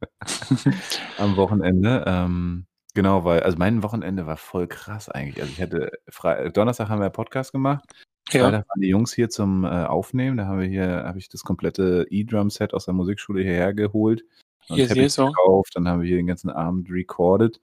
am 1.18 1.36
Wochenende. 1.36 2.04
Ähm, 2.06 2.66
genau, 2.94 3.24
weil, 3.24 3.40
also 3.40 3.58
mein 3.58 3.82
Wochenende 3.82 4.26
war 4.26 4.36
voll 4.36 4.66
krass 4.66 5.08
eigentlich. 5.08 5.40
Also 5.40 5.52
ich 5.52 5.60
hatte, 5.60 5.92
Fre 6.08 6.50
Donnerstag 6.52 6.88
haben 6.88 7.00
wir 7.00 7.06
einen 7.06 7.12
Podcast 7.12 7.52
gemacht. 7.52 7.84
Ja. 8.30 8.44
Freitag 8.44 8.68
waren 8.68 8.80
die 8.80 8.88
Jungs 8.88 9.12
hier 9.12 9.28
zum 9.28 9.64
äh, 9.64 9.68
Aufnehmen. 9.84 10.38
Da 10.38 10.46
haben 10.46 10.60
wir 10.60 10.68
hier, 10.68 11.04
habe 11.04 11.18
ich 11.18 11.28
das 11.28 11.42
komplette 11.42 12.06
E-Drum-Set 12.08 12.72
aus 12.72 12.86
der 12.86 12.94
Musikschule 12.94 13.42
hierher 13.42 13.74
geholt. 13.74 14.24
und 14.68 14.78
Yes, 14.78 14.94
yes, 14.94 15.14
so. 15.14 15.26
gekauft. 15.26 15.72
Dann 15.74 15.86
haben 15.88 16.00
wir 16.00 16.08
hier 16.08 16.16
den 16.16 16.26
ganzen 16.26 16.50
Abend 16.50 16.90
recorded 16.90 17.60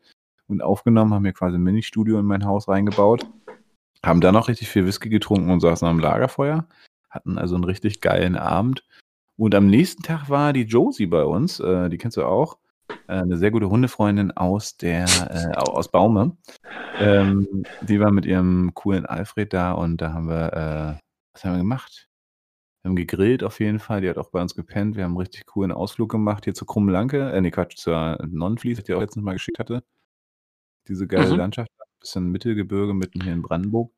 und 0.47 0.61
aufgenommen, 0.61 1.13
haben 1.13 1.23
hier 1.23 1.33
quasi 1.33 1.55
ein 1.57 1.63
Mini-Studio 1.63 2.19
in 2.19 2.25
mein 2.25 2.45
Haus 2.45 2.67
reingebaut. 2.67 3.25
Haben 4.03 4.21
dann 4.21 4.33
noch 4.33 4.47
richtig 4.47 4.69
viel 4.69 4.85
Whisky 4.85 5.09
getrunken 5.09 5.51
und 5.51 5.59
saßen 5.59 5.87
am 5.87 5.99
Lagerfeuer. 5.99 6.67
Hatten 7.09 7.37
also 7.37 7.55
einen 7.55 7.65
richtig 7.65 8.01
geilen 8.01 8.35
Abend. 8.35 8.83
Und 9.37 9.55
am 9.55 9.67
nächsten 9.67 10.03
Tag 10.03 10.29
war 10.29 10.53
die 10.53 10.63
Josie 10.63 11.07
bei 11.07 11.23
uns, 11.23 11.59
äh, 11.59 11.89
die 11.89 11.97
kennst 11.97 12.17
du 12.17 12.25
auch. 12.25 12.57
Äh, 13.07 13.13
eine 13.13 13.37
sehr 13.37 13.51
gute 13.51 13.69
Hundefreundin 13.69 14.31
aus 14.31 14.77
der 14.77 15.05
äh, 15.05 15.57
au- 15.57 15.73
aus 15.73 15.89
Baume. 15.89 16.37
Ähm, 16.99 17.65
die 17.81 17.99
war 17.99 18.11
mit 18.11 18.25
ihrem 18.25 18.73
coolen 18.73 19.05
Alfred 19.05 19.53
da 19.53 19.71
und 19.73 19.97
da 19.97 20.13
haben 20.13 20.27
wir, 20.29 20.53
äh, 20.53 20.99
was 21.33 21.43
haben 21.43 21.53
wir 21.53 21.59
gemacht? 21.59 22.07
Wir 22.83 22.89
haben 22.89 22.95
gegrillt 22.95 23.43
auf 23.43 23.59
jeden 23.59 23.79
Fall, 23.79 24.01
die 24.01 24.09
hat 24.09 24.17
auch 24.17 24.29
bei 24.31 24.41
uns 24.41 24.55
gepennt. 24.55 24.95
Wir 24.95 25.03
haben 25.03 25.11
einen 25.11 25.19
richtig 25.19 25.45
coolen 25.45 25.71
Ausflug 25.71 26.09
gemacht 26.09 26.43
hier 26.45 26.53
zur 26.53 26.67
Krummenlanke, 26.67 27.31
äh, 27.31 27.41
nee, 27.41 27.51
Quatsch, 27.51 27.77
zur 27.77 28.17
Nonnenfließ, 28.27 28.77
die 28.83 28.91
ich 28.91 28.93
auch 28.95 29.01
letztens 29.01 29.23
mal 29.23 29.33
geschickt 29.33 29.59
hatte. 29.59 29.83
Diese 30.87 31.07
geile 31.07 31.31
Mhm. 31.31 31.37
Landschaft, 31.37 31.71
bisschen 32.01 32.31
Mittelgebirge 32.31 32.93
mitten 32.93 33.21
hier 33.21 33.33
in 33.33 33.41
Brandenburg. 33.41 33.93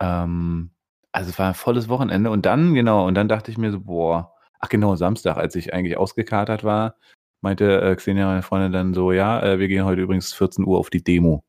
Ähm, 0.00 0.70
also 1.12 1.30
es 1.30 1.38
war 1.38 1.48
ein 1.48 1.54
volles 1.54 1.88
Wochenende 1.88 2.30
und 2.30 2.46
dann, 2.46 2.74
genau, 2.74 3.06
und 3.06 3.14
dann 3.14 3.28
dachte 3.28 3.50
ich 3.50 3.58
mir 3.58 3.70
so, 3.70 3.80
boah, 3.80 4.32
ach 4.60 4.68
genau, 4.68 4.96
Samstag, 4.96 5.36
als 5.36 5.54
ich 5.54 5.74
eigentlich 5.74 5.96
ausgekatert 5.96 6.64
war, 6.64 6.96
meinte 7.40 7.80
äh, 7.80 7.96
Xenia, 7.96 8.26
meine 8.26 8.42
Freundin, 8.42 8.72
dann 8.72 8.94
so, 8.94 9.12
ja, 9.12 9.42
äh, 9.42 9.58
wir 9.58 9.68
gehen 9.68 9.84
heute 9.84 10.02
übrigens 10.02 10.32
14 10.32 10.64
Uhr 10.66 10.78
auf 10.78 10.90
die 10.90 11.02
Demo. 11.02 11.44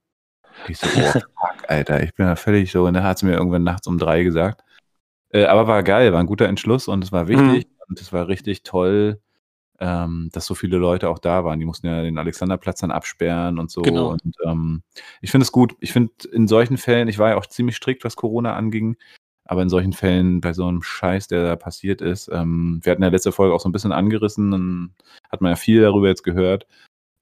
Ich 0.67 0.77
so, 0.77 0.87
boah, 0.87 1.11
fuck, 1.13 1.69
Alter, 1.69 2.03
ich 2.03 2.13
bin 2.13 2.27
ja 2.27 2.35
völlig 2.35 2.71
so, 2.71 2.85
und 2.85 2.93
dann 2.93 3.03
hat 3.03 3.19
sie 3.19 3.25
mir 3.25 3.33
irgendwann 3.33 3.63
nachts 3.63 3.87
um 3.87 3.97
drei 3.97 4.23
gesagt. 4.23 4.63
Äh, 5.29 5.45
aber 5.45 5.67
war 5.67 5.83
geil, 5.83 6.13
war 6.13 6.19
ein 6.19 6.27
guter 6.27 6.47
Entschluss 6.47 6.87
und 6.87 7.03
es 7.03 7.11
war 7.11 7.27
wichtig 7.27 7.67
und 7.87 7.99
es 8.01 8.13
war 8.13 8.27
richtig 8.27 8.63
toll, 8.63 9.21
ähm, 9.79 10.29
dass 10.31 10.45
so 10.45 10.55
viele 10.55 10.77
Leute 10.77 11.09
auch 11.09 11.19
da 11.19 11.43
waren. 11.43 11.59
Die 11.59 11.65
mussten 11.65 11.87
ja 11.87 12.01
den 12.01 12.17
Alexanderplatz 12.17 12.79
dann 12.79 12.91
absperren 12.91 13.59
und 13.59 13.71
so. 13.71 13.81
Genau. 13.81 14.11
Und 14.11 14.35
ähm, 14.45 14.83
ich 15.21 15.31
finde 15.31 15.43
es 15.43 15.51
gut. 15.51 15.75
Ich 15.79 15.91
finde 15.91 16.11
in 16.31 16.47
solchen 16.47 16.77
Fällen, 16.77 17.07
ich 17.07 17.19
war 17.19 17.29
ja 17.29 17.37
auch 17.37 17.45
ziemlich 17.45 17.75
strikt, 17.75 18.03
was 18.03 18.15
Corona 18.15 18.55
anging, 18.55 18.97
aber 19.45 19.61
in 19.61 19.69
solchen 19.69 19.93
Fällen, 19.93 20.41
bei 20.41 20.53
so 20.53 20.67
einem 20.67 20.81
Scheiß, 20.81 21.27
der 21.27 21.43
da 21.43 21.55
passiert 21.55 22.01
ist, 22.01 22.29
ähm, 22.31 22.79
wir 22.83 22.91
hatten 22.91 23.03
ja 23.03 23.09
letzte 23.09 23.31
Folge 23.31 23.53
auch 23.53 23.61
so 23.61 23.69
ein 23.69 23.73
bisschen 23.73 23.91
angerissen, 23.91 24.51
dann 24.51 24.95
hat 25.31 25.41
man 25.41 25.51
ja 25.51 25.55
viel 25.55 25.81
darüber 25.81 26.07
jetzt 26.07 26.23
gehört. 26.23 26.67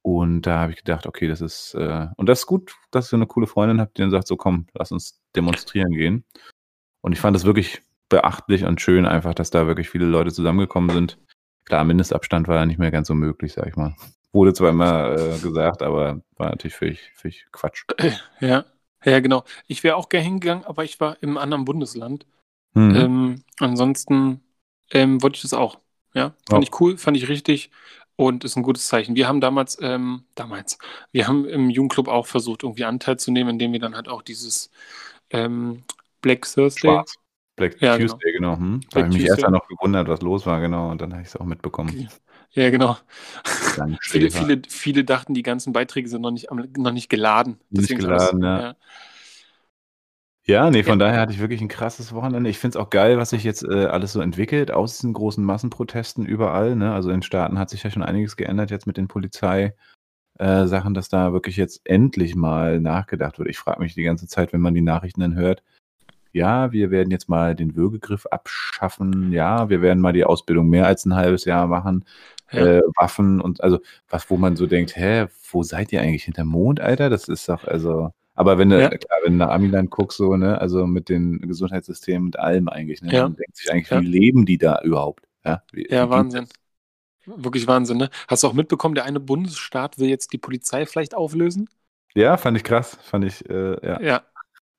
Und 0.01 0.43
da 0.43 0.59
habe 0.59 0.71
ich 0.71 0.77
gedacht, 0.77 1.07
okay, 1.07 1.27
das 1.27 1.41
ist, 1.41 1.73
äh, 1.73 2.07
und 2.15 2.29
das 2.29 2.41
ist 2.41 2.45
gut, 2.45 2.75
dass 2.91 3.11
ihr 3.11 3.17
eine 3.17 3.25
coole 3.25 3.47
Freundin 3.47 3.81
habt, 3.81 3.97
die 3.97 4.03
dann 4.03 4.11
sagt, 4.11 4.27
so 4.27 4.37
komm, 4.37 4.67
lass 4.73 4.91
uns 4.91 5.19
demonstrieren 5.35 5.91
gehen. 5.91 6.23
Und 7.01 7.11
ich 7.11 7.19
fand 7.19 7.35
das 7.35 7.43
wirklich 7.43 7.81
beachtlich 8.09 8.65
und 8.65 8.81
schön 8.81 9.05
einfach, 9.05 9.33
dass 9.33 9.49
da 9.49 9.67
wirklich 9.67 9.89
viele 9.89 10.05
Leute 10.05 10.31
zusammengekommen 10.31 10.91
sind. 10.91 11.17
Klar, 11.65 11.83
Mindestabstand 11.83 12.47
war 12.47 12.57
ja 12.57 12.65
nicht 12.65 12.79
mehr 12.79 12.91
ganz 12.91 13.07
so 13.07 13.13
möglich, 13.15 13.53
sag 13.53 13.67
ich 13.67 13.75
mal. 13.75 13.95
Wurde 14.31 14.53
zwar 14.53 14.69
immer 14.69 15.13
äh, 15.13 15.39
gesagt, 15.39 15.81
aber 15.81 16.21
war 16.35 16.49
natürlich 16.49 16.75
völlig, 16.75 17.11
völlig 17.15 17.45
Quatsch. 17.51 17.85
Ja. 18.39 18.65
Ja, 19.03 19.19
genau. 19.19 19.43
Ich 19.67 19.83
wäre 19.83 19.97
auch 19.97 20.09
gerne 20.09 20.25
hingegangen, 20.25 20.65
aber 20.65 20.83
ich 20.83 20.99
war 20.99 21.21
im 21.21 21.37
anderen 21.37 21.63
Bundesland. 21.63 22.25
Mhm. 22.73 22.95
Ähm, 22.95 23.43
ansonsten 23.59 24.41
ähm, 24.91 25.21
wollte 25.21 25.35
ich 25.35 25.43
das 25.43 25.53
auch. 25.53 25.79
Ja, 26.15 26.33
fand 26.49 26.63
Ja. 26.63 26.69
ich 26.69 26.79
cool, 26.79 26.97
fand 26.97 27.15
ich 27.17 27.29
richtig 27.29 27.69
und 28.15 28.43
ist 28.43 28.55
ein 28.55 28.63
gutes 28.63 28.87
Zeichen. 28.87 29.15
Wir 29.15 29.27
haben 29.27 29.41
damals, 29.41 29.77
ähm, 29.81 30.23
damals, 30.33 30.79
wir 31.11 31.27
haben 31.27 31.45
im 31.45 31.69
Jugendclub 31.69 32.07
auch 32.07 32.25
versucht, 32.25 32.63
irgendwie 32.63 32.85
Anteil 32.85 33.17
zu 33.17 33.31
nehmen, 33.31 33.51
indem 33.51 33.73
wir 33.73 33.79
dann 33.79 33.95
halt 33.95 34.07
auch 34.07 34.21
dieses 34.23 34.71
ähm, 35.29 35.83
Black 36.21 36.41
Thursday. 36.51 36.89
Schwarz. 36.89 37.15
Black 37.55 37.81
Ja, 37.81 37.97
genau. 37.97 38.13
Tuesday, 38.13 38.31
genau. 38.33 38.57
Hm? 38.57 38.81
Da 38.91 38.99
habe 38.99 39.07
ich 39.09 39.13
mich 39.13 39.23
Tuesday. 39.23 39.29
erst 39.29 39.43
dann 39.43 39.53
noch 39.53 39.67
gewundert, 39.67 40.07
was 40.07 40.21
los 40.21 40.45
war, 40.45 40.59
genau. 40.59 40.91
Und 40.91 41.01
dann 41.01 41.11
habe 41.13 41.21
ich 41.21 41.29
es 41.29 41.35
auch 41.35 41.45
mitbekommen. 41.45 42.09
Ja, 42.51 42.69
genau. 42.69 42.97
Viele, 44.01 44.31
viele, 44.31 44.61
viele 44.69 45.03
dachten, 45.03 45.33
die 45.33 45.41
ganzen 45.43 45.73
Beiträge 45.73 46.07
sind 46.07 46.21
noch 46.21 46.31
nicht, 46.31 46.47
noch 46.51 46.91
nicht 46.93 47.09
geladen. 47.09 47.59
Nicht 47.69 47.89
Deswegen 47.89 47.99
geladen, 47.99 48.43
alles- 48.43 48.63
ja. 48.63 48.75
Ja, 50.47 50.69
nee, 50.69 50.83
von 50.83 50.99
Ja. 50.99 51.07
daher 51.07 51.21
hatte 51.21 51.33
ich 51.33 51.39
wirklich 51.39 51.59
ein 51.61 51.67
krasses 51.67 52.13
Wochenende. 52.13 52.49
Ich 52.49 52.59
finde 52.59 52.77
es 52.77 52.81
auch 52.83 52.91
geil, 52.91 53.17
was 53.17 53.31
sich 53.31 53.43
jetzt 53.43 53.63
äh, 53.63 53.85
alles 53.85 54.13
so 54.13 54.21
entwickelt 54.21 54.69
aus 54.71 54.93
diesen 54.97 55.11
großen 55.13 55.43
Massenprotesten 55.43 56.25
überall. 56.25 56.75
Ne? 56.75 56.93
Also 56.93 57.09
in 57.09 57.23
Staaten 57.23 57.57
hat 57.57 57.71
sich 57.71 57.81
ja 57.83 57.89
schon 57.89 58.03
einiges 58.03 58.37
geändert 58.37 58.69
jetzt 58.69 58.85
mit 58.85 58.95
den 58.95 59.07
Polizei. 59.07 59.73
Äh, 60.37 60.67
dass 60.67 61.09
da 61.09 61.33
wirklich 61.33 61.57
jetzt 61.57 61.81
endlich 61.85 62.35
mal 62.35 62.79
nachgedacht 62.79 63.39
wird. 63.39 63.49
Ich 63.49 63.57
frage 63.57 63.79
mich 63.81 63.95
die 63.95 64.03
ganze 64.03 64.27
Zeit, 64.27 64.53
wenn 64.53 64.61
man 64.61 64.73
die 64.75 64.81
Nachrichten 64.81 65.21
dann 65.21 65.35
hört, 65.35 65.63
ja, 66.35 66.71
wir 66.71 66.91
werden 66.91 67.11
jetzt 67.11 67.29
mal 67.29 67.55
den 67.55 67.75
Würgegriff 67.75 68.25
abschaffen, 68.27 69.31
ja, 69.31 69.69
wir 69.69 69.81
werden 69.81 69.99
mal 70.01 70.13
die 70.13 70.25
Ausbildung 70.25 70.67
mehr 70.69 70.85
als 70.87 71.05
ein 71.05 71.15
halbes 71.15 71.45
Jahr 71.45 71.67
machen, 71.67 72.05
Ja. 72.51 72.65
äh, 72.77 72.81
Waffen 72.97 73.41
und 73.41 73.61
also 73.63 73.79
was, 74.09 74.29
wo 74.29 74.37
man 74.37 74.55
so 74.55 74.67
denkt, 74.67 74.95
hä, 74.95 75.27
wo 75.51 75.63
seid 75.63 75.91
ihr 75.93 76.01
eigentlich 76.01 76.25
hinterm 76.25 76.47
Mond, 76.49 76.79
Alter? 76.79 77.09
Das 77.09 77.27
ist 77.27 77.49
doch, 77.49 77.63
also, 77.65 78.11
aber 78.35 78.57
wenn 78.57 78.69
du, 78.69 78.79
Ja. 78.81 78.89
klar, 78.89 79.19
wenn 79.23 79.33
du 79.33 79.39
nach 79.39 79.49
Amiland 79.49 79.89
guckst, 79.91 80.17
so, 80.17 80.35
ne, 80.37 80.59
also 80.61 80.85
mit 80.87 81.09
den 81.09 81.39
Gesundheitssystemen 81.41 82.27
und 82.27 82.39
allem 82.39 82.69
eigentlich, 82.69 83.01
ne, 83.01 83.13
Ja. 83.13 83.23
man 83.23 83.35
denkt 83.35 83.57
sich 83.57 83.71
eigentlich, 83.71 83.91
wie 83.91 84.05
leben 84.05 84.45
die 84.45 84.57
da 84.57 84.81
überhaupt? 84.83 85.25
Ja, 85.45 85.63
wie, 85.71 85.87
wie 85.89 86.09
Wahnsinn. 86.09 86.47
Wirklich 87.25 87.65
Wahnsinn, 87.67 87.97
ne? 87.97 88.09
Hast 88.27 88.43
du 88.43 88.47
auch 88.47 88.53
mitbekommen, 88.53 88.93
der 88.95 89.05
eine 89.05 89.19
Bundesstaat 89.19 89.97
will 89.97 90.09
jetzt 90.09 90.31
die 90.31 90.37
Polizei 90.37 90.85
vielleicht 90.85 91.15
auflösen? 91.15 91.67
Ja, 92.13 92.37
fand 92.37 92.55
ich 92.57 92.63
krass, 92.63 92.97
fand 93.01 93.25
ich, 93.25 93.49
äh, 93.49 93.85
ja. 93.85 93.99
Ja. 93.99 94.21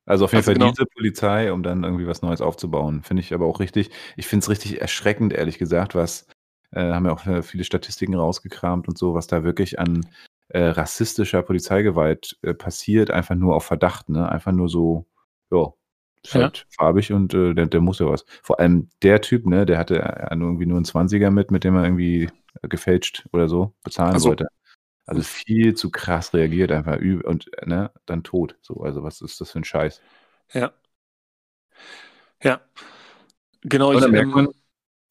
Also 0.07 0.25
auf 0.25 0.31
jeden 0.31 0.37
Also 0.39 0.51
Fall 0.51 0.55
genau. 0.55 0.71
diese 0.71 0.85
Polizei, 0.87 1.51
um 1.53 1.61
dann 1.63 1.83
irgendwie 1.83 2.07
was 2.07 2.21
Neues 2.23 2.41
aufzubauen. 2.41 3.03
Finde 3.03 3.21
ich 3.21 3.33
aber 3.33 3.45
auch 3.45 3.59
richtig. 3.59 3.91
Ich 4.15 4.25
finde 4.27 4.43
es 4.43 4.49
richtig 4.49 4.81
erschreckend, 4.81 5.33
ehrlich 5.33 5.59
gesagt, 5.59 5.93
was, 5.95 6.25
äh, 6.71 6.81
haben 6.93 7.05
ja 7.05 7.11
auch 7.13 7.25
äh, 7.27 7.43
viele 7.43 7.63
Statistiken 7.65 8.15
rausgekramt 8.15 8.87
und 8.87 8.97
so, 8.97 9.13
was 9.13 9.27
da 9.27 9.43
wirklich 9.43 9.79
an 9.79 10.07
äh, 10.49 10.63
rassistischer 10.63 11.43
Polizeigewalt 11.43 12.37
äh, 12.41 12.53
passiert, 12.53 13.11
einfach 13.11 13.35
nur 13.35 13.55
auf 13.55 13.65
Verdacht, 13.65 14.09
ne? 14.09 14.29
Einfach 14.29 14.53
nur 14.53 14.69
so, 14.69 15.05
ja, 15.51 15.73
ist 16.23 16.33
Ja. 16.33 16.41
halt 16.43 16.65
farbig 16.69 17.11
und 17.11 17.33
äh, 17.33 17.53
der, 17.53 17.65
der 17.67 17.81
muss 17.81 17.99
ja 17.99 18.05
was. 18.07 18.25
Vor 18.43 18.59
allem 18.59 18.89
der 19.03 19.21
Typ, 19.21 19.45
ne, 19.45 19.65
der 19.65 19.77
hatte 19.77 20.01
äh, 20.01 20.27
irgendwie 20.31 20.65
nur 20.65 20.77
einen 20.77 20.85
20er 20.85 21.31
mit, 21.31 21.51
mit 21.51 21.63
dem 21.65 21.75
er 21.75 21.83
irgendwie 21.83 22.29
gefälscht 22.63 23.27
oder 23.33 23.47
so 23.49 23.73
bezahlen 23.83 24.13
Also- 24.13 24.29
wollte. 24.29 24.47
Also 25.07 25.21
viel 25.23 25.73
zu 25.73 25.89
krass 25.89 26.33
reagiert, 26.33 26.71
einfach 26.71 26.99
üb 26.99 27.25
und 27.25 27.49
ne, 27.65 27.91
dann 28.05 28.23
tot. 28.23 28.57
So, 28.61 28.81
also 28.81 29.03
was 29.03 29.21
ist 29.21 29.39
das 29.41 29.51
für 29.51 29.59
ein 29.59 29.63
Scheiß? 29.63 30.01
Ja. 30.53 30.71
Ja. 32.43 32.61
Genau, 33.61 33.89
Und 33.89 33.95
ich, 33.95 34.01
dann 34.01 34.11
merkt 34.11 34.35
ähm, 34.35 34.49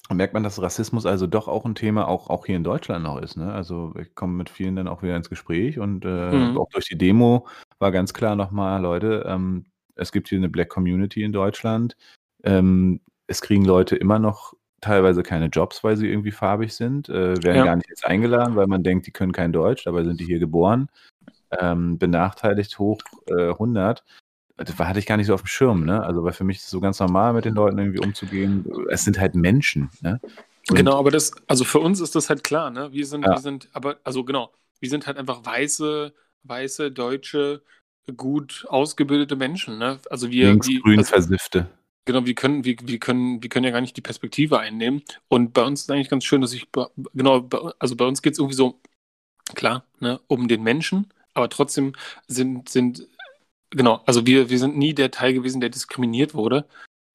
man, 0.08 0.16
merkt 0.16 0.34
man, 0.34 0.42
dass 0.42 0.60
Rassismus 0.62 1.06
also 1.06 1.26
doch 1.26 1.48
auch 1.48 1.64
ein 1.64 1.74
Thema 1.74 2.06
auch, 2.08 2.30
auch 2.30 2.46
hier 2.46 2.56
in 2.56 2.64
Deutschland 2.64 3.04
noch 3.04 3.20
ist. 3.20 3.36
Ne? 3.36 3.52
Also 3.52 3.94
ich 4.00 4.14
komme 4.14 4.34
mit 4.34 4.50
vielen 4.50 4.76
dann 4.76 4.86
auch 4.88 5.02
wieder 5.02 5.16
ins 5.16 5.30
Gespräch 5.30 5.78
und 5.78 6.04
äh, 6.04 6.08
Mhm. 6.32 6.56
auch 6.58 6.68
durch 6.70 6.86
die 6.86 6.98
Demo 6.98 7.48
war 7.78 7.90
ganz 7.90 8.14
klar 8.14 8.36
nochmal, 8.36 8.80
Leute, 8.82 9.24
ähm, 9.26 9.66
es 9.94 10.12
gibt 10.12 10.28
hier 10.28 10.38
eine 10.38 10.48
Black 10.48 10.68
Community 10.68 11.22
in 11.22 11.32
Deutschland. 11.32 11.96
Ähm, 12.44 13.00
es 13.26 13.40
kriegen 13.40 13.64
Leute 13.64 13.96
immer 13.96 14.18
noch 14.18 14.54
teilweise 14.80 15.22
keine 15.22 15.46
Jobs, 15.46 15.82
weil 15.84 15.96
sie 15.96 16.08
irgendwie 16.08 16.30
farbig 16.32 16.74
sind, 16.74 17.08
äh, 17.08 17.42
werden 17.42 17.56
Ja. 17.56 17.64
gar 17.64 17.76
nicht 17.76 17.88
jetzt 17.88 18.04
eingeladen, 18.04 18.56
weil 18.56 18.66
man 18.66 18.82
denkt, 18.82 19.06
die 19.06 19.10
können 19.10 19.32
kein 19.32 19.52
Deutsch, 19.52 19.84
dabei 19.84 20.04
sind 20.04 20.20
die 20.20 20.24
hier 20.26 20.38
geboren. 20.38 20.88
Ähm, 21.58 21.98
benachteiligt 21.98 22.78
hoch 22.78 23.00
äh, 23.28 23.50
100. 23.50 24.04
Das 24.58 24.78
hatte 24.78 24.98
ich 24.98 25.06
gar 25.06 25.16
nicht 25.16 25.26
so 25.26 25.34
auf 25.34 25.42
dem 25.42 25.46
Schirm, 25.48 25.84
ne? 25.84 26.02
Also, 26.02 26.24
weil 26.24 26.32
für 26.32 26.44
mich 26.44 26.58
ist 26.58 26.64
es 26.64 26.70
so 26.70 26.80
ganz 26.80 26.98
normal, 26.98 27.32
mit 27.34 27.44
den 27.44 27.54
Leuten 27.54 27.78
irgendwie 27.78 28.00
umzugehen. 28.00 28.64
Es 28.88 29.04
sind 29.04 29.18
halt 29.20 29.34
Menschen, 29.34 29.90
ne? 30.00 30.18
Und- 30.68 30.76
Genau, 30.76 30.98
aber 30.98 31.10
das, 31.10 31.32
also 31.46 31.64
für 31.64 31.78
uns 31.78 32.00
ist 32.00 32.14
das 32.16 32.28
halt 32.30 32.42
klar, 32.42 32.70
ne? 32.70 32.90
Wir 32.92 33.06
sind, 33.06 33.24
Ja. 33.24 33.32
wir 33.32 33.38
sind, 33.38 33.68
aber, 33.72 33.98
also 34.02 34.24
genau, 34.24 34.50
wir 34.80 34.88
sind 34.90 35.06
halt 35.06 35.18
einfach 35.18 35.44
weiße, 35.44 36.12
weiße, 36.44 36.90
deutsche, 36.90 37.62
gut 38.16 38.64
ausgebildete 38.68 39.36
Menschen, 39.36 39.78
ne? 39.78 39.98
Also 40.10 40.30
wir, 40.30 40.48
Linksgrün 40.50 40.98
also, 40.98 41.10
versiffte. 41.12 41.68
Genau, 42.06 42.24
wir 42.24 42.34
können, 42.34 42.64
wir, 42.64 42.76
wir 42.82 42.98
können, 42.98 43.42
wir 43.42 43.50
können 43.50 43.64
ja 43.64 43.72
gar 43.72 43.82
nicht 43.82 43.96
die 43.96 44.02
Perspektive 44.02 44.58
einnehmen. 44.58 45.02
Und 45.28 45.52
bei 45.52 45.62
uns 45.64 45.82
ist 45.82 45.90
eigentlich 45.90 46.08
ganz 46.08 46.24
schön, 46.24 46.40
dass 46.40 46.54
ich, 46.54 46.68
genau, 47.14 47.48
also 47.78 47.96
bei 47.96 48.06
uns 48.06 48.22
geht 48.22 48.32
es 48.34 48.38
irgendwie 48.38 48.56
so, 48.56 48.80
klar, 49.54 49.84
ne, 50.00 50.20
um 50.28 50.48
den 50.48 50.62
Menschen, 50.62 51.12
aber 51.34 51.48
trotzdem 51.50 51.94
sind, 52.28 52.68
sind, 52.68 53.06
genau, 53.70 54.02
also 54.06 54.26
wir, 54.26 54.50
wir 54.50 54.58
sind 54.58 54.76
nie 54.78 54.94
der 54.94 55.10
Teil 55.10 55.34
gewesen, 55.34 55.60
der 55.60 55.70
diskriminiert 55.70 56.34
wurde. 56.34 56.66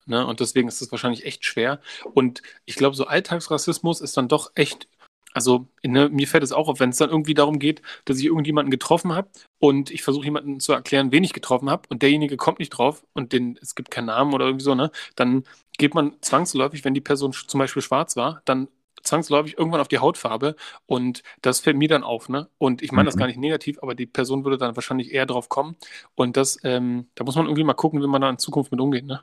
Ne? 0.05 0.25
Und 0.25 0.39
deswegen 0.39 0.67
ist 0.67 0.81
das 0.81 0.91
wahrscheinlich 0.91 1.25
echt 1.25 1.45
schwer. 1.45 1.79
Und 2.13 2.41
ich 2.65 2.75
glaube, 2.75 2.95
so 2.95 3.05
Alltagsrassismus 3.05 4.01
ist 4.01 4.17
dann 4.17 4.27
doch 4.27 4.51
echt, 4.55 4.87
also 5.33 5.67
ne, 5.83 6.09
mir 6.09 6.27
fällt 6.27 6.43
es 6.43 6.51
auch 6.51 6.67
auf, 6.67 6.79
wenn 6.79 6.89
es 6.91 6.97
dann 6.97 7.09
irgendwie 7.09 7.33
darum 7.33 7.59
geht, 7.59 7.81
dass 8.05 8.17
ich 8.19 8.25
irgendjemanden 8.25 8.71
getroffen 8.71 9.13
habe 9.13 9.29
und 9.59 9.91
ich 9.91 10.03
versuche 10.03 10.25
jemanden 10.25 10.59
zu 10.59 10.73
erklären, 10.73 11.11
wen 11.11 11.23
ich 11.23 11.33
getroffen 11.33 11.69
habe 11.69 11.83
und 11.89 12.01
derjenige 12.01 12.37
kommt 12.37 12.59
nicht 12.59 12.69
drauf 12.71 13.05
und 13.13 13.33
den, 13.33 13.57
es 13.61 13.75
gibt 13.75 13.91
keinen 13.91 14.05
Namen 14.07 14.33
oder 14.33 14.45
irgendwie 14.45 14.63
so, 14.65 14.75
ne? 14.75 14.91
Dann 15.15 15.43
geht 15.77 15.93
man 15.95 16.15
zwangsläufig, 16.21 16.83
wenn 16.85 16.93
die 16.93 17.01
Person 17.01 17.33
zum 17.33 17.59
Beispiel 17.59 17.81
schwarz 17.81 18.15
war, 18.15 18.41
dann 18.45 18.67
zwangsläufig 19.03 19.57
irgendwann 19.57 19.81
auf 19.81 19.87
die 19.87 19.99
Hautfarbe 19.99 20.55
und 20.85 21.23
das 21.41 21.59
fällt 21.59 21.77
mir 21.77 21.87
dann 21.87 22.03
auf, 22.03 22.29
ne? 22.29 22.49
Und 22.57 22.81
ich 22.81 22.91
meine 22.91 23.07
das 23.07 23.15
Mhm. 23.15 23.19
gar 23.19 23.27
nicht 23.27 23.39
negativ, 23.39 23.79
aber 23.81 23.95
die 23.95 24.05
Person 24.05 24.43
würde 24.45 24.57
dann 24.57 24.75
wahrscheinlich 24.75 25.11
eher 25.13 25.25
drauf 25.25 25.49
kommen 25.49 25.75
und 26.15 26.37
das, 26.37 26.59
ähm, 26.63 27.07
da 27.15 27.23
muss 27.23 27.35
man 27.35 27.45
irgendwie 27.45 27.63
mal 27.63 27.73
gucken, 27.73 28.01
wie 28.01 28.07
man 28.07 28.21
da 28.21 28.29
in 28.29 28.37
Zukunft 28.37 28.71
mit 28.71 28.81
umgeht, 28.81 29.05
ne? 29.05 29.21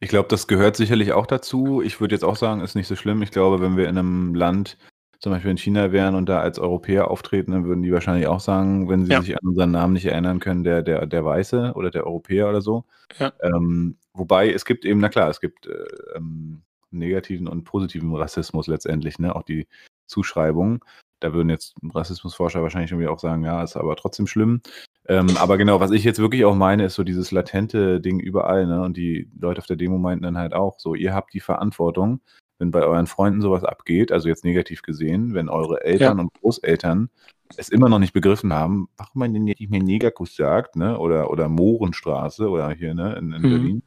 Ich 0.00 0.08
glaube, 0.10 0.28
das 0.28 0.46
gehört 0.46 0.76
sicherlich 0.76 1.12
auch 1.12 1.26
dazu. 1.26 1.80
Ich 1.82 2.00
würde 2.00 2.14
jetzt 2.14 2.24
auch 2.24 2.36
sagen, 2.36 2.60
ist 2.60 2.74
nicht 2.74 2.86
so 2.88 2.96
schlimm. 2.96 3.22
Ich 3.22 3.30
glaube, 3.30 3.60
wenn 3.60 3.76
wir 3.76 3.88
in 3.88 3.96
einem 3.98 4.34
Land, 4.34 4.76
zum 5.18 5.32
Beispiel 5.32 5.50
in 5.50 5.58
China 5.58 5.92
wären 5.92 6.14
und 6.14 6.28
da 6.28 6.40
als 6.40 6.58
Europäer 6.58 7.10
auftreten, 7.10 7.52
dann 7.52 7.64
würden 7.64 7.82
die 7.82 7.92
wahrscheinlich 7.92 8.26
auch 8.26 8.40
sagen, 8.40 8.88
wenn 8.88 9.06
sie 9.06 9.12
Ja. 9.12 9.22
sich 9.22 9.34
an 9.36 9.48
unseren 9.48 9.70
Namen 9.70 9.92
nicht 9.94 10.06
erinnern 10.06 10.40
können, 10.40 10.64
der, 10.64 10.82
der, 10.82 11.06
der 11.06 11.24
Weiße 11.24 11.72
oder 11.74 11.90
der 11.90 12.06
Europäer 12.06 12.48
oder 12.48 12.60
so. 12.60 12.84
Ja. 13.18 13.32
Ähm, 13.42 13.96
wobei 14.12 14.52
es 14.52 14.64
gibt 14.64 14.84
eben, 14.84 15.00
na 15.00 15.08
klar, 15.08 15.30
es 15.30 15.40
gibt 15.40 15.66
äh, 15.66 15.84
ähm, 16.16 16.62
negativen 16.90 17.48
und 17.48 17.64
positiven 17.64 18.14
Rassismus 18.14 18.66
letztendlich, 18.66 19.18
ne? 19.18 19.34
Auch 19.34 19.42
die 19.42 19.66
Zuschreibung. 20.06 20.84
Da 21.20 21.32
würden 21.32 21.48
jetzt 21.48 21.74
Rassismusforscher 21.94 22.62
wahrscheinlich 22.62 22.90
irgendwie 22.92 23.08
auch 23.08 23.18
sagen, 23.18 23.42
ja, 23.44 23.62
ist 23.62 23.76
aber 23.76 23.96
trotzdem 23.96 24.26
schlimm. 24.26 24.60
Ähm, 25.08 25.36
aber 25.38 25.56
genau, 25.56 25.80
was 25.80 25.90
ich 25.92 26.04
jetzt 26.04 26.18
wirklich 26.18 26.44
auch 26.44 26.54
meine, 26.54 26.84
ist 26.86 26.94
so 26.94 27.04
dieses 27.04 27.30
latente 27.30 28.00
Ding 28.00 28.20
überall, 28.20 28.66
ne? 28.66 28.82
Und 28.82 28.96
die 28.96 29.30
Leute 29.38 29.60
auf 29.60 29.66
der 29.66 29.76
Demo 29.76 29.98
meinten 29.98 30.24
dann 30.24 30.38
halt 30.38 30.52
auch 30.52 30.78
so, 30.78 30.94
ihr 30.94 31.14
habt 31.14 31.32
die 31.32 31.40
Verantwortung, 31.40 32.20
wenn 32.58 32.70
bei 32.70 32.82
euren 32.82 33.06
Freunden 33.06 33.40
sowas 33.42 33.64
abgeht, 33.64 34.12
also 34.12 34.28
jetzt 34.28 34.44
negativ 34.44 34.82
gesehen, 34.82 35.34
wenn 35.34 35.48
eure 35.48 35.84
Eltern 35.84 36.20
und 36.20 36.32
Großeltern 36.34 37.10
es 37.56 37.68
immer 37.68 37.88
noch 37.88 37.98
nicht 38.00 38.12
begriffen 38.12 38.52
haben, 38.52 38.88
warum 38.96 39.20
man 39.20 39.32
denn 39.34 39.44
nicht 39.44 39.70
mehr 39.70 39.82
Negerkuss 39.82 40.34
sagt, 40.34 40.76
ne? 40.76 40.98
Oder, 40.98 41.30
oder 41.30 41.48
Mohrenstraße 41.48 42.48
oder 42.48 42.70
hier, 42.70 42.94
ne, 42.94 43.14
in, 43.16 43.32
in 43.32 43.42
Mhm. 43.42 43.50
Berlin, 43.50 43.82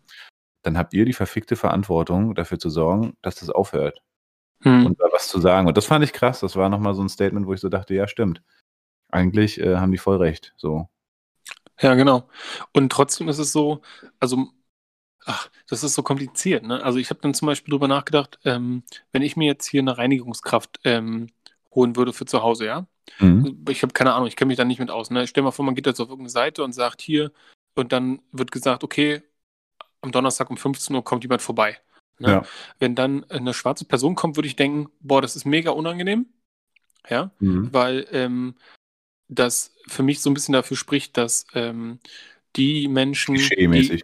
dann 0.63 0.77
habt 0.77 0.93
ihr 0.93 1.05
die 1.05 1.13
verfickte 1.13 1.55
Verantwortung, 1.55 2.35
dafür 2.35 2.59
zu 2.59 2.69
sorgen, 2.69 3.15
dass 3.21 3.35
das 3.35 3.49
aufhört 3.49 4.01
Hm. 4.63 4.85
und 4.85 4.99
da 4.99 5.05
was 5.11 5.27
zu 5.29 5.39
sagen. 5.39 5.67
Und 5.67 5.77
das 5.77 5.85
fand 5.85 6.03
ich 6.03 6.13
krass. 6.13 6.41
Das 6.41 6.55
war 6.55 6.69
nochmal 6.69 6.93
so 6.93 7.01
ein 7.01 7.09
Statement, 7.09 7.47
wo 7.47 7.53
ich 7.53 7.61
so 7.61 7.69
dachte, 7.69 7.93
ja, 7.95 8.07
stimmt. 8.07 8.41
Eigentlich 9.09 9.59
äh, 9.59 9.77
haben 9.77 9.91
die 9.91 9.97
voll 9.97 10.17
recht. 10.17 10.53
So. 10.57 10.89
Ja, 11.81 11.95
genau. 11.95 12.27
Und 12.73 12.91
trotzdem 12.91 13.29
ist 13.29 13.39
es 13.39 13.51
so, 13.53 13.81
also, 14.19 14.47
ach, 15.25 15.49
das 15.67 15.83
ist 15.83 15.95
so 15.95 16.03
kompliziert, 16.03 16.63
ne? 16.65 16.83
Also 16.83 16.99
ich 16.99 17.09
habe 17.09 17.19
dann 17.21 17.33
zum 17.33 17.45
Beispiel 17.47 17.71
drüber 17.71 17.87
nachgedacht, 17.87 18.39
ähm, 18.45 18.83
wenn 19.11 19.21
ich 19.21 19.35
mir 19.35 19.45
jetzt 19.45 19.67
hier 19.67 19.81
eine 19.81 19.97
Reinigungskraft 19.97 20.79
ähm, 20.83 21.27
holen 21.73 21.95
würde 21.95 22.13
für 22.13 22.25
zu 22.25 22.41
Hause, 22.41 22.65
ja? 22.65 22.87
Mhm. 23.19 23.65
Ich 23.69 23.81
habe 23.81 23.93
keine 23.93 24.13
Ahnung, 24.13 24.27
ich 24.27 24.35
kenne 24.35 24.49
mich 24.49 24.57
da 24.57 24.65
nicht 24.65 24.79
mit 24.79 24.91
aus. 24.91 25.09
Ne? 25.09 25.25
Stell 25.27 25.41
dir 25.41 25.45
mal 25.45 25.51
vor, 25.51 25.65
man 25.65 25.75
geht 25.75 25.87
jetzt 25.87 25.99
auf 25.99 26.09
irgendeine 26.09 26.29
Seite 26.29 26.63
und 26.63 26.73
sagt 26.73 27.01
hier, 27.01 27.31
und 27.75 27.91
dann 27.91 28.21
wird 28.31 28.51
gesagt, 28.51 28.83
okay, 28.83 29.21
am 30.01 30.11
Donnerstag 30.11 30.49
um 30.49 30.57
15 30.57 30.95
Uhr 30.95 31.03
kommt 31.03 31.23
jemand 31.23 31.41
vorbei. 31.41 31.77
Ne? 32.19 32.29
Ja. 32.29 32.43
Wenn 32.77 32.95
dann 32.95 33.23
eine 33.29 33.53
schwarze 33.53 33.85
Person 33.85 34.15
kommt, 34.15 34.37
würde 34.37 34.47
ich 34.47 34.55
denken, 34.55 34.91
boah, 34.99 35.21
das 35.21 35.35
ist 35.35 35.45
mega 35.45 35.71
unangenehm. 35.71 36.27
Ja, 37.09 37.31
Mhm. 37.39 37.73
weil 37.73 38.07
ähm, 38.11 38.55
das 39.29 39.73
für 39.87 40.03
mich 40.03 40.21
so 40.21 40.29
ein 40.29 40.33
bisschen 40.33 40.53
dafür 40.53 40.77
spricht, 40.77 41.17
dass 41.17 41.45
ähm, 41.53 41.99
die 42.55 42.87
Menschen. 42.87 43.35
Klischee-mäßig. 43.35 44.03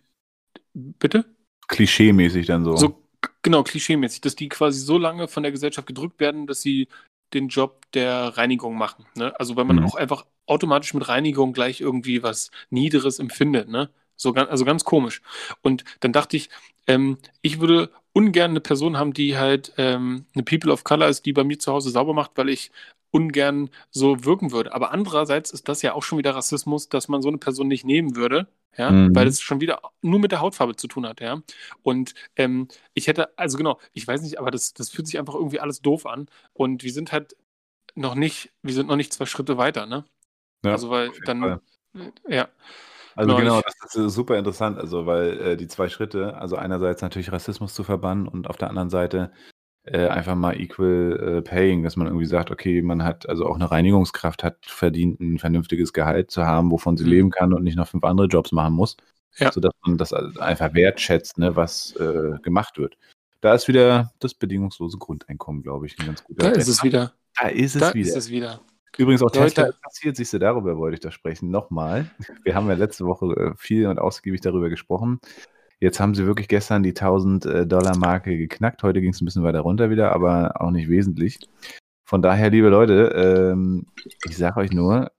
Bitte? 0.75 1.25
Klischee-mäßig 1.67 2.45
dann 2.47 2.63
so. 2.63 2.75
So, 2.75 3.01
genau, 3.41 3.63
klischeemäßig, 3.63 4.21
dass 4.21 4.35
die 4.35 4.49
quasi 4.49 4.79
so 4.79 4.97
lange 4.97 5.27
von 5.27 5.43
der 5.43 5.51
Gesellschaft 5.51 5.87
gedrückt 5.87 6.19
werden, 6.19 6.47
dass 6.47 6.61
sie 6.61 6.87
den 7.33 7.47
Job 7.47 7.85
der 7.93 8.37
Reinigung 8.37 8.77
machen. 8.77 9.05
Ne? 9.15 9.37
Also 9.39 9.55
weil 9.55 9.65
man 9.65 9.77
Mhm. 9.77 9.85
auch 9.85 9.95
einfach 9.95 10.25
automatisch 10.45 10.93
mit 10.93 11.07
Reinigung 11.07 11.53
gleich 11.53 11.81
irgendwie 11.81 12.21
was 12.23 12.51
Niederes 12.69 13.19
empfindet. 13.19 13.67
Ne? 13.69 13.89
So 14.15 14.33
also 14.33 14.63
ganz 14.65 14.83
komisch. 14.83 15.21
Und 15.61 15.83
dann 16.01 16.13
dachte 16.13 16.37
ich, 16.37 16.49
ähm, 16.87 17.17
ich 17.41 17.59
würde 17.59 17.91
ungern 18.13 18.51
eine 18.51 18.61
Person 18.61 18.97
haben, 18.97 19.13
die 19.13 19.37
halt 19.37 19.73
ähm, 19.77 20.25
eine 20.35 20.43
People 20.43 20.71
of 20.71 20.83
Color 20.83 21.07
ist, 21.09 21.25
die 21.25 21.33
bei 21.33 21.43
mir 21.43 21.57
zu 21.59 21.71
Hause 21.73 21.89
sauber 21.89 22.13
macht, 22.13 22.31
weil 22.35 22.49
ich 22.49 22.71
ungern 23.11 23.69
so 23.91 24.25
wirken 24.25 24.51
würde. 24.51 24.73
Aber 24.73 24.91
andererseits 24.91 25.51
ist 25.51 25.67
das 25.69 25.81
ja 25.81 25.93
auch 25.93 26.03
schon 26.03 26.17
wieder 26.17 26.35
Rassismus, 26.35 26.89
dass 26.89 27.07
man 27.07 27.21
so 27.21 27.29
eine 27.29 27.37
Person 27.37 27.67
nicht 27.67 27.85
nehmen 27.85 28.15
würde, 28.15 28.47
ja, 28.77 28.91
Mhm. 28.91 29.15
weil 29.15 29.27
es 29.27 29.41
schon 29.41 29.61
wieder 29.61 29.81
nur 30.01 30.19
mit 30.19 30.31
der 30.31 30.41
Hautfarbe 30.41 30.75
zu 30.75 30.87
tun 30.87 31.05
hat, 31.07 31.21
ja. 31.21 31.41
Und 31.83 32.13
ähm, 32.35 32.67
ich 32.93 33.07
hätte, 33.07 33.37
also 33.37 33.57
genau, 33.57 33.79
ich 33.93 34.07
weiß 34.07 34.21
nicht, 34.21 34.39
aber 34.39 34.51
das, 34.51 34.73
das 34.73 34.89
fühlt 34.89 35.07
sich 35.07 35.17
einfach 35.19 35.35
irgendwie 35.35 35.59
alles 35.59 35.81
doof 35.81 36.05
an. 36.05 36.27
Und 36.53 36.83
wir 36.83 36.91
sind 36.93 37.11
halt 37.11 37.35
noch 37.95 38.15
nicht, 38.15 38.51
wir 38.63 38.73
sind 38.73 38.87
noch 38.87 38.97
nicht 38.97 39.13
zwei 39.13 39.25
Schritte 39.25 39.57
weiter, 39.57 39.85
ne? 39.85 40.05
Ja, 40.65 40.73
also 40.73 40.89
weil 40.89 41.11
dann, 41.25 41.41
Fall. 41.41 41.61
ja, 42.27 42.49
Also 43.15 43.35
Genau, 43.35 43.37
genau, 43.37 43.59
ich- 43.59 43.75
das 43.81 43.95
ist 43.95 44.13
super 44.13 44.37
interessant, 44.37 44.77
also 44.77 45.05
weil 45.05 45.39
äh, 45.41 45.57
die 45.57 45.67
zwei 45.67 45.87
Schritte, 45.89 46.35
also 46.37 46.57
einerseits 46.57 47.01
natürlich 47.01 47.31
Rassismus 47.31 47.73
zu 47.73 47.83
verbannen 47.83 48.27
und 48.27 48.47
auf 48.49 48.57
der 48.57 48.69
anderen 48.69 48.89
Seite 48.89 49.31
äh, 49.85 50.07
einfach 50.07 50.35
mal 50.35 50.59
equal 50.59 51.37
äh, 51.37 51.41
paying, 51.41 51.83
dass 51.83 51.95
man 51.95 52.07
irgendwie 52.07 52.25
sagt, 52.25 52.51
okay, 52.51 52.81
man 52.81 53.03
hat, 53.03 53.27
also 53.29 53.45
auch 53.45 53.55
eine 53.55 53.69
Reinigungskraft 53.71 54.43
hat 54.43 54.57
verdient, 54.65 55.19
ein 55.19 55.37
vernünftiges 55.39 55.93
Gehalt 55.93 56.31
zu 56.31 56.45
haben, 56.45 56.71
wovon 56.71 56.97
sie 56.97 57.03
Mhm. 57.03 57.09
leben 57.09 57.29
kann 57.31 57.53
und 57.53 57.63
nicht 57.63 57.77
noch 57.77 57.87
fünf 57.87 58.03
andere 58.03 58.27
Jobs 58.27 58.51
machen 58.51 58.73
muss. 58.73 58.97
Ja. 59.37 59.51
sodass 59.51 59.73
man 59.85 59.97
das 59.97 60.13
einfach 60.13 60.73
wertschätzt, 60.73 61.37
ne, 61.37 61.57
was 61.57 61.93
äh, 61.97 62.39
gemacht 62.41 62.77
wird. 62.77 62.95
Da 63.41 63.53
ist 63.53 63.67
wieder 63.67 64.13
das 64.19 64.33
bedingungslose 64.33 64.97
Grundeinkommen, 64.97 65.61
glaube 65.61 65.87
ich, 65.87 65.99
ein 65.99 66.05
ganz 66.05 66.23
guter 66.23 66.51
Da 66.51 66.57
ist 66.57 66.69
es 66.69 66.81
wieder. 66.83 67.11
Da 67.41 67.49
ist 67.49 67.75
es 67.75 67.81
Da 67.81 67.93
wieder. 67.93 68.07
ist 68.07 68.15
es 68.15 68.29
wieder. 68.29 68.61
Übrigens 68.97 69.21
auch 69.21 69.35
Leute. 69.35 69.53
Tesla 69.55 69.71
passiert, 69.83 70.15
siehst 70.15 70.31
du, 70.31 70.39
darüber 70.39 70.77
wollte 70.77 70.93
ich 70.93 71.01
da 71.01 71.11
sprechen. 71.11 71.51
Nochmal. 71.51 72.09
Wir 72.45 72.55
haben 72.55 72.69
ja 72.69 72.75
letzte 72.75 73.03
Woche 73.05 73.25
äh, 73.35 73.51
viel 73.57 73.87
und 73.87 73.99
ausgiebig 73.99 74.39
darüber 74.39 74.69
gesprochen. 74.69 75.19
Jetzt 75.85 75.99
haben 75.99 76.15
sie 76.15 76.25
wirklich 76.25 76.47
gestern 76.47 76.81
die 76.81 76.95
1000 76.95 77.45
äh, 77.45 78.37
geknackt. 78.37 78.81
Heute 78.81 79.01
ging 79.01 79.11
es 79.11 79.21
ein 79.21 79.25
bisschen 79.25 79.43
weiter 79.43 79.59
runter 79.59 79.91
wieder, 79.91 80.13
aber 80.13 80.59
auch 80.59 80.71
nicht 80.71 80.89
wesentlich. 80.89 81.37
Von 82.09 82.23
daher, 82.23 82.49
liebe 82.49 82.69
Leute, 82.69 83.53
ähm, 83.53 83.85
ich 84.25 84.35
sage 84.35 84.61
euch 84.61 84.71
nur, 84.71 85.11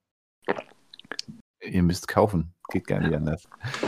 ihr 1.63 1.83
müsst 1.85 2.09
kaufen. 2.09 2.53
Geht 2.73 2.89
gar 2.89 2.99
nicht 2.99 3.15
anders. 3.15 3.45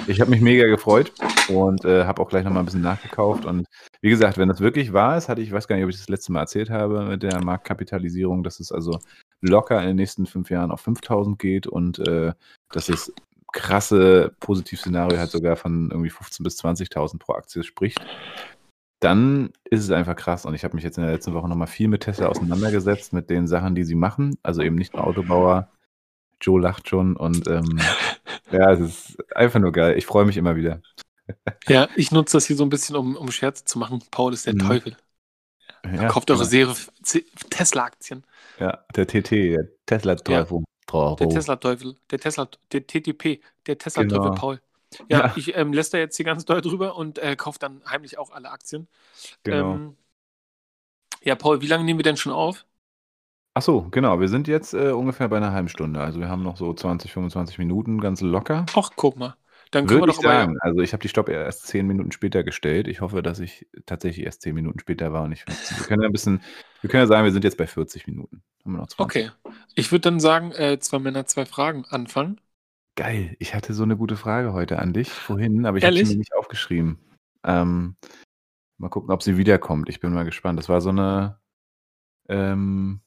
Ich 0.06 0.20
habe 0.20 0.30
mich 0.30 0.40
mega 0.40 0.68
gefreut 0.68 1.12
und 1.48 1.84
äh, 1.84 2.04
habe 2.04 2.22
auch 2.22 2.28
gleich 2.28 2.44
nochmal 2.44 2.62
ein 2.62 2.66
bisschen 2.66 2.80
nachgekauft. 2.80 3.44
Und 3.44 3.66
wie 4.00 4.10
gesagt, 4.10 4.38
wenn 4.38 4.48
das 4.48 4.60
wirklich 4.60 4.92
wahr 4.92 5.18
ist, 5.18 5.28
hatte 5.28 5.40
ich, 5.40 5.48
ich 5.48 5.52
weiß 5.52 5.66
gar 5.66 5.74
nicht, 5.74 5.84
ob 5.84 5.90
ich 5.90 5.96
das 5.96 6.08
letzte 6.08 6.30
Mal 6.30 6.42
erzählt 6.42 6.70
habe 6.70 7.06
mit 7.06 7.24
der 7.24 7.42
Marktkapitalisierung, 7.42 8.44
dass 8.44 8.60
es 8.60 8.70
also 8.70 9.00
locker 9.40 9.80
in 9.80 9.88
den 9.88 9.96
nächsten 9.96 10.26
fünf 10.26 10.48
Jahren 10.48 10.70
auf 10.70 10.80
5000 10.82 11.40
geht 11.40 11.66
und 11.66 11.98
äh, 12.06 12.34
dass 12.70 12.88
es 12.88 13.12
krasse 13.52 14.34
Positivszenario 14.40 15.18
halt 15.18 15.30
sogar 15.30 15.56
von 15.56 15.90
irgendwie 15.90 16.10
15.000 16.10 16.42
bis 16.42 16.60
20.000 16.64 17.18
pro 17.18 17.34
Aktie 17.34 17.62
spricht, 17.62 18.00
dann 19.00 19.50
ist 19.64 19.84
es 19.84 19.90
einfach 19.90 20.16
krass. 20.16 20.44
Und 20.44 20.54
ich 20.54 20.64
habe 20.64 20.74
mich 20.74 20.84
jetzt 20.84 20.98
in 20.98 21.04
der 21.04 21.12
letzten 21.12 21.34
Woche 21.34 21.48
nochmal 21.48 21.66
viel 21.68 21.88
mit 21.88 22.02
Tesla 22.02 22.26
auseinandergesetzt, 22.28 23.12
mit 23.12 23.30
den 23.30 23.46
Sachen, 23.46 23.74
die 23.74 23.84
sie 23.84 23.94
machen. 23.94 24.36
Also 24.42 24.62
eben 24.62 24.76
nicht 24.76 24.94
nur 24.94 25.06
Autobauer. 25.06 25.68
Joe 26.40 26.60
lacht 26.60 26.88
schon 26.88 27.16
und 27.16 27.48
ähm, 27.48 27.78
ja, 28.52 28.70
es 28.72 28.80
ist 28.80 29.34
einfach 29.34 29.58
nur 29.60 29.72
geil. 29.72 29.98
Ich 29.98 30.06
freue 30.06 30.24
mich 30.24 30.36
immer 30.36 30.56
wieder. 30.56 30.80
Ja, 31.68 31.88
ich 31.94 32.10
nutze 32.10 32.38
das 32.38 32.46
hier 32.46 32.56
so 32.56 32.64
ein 32.64 32.70
bisschen, 32.70 32.96
um, 32.96 33.14
um 33.14 33.30
Scherze 33.30 33.62
zu 33.66 33.78
machen. 33.78 34.02
Paul 34.10 34.32
ist 34.32 34.46
der 34.46 34.54
Mhm. 34.54 34.60
Teufel. 34.60 34.96
Ja, 35.84 36.08
Kauft 36.08 36.30
eure 36.30 36.38
genau. 36.48 36.48
Serie 36.48 36.74
Tesla-Aktien. 37.50 38.24
Ja, 38.58 38.84
der 38.96 39.06
TT, 39.06 39.30
der 39.32 39.68
Tesla-Teufel. 39.84 40.64
Der 40.92 41.28
Tesla-Teufel. 41.28 41.96
Der 42.10 42.18
Tesla, 42.20 42.48
der 42.72 42.86
TTP. 42.86 43.40
Der 43.66 43.78
Tesla-Teufel 43.78 44.30
Genau. 44.30 44.34
Paul. 44.34 44.60
Ja, 45.08 45.26
Ja. 45.26 45.32
ich 45.36 45.54
ähm, 45.56 45.72
lässt 45.72 45.92
da 45.94 45.98
jetzt 45.98 46.16
hier 46.16 46.24
ganz 46.24 46.44
doll 46.44 46.60
drüber 46.62 46.96
und 46.96 47.18
äh, 47.18 47.36
kauft 47.36 47.62
dann 47.62 47.82
heimlich 47.90 48.18
auch 48.18 48.30
alle 48.30 48.50
Aktien. 48.50 48.88
Genau. 49.44 49.74
Ähm, 49.74 49.96
ja, 51.22 51.34
Paul, 51.36 51.60
wie 51.60 51.66
lange 51.66 51.84
nehmen 51.84 51.98
wir 51.98 52.04
denn 52.04 52.16
schon 52.16 52.32
auf? 52.32 52.64
Ach 53.54 53.62
so, 53.62 53.82
genau. 53.90 54.20
Wir 54.20 54.28
sind 54.28 54.46
jetzt 54.48 54.72
äh, 54.74 54.92
ungefähr 54.92 55.28
bei 55.28 55.36
einer 55.36 55.52
halben 55.52 55.68
Stunde. 55.68 56.00
Also 56.00 56.20
wir 56.20 56.28
haben 56.28 56.42
noch 56.42 56.56
so 56.56 56.72
20, 56.72 57.12
25 57.12 57.58
Minuten, 57.58 58.00
ganz 58.00 58.20
locker. 58.20 58.66
Ach, 58.74 58.90
guck 58.96 59.16
mal. 59.16 59.36
Dann 59.70 59.86
können 59.86 60.00
Würde 60.00 60.12
wir 60.12 60.16
ich 60.16 60.22
doch 60.22 60.30
aber. 60.30 60.40
sagen. 60.40 60.58
Also 60.60 60.80
ich 60.80 60.92
habe 60.92 61.02
die 61.02 61.08
Stopp 61.08 61.28
erst 61.28 61.66
10 61.66 61.86
Minuten 61.86 62.12
später 62.12 62.42
gestellt. 62.42 62.88
Ich 62.88 63.00
hoffe, 63.00 63.22
dass 63.22 63.38
ich 63.38 63.66
tatsächlich 63.86 64.24
erst 64.24 64.42
10 64.42 64.54
Minuten 64.54 64.78
später 64.78 65.12
war 65.12 65.24
und 65.24 65.30
nicht 65.30 65.42
15. 65.44 65.78
Wir 65.78 65.86
können 65.86 66.02
ja 66.02 66.08
ein 66.08 66.12
bisschen, 66.12 66.40
wir 66.80 66.88
können 66.90 67.02
ja 67.02 67.06
sagen, 67.06 67.24
wir 67.24 67.32
sind 67.32 67.44
jetzt 67.44 67.58
bei 67.58 67.66
40 67.66 68.06
Minuten. 68.06 68.42
Haben 68.64 68.72
wir 68.72 68.78
noch 68.78 68.86
20. 68.88 68.98
Okay. 69.44 69.54
Ich 69.74 69.92
würde 69.92 70.02
dann 70.02 70.20
sagen, 70.20 70.52
äh, 70.52 70.78
zwei 70.80 70.98
Männer, 70.98 71.26
zwei 71.26 71.44
Fragen 71.44 71.84
anfangen. 71.84 72.40
Geil. 72.96 73.36
Ich 73.38 73.54
hatte 73.54 73.74
so 73.74 73.82
eine 73.84 73.96
gute 73.96 74.16
Frage 74.16 74.52
heute 74.52 74.78
an 74.78 74.92
dich 74.92 75.10
vorhin, 75.10 75.66
aber 75.66 75.78
ich 75.78 75.84
habe 75.84 75.96
sie 75.96 76.04
mir 76.04 76.16
nicht 76.18 76.34
aufgeschrieben. 76.34 76.98
Ähm, 77.44 77.96
mal 78.78 78.88
gucken, 78.88 79.10
ob 79.10 79.22
sie 79.22 79.36
wiederkommt. 79.36 79.88
Ich 79.88 80.00
bin 80.00 80.12
mal 80.12 80.24
gespannt. 80.24 80.58
Das 80.58 80.68
war 80.68 80.80
so 80.80 80.88
eine. 80.90 81.38
Ähm, 82.28 83.00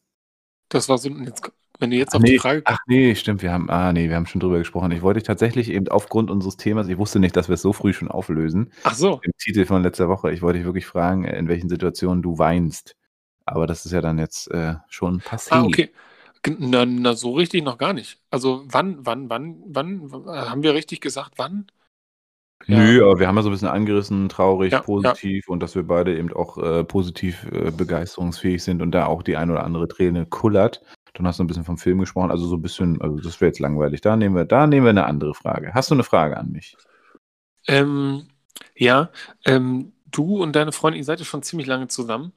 Das 0.69 0.87
war 0.89 0.97
so, 0.97 1.09
jetzt, 1.09 1.51
wenn 1.81 1.91
du 1.91 1.97
jetzt 1.97 2.11
Ach 2.13 2.17
auf 2.17 2.23
die 2.23 2.33
nee, 2.33 2.39
Frage 2.39 2.61
ach 2.65 2.77
nee, 2.87 3.15
stimmt, 3.15 3.41
wir 3.41 3.51
haben, 3.51 3.69
ah 3.69 3.91
nee, 3.91 4.07
wir 4.09 4.15
haben 4.15 4.25
schon 4.27 4.39
drüber 4.39 4.59
gesprochen. 4.59 4.91
Ich 4.91 5.01
wollte 5.01 5.19
dich 5.19 5.27
tatsächlich 5.27 5.69
eben 5.69 5.87
aufgrund 5.89 6.31
unseres 6.31 6.57
Themas, 6.57 6.87
ich 6.87 6.97
wusste 6.97 7.19
nicht, 7.19 7.35
dass 7.35 7.49
wir 7.49 7.55
es 7.55 7.61
so 7.61 7.73
früh 7.73 7.93
schon 7.93 8.09
auflösen, 8.09 8.71
Ach 8.83 8.93
so. 8.93 9.19
im 9.23 9.31
Titel 9.37 9.65
von 9.65 9.83
letzter 9.83 10.07
Woche. 10.07 10.31
Ich 10.31 10.41
wollte 10.41 10.59
dich 10.59 10.65
wirklich 10.65 10.85
fragen, 10.85 11.23
in 11.25 11.47
welchen 11.47 11.69
Situationen 11.69 12.21
du 12.21 12.37
weinst. 12.37 12.95
Aber 13.45 13.67
das 13.67 13.85
ist 13.85 13.91
ja 13.91 14.01
dann 14.01 14.19
jetzt 14.19 14.49
äh, 14.51 14.75
schon 14.87 15.19
passiert. 15.19 15.53
Ah, 15.59 15.63
okay. 15.63 15.91
Na, 16.59 16.85
na, 16.85 17.13
so 17.13 17.33
richtig 17.33 17.63
noch 17.63 17.77
gar 17.77 17.93
nicht. 17.93 18.19
Also 18.31 18.63
wann, 18.67 19.05
wann, 19.05 19.29
wann, 19.29 19.61
wann, 19.67 20.11
w- 20.11 20.27
haben 20.27 20.63
wir 20.63 20.73
richtig 20.73 21.01
gesagt, 21.01 21.33
wann? 21.37 21.67
Ja. 22.67 22.77
Nö, 22.77 23.03
aber 23.03 23.19
wir 23.19 23.27
haben 23.27 23.35
ja 23.35 23.41
so 23.41 23.49
ein 23.49 23.53
bisschen 23.53 23.67
angerissen, 23.67 24.29
traurig, 24.29 24.71
Ja, 24.71 24.77
ja. 24.77 24.83
positiv 24.83 25.47
und 25.49 25.61
dass 25.61 25.75
wir 25.75 25.83
beide 25.83 26.15
eben 26.15 26.31
auch 26.33 26.57
äh, 26.59 26.83
positiv 26.83 27.45
äh, 27.51 27.71
begeisterungsfähig 27.71 28.63
sind 28.63 28.81
und 28.81 28.91
da 28.91 29.07
auch 29.07 29.23
die 29.23 29.35
ein 29.35 29.49
oder 29.49 29.63
andere 29.63 29.87
Träne 29.87 30.25
kullert. 30.27 30.81
Dann 31.13 31.27
hast 31.27 31.39
du 31.39 31.43
ein 31.43 31.47
bisschen 31.47 31.65
vom 31.65 31.77
Film 31.77 31.99
gesprochen, 31.99 32.31
also 32.31 32.45
so 32.47 32.55
ein 32.55 32.61
bisschen, 32.61 33.01
also 33.01 33.17
das 33.17 33.41
wäre 33.41 33.49
jetzt 33.49 33.59
langweilig. 33.59 34.01
Da 34.01 34.15
nehmen 34.15 34.35
wir, 34.35 34.45
da 34.45 34.67
nehmen 34.67 34.85
wir 34.85 34.91
eine 34.91 35.05
andere 35.05 35.33
Frage. 35.33 35.73
Hast 35.73 35.91
du 35.91 35.95
eine 35.95 36.03
Frage 36.03 36.37
an 36.37 36.51
mich? 36.51 36.77
Ähm, 37.67 38.27
ja, 38.75 39.11
ähm, 39.45 39.93
du 40.05 40.41
und 40.41 40.55
deine 40.55 40.71
Freundin, 40.71 40.99
ihr 40.99 41.05
seid 41.05 41.19
ja 41.19 41.25
schon 41.25 41.43
ziemlich 41.43 41.67
lange 41.67 41.87
zusammen. 41.87 42.31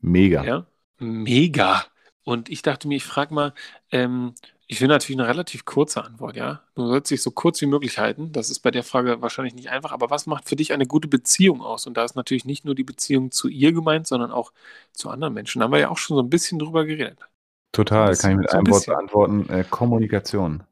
Mega. 0.00 0.44
Ja. 0.44 0.66
Mega. 0.98 1.84
Und 2.24 2.48
ich 2.48 2.62
dachte 2.62 2.88
mir, 2.88 2.96
ich 2.96 3.04
frage 3.04 3.32
mal, 3.34 3.54
ähm, 3.92 4.34
ich 4.68 4.80
will 4.80 4.88
natürlich 4.88 5.18
eine 5.20 5.28
relativ 5.28 5.64
kurze 5.64 6.04
Antwort, 6.04 6.36
ja. 6.36 6.62
Du 6.74 6.86
sollst 6.88 7.10
dich 7.10 7.22
so 7.22 7.30
kurz 7.30 7.60
wie 7.60 7.66
möglich 7.66 7.98
halten. 7.98 8.32
Das 8.32 8.50
ist 8.50 8.60
bei 8.60 8.72
der 8.72 8.82
Frage 8.82 9.22
wahrscheinlich 9.22 9.54
nicht 9.54 9.70
einfach, 9.70 9.92
aber 9.92 10.10
was 10.10 10.26
macht 10.26 10.48
für 10.48 10.56
dich 10.56 10.72
eine 10.72 10.86
gute 10.86 11.06
Beziehung 11.08 11.62
aus? 11.62 11.86
Und 11.86 11.96
da 11.96 12.04
ist 12.04 12.16
natürlich 12.16 12.44
nicht 12.44 12.64
nur 12.64 12.74
die 12.74 12.82
Beziehung 12.84 13.30
zu 13.30 13.48
ihr 13.48 13.72
gemeint, 13.72 14.08
sondern 14.08 14.32
auch 14.32 14.52
zu 14.92 15.08
anderen 15.08 15.34
Menschen. 15.34 15.60
Da 15.60 15.64
haben 15.66 15.72
wir 15.72 15.78
ja 15.78 15.88
auch 15.90 15.98
schon 15.98 16.16
so 16.16 16.22
ein 16.22 16.30
bisschen 16.30 16.58
drüber 16.58 16.84
geredet. 16.84 17.20
Total, 17.72 18.16
kann 18.16 18.32
ich 18.32 18.36
mit 18.38 18.50
so 18.50 18.56
ein 18.56 18.64
einem 18.64 18.74
Wort 18.74 18.86
beantworten. 18.86 19.48
Äh, 19.50 19.64
Kommunikation. 19.68 20.62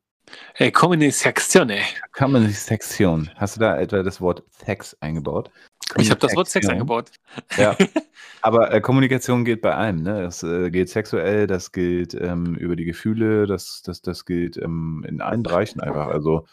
Hey, 0.55 0.73
Kommunikation, 0.73 1.71
Kommunikation. 2.13 3.31
Hast 3.37 3.57
du 3.57 3.61
da 3.61 3.79
etwa 3.79 4.03
das 4.03 4.21
Wort 4.21 4.43
Sex 4.65 4.97
eingebaut? 5.01 5.51
Ich 5.97 6.11
habe 6.11 6.21
das 6.21 6.35
Wort 6.35 6.49
Sex 6.49 6.67
eingebaut. 6.69 7.11
Ja, 7.57 7.77
aber 8.43 8.73
äh, 8.73 8.81
Kommunikation 8.81 9.45
gilt 9.45 9.61
bei 9.61 9.75
allem. 9.75 10.03
Ne? 10.03 10.23
Das 10.23 10.43
äh, 10.43 10.71
gilt 10.71 10.89
sexuell, 10.89 11.47
das 11.47 11.73
gilt 11.73 12.15
ähm, 12.15 12.55
über 12.55 12.75
die 12.75 12.85
Gefühle, 12.85 13.47
das, 13.47 13.83
das, 13.83 14.01
das 14.01 14.25
gilt 14.25 14.57
ähm, 14.57 15.05
in 15.07 15.21
allen 15.21 15.43
Bereichen 15.43 15.81
einfach. 15.81 16.09
Also, 16.09 16.47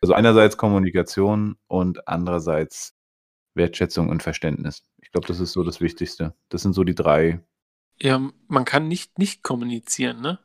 also 0.00 0.14
einerseits 0.14 0.56
Kommunikation 0.56 1.56
und 1.68 2.08
andererseits 2.08 2.94
Wertschätzung 3.54 4.08
und 4.08 4.22
Verständnis. 4.22 4.82
Ich 5.00 5.12
glaube, 5.12 5.26
das 5.26 5.40
ist 5.40 5.52
so 5.52 5.62
das 5.62 5.80
Wichtigste. 5.80 6.34
Das 6.48 6.62
sind 6.62 6.72
so 6.72 6.84
die 6.84 6.94
drei. 6.94 7.40
Ja, 8.02 8.30
man 8.48 8.64
kann 8.64 8.88
nicht 8.88 9.18
nicht 9.18 9.42
kommunizieren, 9.42 10.20
ne? 10.20 10.38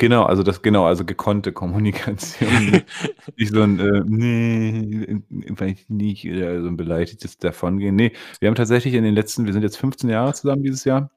Genau, 0.00 0.22
also 0.22 0.42
das 0.42 0.62
genau, 0.62 0.86
also 0.86 1.04
gekonnte 1.04 1.52
Kommunikation. 1.52 2.82
nicht 3.36 3.52
so 3.52 3.62
ein 3.62 3.78
äh, 3.78 4.02
nee, 4.06 5.22
weiß 5.28 5.90
nicht 5.90 6.26
oder 6.26 6.62
so 6.62 6.68
ein 6.68 6.78
beleidigtes 6.78 7.36
Davongehen. 7.36 7.96
Nee, 7.96 8.12
wir 8.38 8.48
haben 8.48 8.54
tatsächlich 8.54 8.94
in 8.94 9.04
den 9.04 9.14
letzten, 9.14 9.44
wir 9.44 9.52
sind 9.52 9.62
jetzt 9.62 9.76
15 9.76 10.08
Jahre 10.08 10.32
zusammen 10.32 10.62
dieses 10.62 10.84
Jahr. 10.84 11.10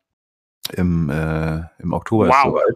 Im, 0.73 1.09
äh, 1.09 1.61
im 1.79 1.93
Oktober 1.93 2.27
ist 2.27 2.33
Wow. 2.33 2.43
soweit. 2.43 2.75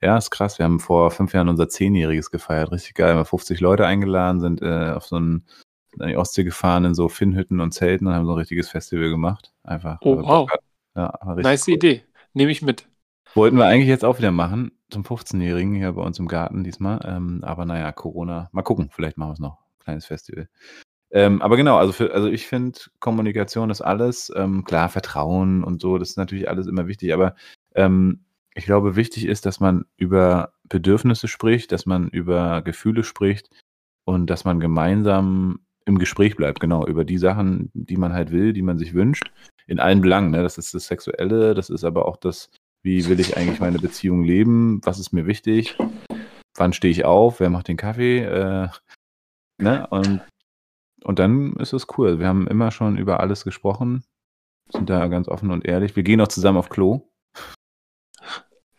Ja, 0.00 0.18
ist 0.18 0.30
krass. 0.30 0.58
Wir 0.58 0.64
haben 0.64 0.80
vor 0.80 1.12
fünf 1.12 1.32
Jahren 1.32 1.48
unser 1.48 1.68
Zehnjähriges 1.68 2.32
gefeiert. 2.32 2.72
Richtig 2.72 2.94
geil. 2.94 3.14
Wir 3.14 3.18
haben 3.18 3.24
50 3.24 3.60
Leute 3.60 3.86
eingeladen, 3.86 4.40
sind 4.40 4.60
äh, 4.60 4.90
auf 4.90 5.06
so 5.06 5.20
ein, 5.20 5.44
sind 5.92 6.02
an 6.02 6.08
die 6.08 6.16
Ostsee 6.16 6.42
gefahren 6.42 6.84
in 6.84 6.94
so 6.94 7.08
Finnhütten 7.08 7.60
und 7.60 7.70
Zelten 7.70 8.08
und 8.08 8.14
haben 8.14 8.26
so 8.26 8.32
ein 8.32 8.38
richtiges 8.38 8.68
Festival 8.70 9.08
gemacht. 9.10 9.52
Einfach. 9.62 9.98
Oh, 10.00 10.16
wir 10.16 10.24
wow. 10.24 10.48
Bock. 10.50 10.58
Ja, 10.94 11.18
Nice 11.36 11.66
cool. 11.68 11.74
Idee. 11.74 12.02
Nehme 12.34 12.50
ich 12.50 12.62
mit. 12.62 12.86
Wollten 13.34 13.56
wir 13.56 13.66
eigentlich 13.66 13.88
jetzt 13.88 14.04
auch 14.04 14.18
wieder 14.18 14.30
machen, 14.30 14.72
zum 14.90 15.04
15-Jährigen 15.04 15.74
hier 15.74 15.92
bei 15.92 16.02
uns 16.02 16.18
im 16.18 16.28
Garten 16.28 16.64
diesmal. 16.64 17.00
Ähm, 17.04 17.40
aber 17.42 17.64
naja, 17.64 17.92
Corona. 17.92 18.50
Mal 18.52 18.62
gucken, 18.62 18.90
vielleicht 18.92 19.16
machen 19.16 19.30
wir 19.30 19.34
es 19.34 19.40
noch. 19.40 19.58
Kleines 19.80 20.04
Festival. 20.06 20.48
Ähm, 21.10 21.42
aber 21.42 21.56
genau, 21.56 21.76
also, 21.76 21.92
für, 21.92 22.12
also 22.14 22.28
ich 22.28 22.46
finde, 22.46 22.78
Kommunikation 23.00 23.70
ist 23.70 23.80
alles. 23.80 24.32
Ähm, 24.34 24.64
klar, 24.64 24.88
Vertrauen 24.88 25.64
und 25.64 25.80
so, 25.80 25.98
das 25.98 26.10
ist 26.10 26.16
natürlich 26.16 26.48
alles 26.48 26.66
immer 26.66 26.86
wichtig. 26.86 27.12
Aber 27.12 27.34
ähm, 27.74 28.24
ich 28.54 28.64
glaube, 28.64 28.96
wichtig 28.96 29.26
ist, 29.26 29.46
dass 29.46 29.60
man 29.60 29.86
über 29.96 30.52
Bedürfnisse 30.64 31.28
spricht, 31.28 31.72
dass 31.72 31.86
man 31.86 32.08
über 32.08 32.62
Gefühle 32.62 33.04
spricht 33.04 33.50
und 34.04 34.28
dass 34.28 34.44
man 34.44 34.60
gemeinsam 34.60 35.60
im 35.84 35.98
Gespräch 35.98 36.36
bleibt, 36.36 36.60
genau, 36.60 36.86
über 36.86 37.04
die 37.04 37.18
Sachen, 37.18 37.70
die 37.74 37.96
man 37.96 38.12
halt 38.12 38.30
will, 38.30 38.52
die 38.52 38.62
man 38.62 38.78
sich 38.78 38.94
wünscht, 38.94 39.32
in 39.66 39.80
allen 39.80 40.00
Belangen. 40.00 40.30
Ne? 40.30 40.42
Das 40.42 40.58
ist 40.58 40.74
das 40.74 40.86
Sexuelle, 40.86 41.54
das 41.54 41.70
ist 41.70 41.84
aber 41.84 42.06
auch 42.06 42.16
das, 42.16 42.50
wie 42.82 43.08
will 43.08 43.20
ich 43.20 43.36
eigentlich 43.36 43.60
meine 43.60 43.78
Beziehung 43.78 44.24
leben, 44.24 44.80
was 44.84 44.98
ist 44.98 45.12
mir 45.12 45.26
wichtig, 45.26 45.76
wann 46.56 46.72
stehe 46.72 46.90
ich 46.90 47.04
auf, 47.04 47.40
wer 47.40 47.50
macht 47.50 47.68
den 47.68 47.76
Kaffee, 47.76 48.20
äh, 48.24 48.68
ne? 49.58 49.86
Und, 49.88 50.22
und 51.04 51.18
dann 51.18 51.54
ist 51.54 51.72
es 51.72 51.86
cool. 51.96 52.18
Wir 52.18 52.28
haben 52.28 52.46
immer 52.46 52.70
schon 52.70 52.98
über 52.98 53.20
alles 53.20 53.44
gesprochen, 53.44 54.04
sind 54.72 54.90
da 54.90 55.06
ganz 55.08 55.28
offen 55.28 55.50
und 55.50 55.64
ehrlich. 55.64 55.96
Wir 55.96 56.02
gehen 56.02 56.20
auch 56.20 56.28
zusammen 56.28 56.58
auf 56.58 56.68
Klo. 56.68 57.08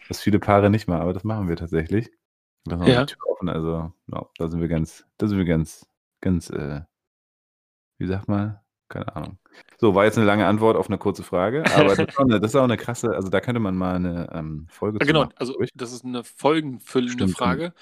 Das 0.08 0.22
viele 0.22 0.40
Paare 0.40 0.70
nicht 0.70 0.88
mal, 0.88 1.02
aber 1.02 1.14
das 1.14 1.24
machen 1.24 1.48
wir 1.48 1.56
tatsächlich. 1.56 2.12
Lassen 2.66 2.86
Ja. 2.86 3.06
die 3.06 3.14
Tür 3.14 3.28
offen, 3.30 3.50
also 3.50 3.92
ja, 4.08 4.26
da 4.38 4.48
sind 4.48 4.62
wir 4.62 4.68
ganz, 4.68 5.06
da 5.18 5.28
sind 5.28 5.38
wir 5.38 5.46
ganz, 5.46 5.86
ganz, 6.22 6.50
äh, 6.50 6.82
wie 8.00 8.08
sagt 8.08 8.28
man? 8.28 8.60
Keine 8.90 9.16
Ahnung. 9.16 9.38
So, 9.84 9.96
war 9.96 10.06
jetzt 10.06 10.18
eine 10.18 10.26
lange 10.26 10.46
Antwort 10.48 10.78
auf 10.78 10.88
eine 10.88 10.98
kurze 10.98 11.24
Frage, 11.24 11.66
aber 11.76 11.94
das 11.98 12.00
ist 12.08 12.18
auch 12.18 12.24
eine, 12.24 12.40
das 12.40 12.52
ist 12.52 12.56
auch 12.56 12.64
eine 12.64 12.78
krasse, 12.78 13.14
also 13.14 13.28
da 13.28 13.42
könnte 13.42 13.60
man 13.60 13.76
mal 13.76 13.98
eine 13.98 14.30
ähm, 14.32 14.66
Folge 14.70 14.98
Ja, 15.02 15.06
genau, 15.06 15.20
machen. 15.26 15.34
also 15.36 15.60
ich. 15.60 15.72
das 15.76 15.92
ist 15.92 16.06
eine 16.06 16.24
folgenfüllende 16.24 17.24
Stimmt, 17.24 17.38
Frage. 17.38 17.74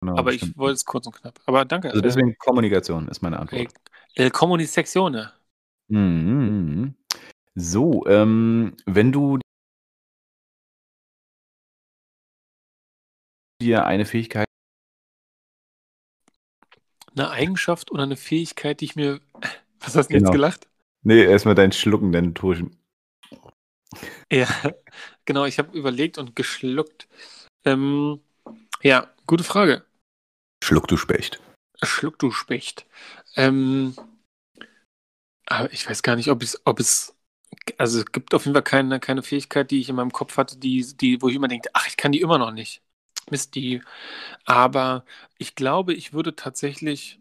Genau, 0.00 0.16
aber 0.16 0.32
ich 0.32 0.40
stimmt. 0.40 0.56
wollte 0.56 0.74
es 0.74 0.84
kurz 0.84 1.06
und 1.06 1.14
knapp. 1.14 1.38
Aber 1.46 1.64
danke. 1.64 1.90
Also 1.90 2.00
deswegen 2.00 2.36
Kommunikation 2.38 3.06
ist 3.06 3.22
meine 3.22 3.38
Antwort. 3.38 3.72
Äh, 4.16 4.30
Kommunikatione. 4.30 5.32
Mhm. 5.86 6.96
So, 7.54 8.04
ähm, 8.08 8.74
wenn 8.84 9.12
du 9.12 9.38
dir 13.60 13.86
eine 13.86 14.06
Fähigkeit 14.06 14.46
Eine 17.14 17.30
Eigenschaft 17.30 17.90
oder 17.90 18.04
eine 18.04 18.16
Fähigkeit, 18.16 18.80
die 18.80 18.86
ich 18.86 18.96
mir. 18.96 19.20
Was 19.80 19.96
hast 19.96 20.08
du 20.08 20.14
Genau. 20.14 20.28
jetzt 20.28 20.32
gelacht? 20.32 20.68
Nee, 21.02 21.24
erstmal 21.24 21.54
dein 21.54 21.72
Schlucken, 21.72 22.12
dein 22.12 22.34
Turschen. 22.34 22.78
Ja, 24.30 24.46
genau, 25.24 25.44
ich 25.44 25.58
habe 25.58 25.76
überlegt 25.76 26.18
und 26.18 26.36
geschluckt. 26.36 27.08
Ähm, 27.64 28.20
ja, 28.82 29.10
gute 29.26 29.44
Frage. 29.44 29.84
Schluck, 30.62 30.86
du 30.88 30.96
Specht. 30.96 31.40
Schluck, 31.82 32.18
du 32.18 32.30
Specht. 32.30 32.86
Ähm, 33.36 33.94
aber 35.46 35.72
ich 35.72 35.88
weiß 35.88 36.02
gar 36.02 36.16
nicht, 36.16 36.28
ob 36.30 36.42
es, 36.42 36.60
ob 36.64 36.78
es, 36.80 37.16
also 37.78 37.98
es 37.98 38.06
gibt 38.06 38.32
auf 38.34 38.44
jeden 38.44 38.54
Fall 38.54 38.62
keine, 38.62 39.00
keine 39.00 39.22
Fähigkeit, 39.22 39.70
die 39.70 39.80
ich 39.80 39.88
in 39.88 39.96
meinem 39.96 40.12
Kopf 40.12 40.36
hatte, 40.36 40.56
die, 40.56 40.86
die, 40.96 41.20
wo 41.20 41.28
ich 41.28 41.34
immer 41.34 41.48
denke, 41.48 41.68
ach, 41.72 41.88
ich 41.88 41.96
kann 41.96 42.12
die 42.12 42.20
immer 42.20 42.38
noch 42.38 42.52
nicht. 42.52 42.82
Mist, 43.30 43.54
die. 43.54 43.82
Aber 44.46 45.04
ich 45.38 45.54
glaube, 45.56 45.94
ich 45.94 46.12
würde 46.14 46.36
tatsächlich, 46.36 47.20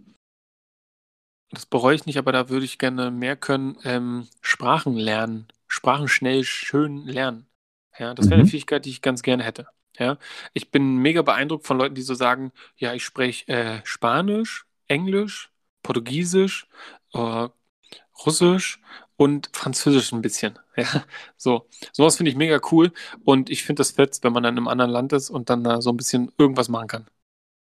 das 1.51 1.65
bereue 1.65 1.95
ich 1.95 2.05
nicht, 2.05 2.17
aber 2.17 2.31
da 2.31 2.49
würde 2.49 2.65
ich 2.65 2.77
gerne 2.79 3.11
mehr 3.11 3.35
können, 3.35 3.77
ähm, 3.83 4.27
Sprachen 4.41 4.95
lernen. 4.95 5.47
Sprachen 5.67 6.07
schnell, 6.07 6.43
schön 6.43 7.05
lernen. 7.07 7.47
Ja, 7.97 8.13
das 8.13 8.29
wäre 8.29 8.35
eine 8.35 8.45
Mhm. 8.45 8.45
Fähigkeit, 8.45 8.85
die 8.85 8.89
ich 8.89 9.01
ganz 9.01 9.21
gerne 9.21 9.43
hätte. 9.43 9.67
Ja, 9.97 10.17
ich 10.53 10.71
bin 10.71 10.97
mega 10.97 11.21
beeindruckt 11.21 11.67
von 11.67 11.77
Leuten, 11.77 11.95
die 11.95 12.01
so 12.01 12.13
sagen, 12.13 12.51
ja, 12.77 12.93
ich 12.93 13.03
spreche 13.03 13.47
äh, 13.51 13.81
Spanisch, 13.83 14.65
Englisch, 14.87 15.51
Portugiesisch, 15.83 16.67
äh, 17.13 17.49
Russisch 18.25 18.81
und 19.21 19.49
Französisch 19.53 20.11
ein 20.13 20.21
bisschen. 20.21 20.57
Ja, 20.77 21.03
so. 21.37 21.67
Sowas 21.91 22.15
finde 22.15 22.31
ich 22.31 22.37
mega 22.37 22.59
cool 22.71 22.91
und 23.25 23.49
ich 23.51 23.63
finde 23.63 23.81
das 23.81 23.91
fett, 23.91 24.17
wenn 24.23 24.33
man 24.33 24.41
dann 24.41 24.57
im 24.57 24.67
anderen 24.67 24.89
Land 24.89 25.13
ist 25.13 25.29
und 25.29 25.49
dann 25.49 25.63
da 25.63 25.81
so 25.81 25.91
ein 25.91 25.97
bisschen 25.97 26.31
irgendwas 26.37 26.69
machen 26.69 26.87
kann. 26.87 27.05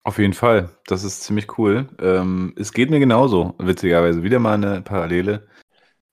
Auf 0.04 0.18
jeden 0.18 0.34
Fall, 0.34 0.70
das 0.86 1.04
ist 1.04 1.24
ziemlich 1.24 1.58
cool. 1.58 1.89
Ähm, 1.99 2.54
es 2.58 2.72
geht 2.72 2.89
mir 2.89 2.99
genauso, 2.99 3.56
witzigerweise. 3.58 4.24
Wieder 4.24 4.39
mal 4.39 4.54
eine 4.54 4.82
Parallele. 4.82 5.47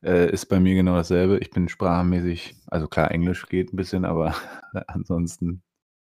Äh, 0.03 0.33
ist 0.33 0.47
bei 0.47 0.59
mir 0.59 0.75
genau 0.75 0.97
dasselbe. 0.97 1.39
Ich 1.39 1.51
bin 1.51 1.69
sprachmäßig, 1.69 2.57
also 2.67 2.89
klar, 2.89 3.11
Englisch 3.11 3.47
geht 3.49 3.73
ein 3.73 3.77
bisschen, 3.77 4.05
aber 4.05 4.35
ansonsten. 4.89 5.63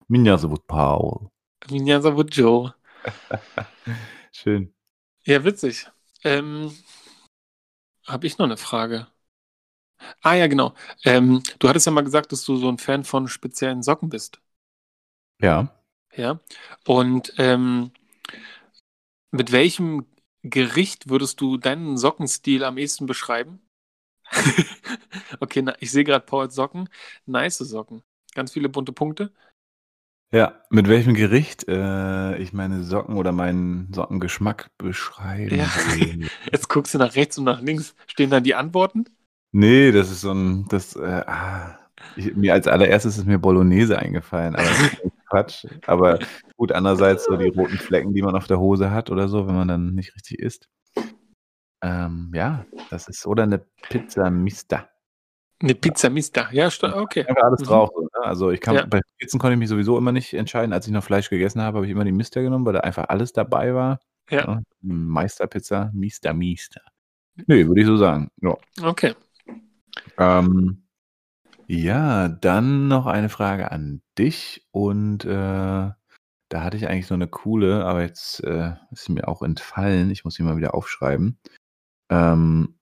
Minja 0.07 0.37
so 0.37 0.49
Paul. 0.67 1.29
Minyaza 1.71 2.09
Joe. 2.29 2.73
Schön. 4.31 4.73
Ja, 5.25 5.43
witzig. 5.43 5.87
Ähm, 6.23 6.71
Habe 8.05 8.27
ich 8.27 8.37
noch 8.37 8.45
eine 8.45 8.57
Frage? 8.57 9.07
Ah 10.21 10.35
ja, 10.35 10.47
genau. 10.47 10.73
Ähm, 11.03 11.41
du 11.59 11.69
hattest 11.69 11.85
ja 11.85 11.91
mal 11.91 12.03
gesagt, 12.03 12.31
dass 12.31 12.43
du 12.43 12.55
so 12.57 12.69
ein 12.69 12.77
Fan 12.77 13.03
von 13.03 13.27
speziellen 13.27 13.83
Socken 13.83 14.09
bist. 14.09 14.39
Ja. 15.41 15.73
Ja. 16.15 16.39
Und 16.85 17.33
ähm, 17.37 17.91
mit 19.31 19.51
welchem 19.51 20.05
Gericht 20.43 21.09
würdest 21.09 21.41
du 21.41 21.57
deinen 21.57 21.97
Sockenstil 21.97 22.63
am 22.63 22.77
ehesten 22.77 23.05
beschreiben? 23.05 23.61
okay, 25.39 25.61
na, 25.61 25.75
ich 25.79 25.91
sehe 25.91 26.03
gerade 26.03 26.25
Pauls 26.25 26.55
Socken. 26.55 26.89
Nice 27.25 27.57
Socken. 27.57 28.03
Ganz 28.33 28.51
viele 28.51 28.69
bunte 28.69 28.91
Punkte. 28.91 29.31
Ja, 30.31 30.63
mit 30.71 30.87
welchem 30.87 31.13
Gericht 31.13 31.67
äh, 31.67 32.37
ich 32.37 32.53
meine 32.53 32.83
Socken 32.83 33.17
oder 33.17 33.31
meinen 33.31 33.93
Sockengeschmack 33.93 34.71
beschreiben 34.79 35.55
Ja. 35.55 35.69
Jetzt 36.51 36.69
guckst 36.69 36.95
du 36.95 36.97
nach 36.97 37.15
rechts 37.15 37.37
und 37.37 37.43
nach 37.43 37.61
links. 37.61 37.95
Stehen 38.07 38.31
dann 38.31 38.43
die 38.43 38.55
Antworten? 38.55 39.05
Nee, 39.53 39.91
das 39.91 40.09
ist 40.11 40.21
so 40.21 40.31
ein, 40.31 40.65
das, 40.69 40.95
äh, 40.95 41.23
ah, 41.27 41.77
ich, 42.15 42.35
mir 42.35 42.53
als 42.53 42.67
allererstes 42.67 43.17
ist 43.19 43.25
mir 43.25 43.37
Bolognese 43.39 43.97
eingefallen, 43.99 44.55
aber 44.55 44.65
das 44.65 44.81
ist 44.81 45.01
Quatsch. 45.29 45.65
Aber 45.85 46.19
gut, 46.57 46.71
andererseits 46.71 47.25
so 47.25 47.37
die 47.37 47.49
roten 47.49 47.77
Flecken, 47.77 48.13
die 48.13 48.21
man 48.23 48.35
auf 48.35 48.47
der 48.47 48.59
Hose 48.59 48.91
hat 48.91 49.09
oder 49.11 49.27
so, 49.27 49.47
wenn 49.47 49.55
man 49.55 49.67
dann 49.67 49.93
nicht 49.93 50.15
richtig 50.15 50.39
isst. 50.39 50.67
Ähm, 51.83 52.31
ja, 52.33 52.65
das 52.89 53.07
ist, 53.07 53.25
oder 53.27 53.43
eine 53.43 53.59
Pizza 53.89 54.29
Mista. 54.29 54.89
Eine 55.61 55.75
Pizza 55.75 56.09
Mista. 56.09 56.49
Ja, 56.51 56.67
okay. 56.93 57.25
Einfach 57.27 57.43
alles 57.43 57.61
Mhm. 57.61 57.65
drauf. 57.65 57.89
Ne? 57.95 58.07
Also 58.23 58.51
ich 58.51 58.59
kann, 58.59 58.75
Ja. 58.75 58.85
bei 58.85 59.01
Pizzen 59.19 59.39
konnte 59.39 59.53
ich 59.53 59.59
mich 59.59 59.69
sowieso 59.69 59.97
immer 59.97 60.11
nicht 60.11 60.33
entscheiden. 60.33 60.73
Als 60.73 60.87
ich 60.87 60.93
noch 60.93 61.03
Fleisch 61.03 61.29
gegessen 61.29 61.61
habe, 61.61 61.77
habe 61.77 61.85
ich 61.85 61.91
immer 61.91 62.05
die 62.05 62.11
Mista 62.11 62.41
genommen, 62.41 62.65
weil 62.65 62.73
da 62.73 62.79
einfach 62.81 63.05
alles 63.09 63.33
dabei 63.33 63.73
war. 63.75 63.99
Ja. 64.29 64.39
Ja, 64.39 64.61
Meisterpizza, 64.81 65.91
Mista 65.93 66.33
Mista. 66.33 66.81
Nee, 67.47 67.67
würde 67.67 67.81
ich 67.81 67.87
so 67.87 67.97
sagen. 67.97 68.29
Ja. 68.41 68.55
Okay. 68.81 69.13
Ähm, 70.17 70.83
ja, 71.67 72.27
dann 72.27 72.87
noch 72.87 73.05
eine 73.05 73.29
Frage 73.29 73.71
an 73.71 74.01
dich 74.17 74.67
und 74.71 75.25
äh, 75.25 75.91
da 76.49 76.63
hatte 76.63 76.77
ich 76.77 76.87
eigentlich 76.87 77.07
so 77.07 77.15
eine 77.15 77.27
coole, 77.27 77.83
aber 77.85 78.01
jetzt 78.01 78.43
äh, 78.43 78.73
ist 78.91 79.05
sie 79.05 79.13
mir 79.13 79.27
auch 79.27 79.41
entfallen. 79.41 80.11
Ich 80.11 80.23
muss 80.23 80.35
sie 80.35 80.43
mal 80.43 80.57
wieder 80.57 80.75
aufschreiben. 80.75 81.39
Ähm, 82.09 82.79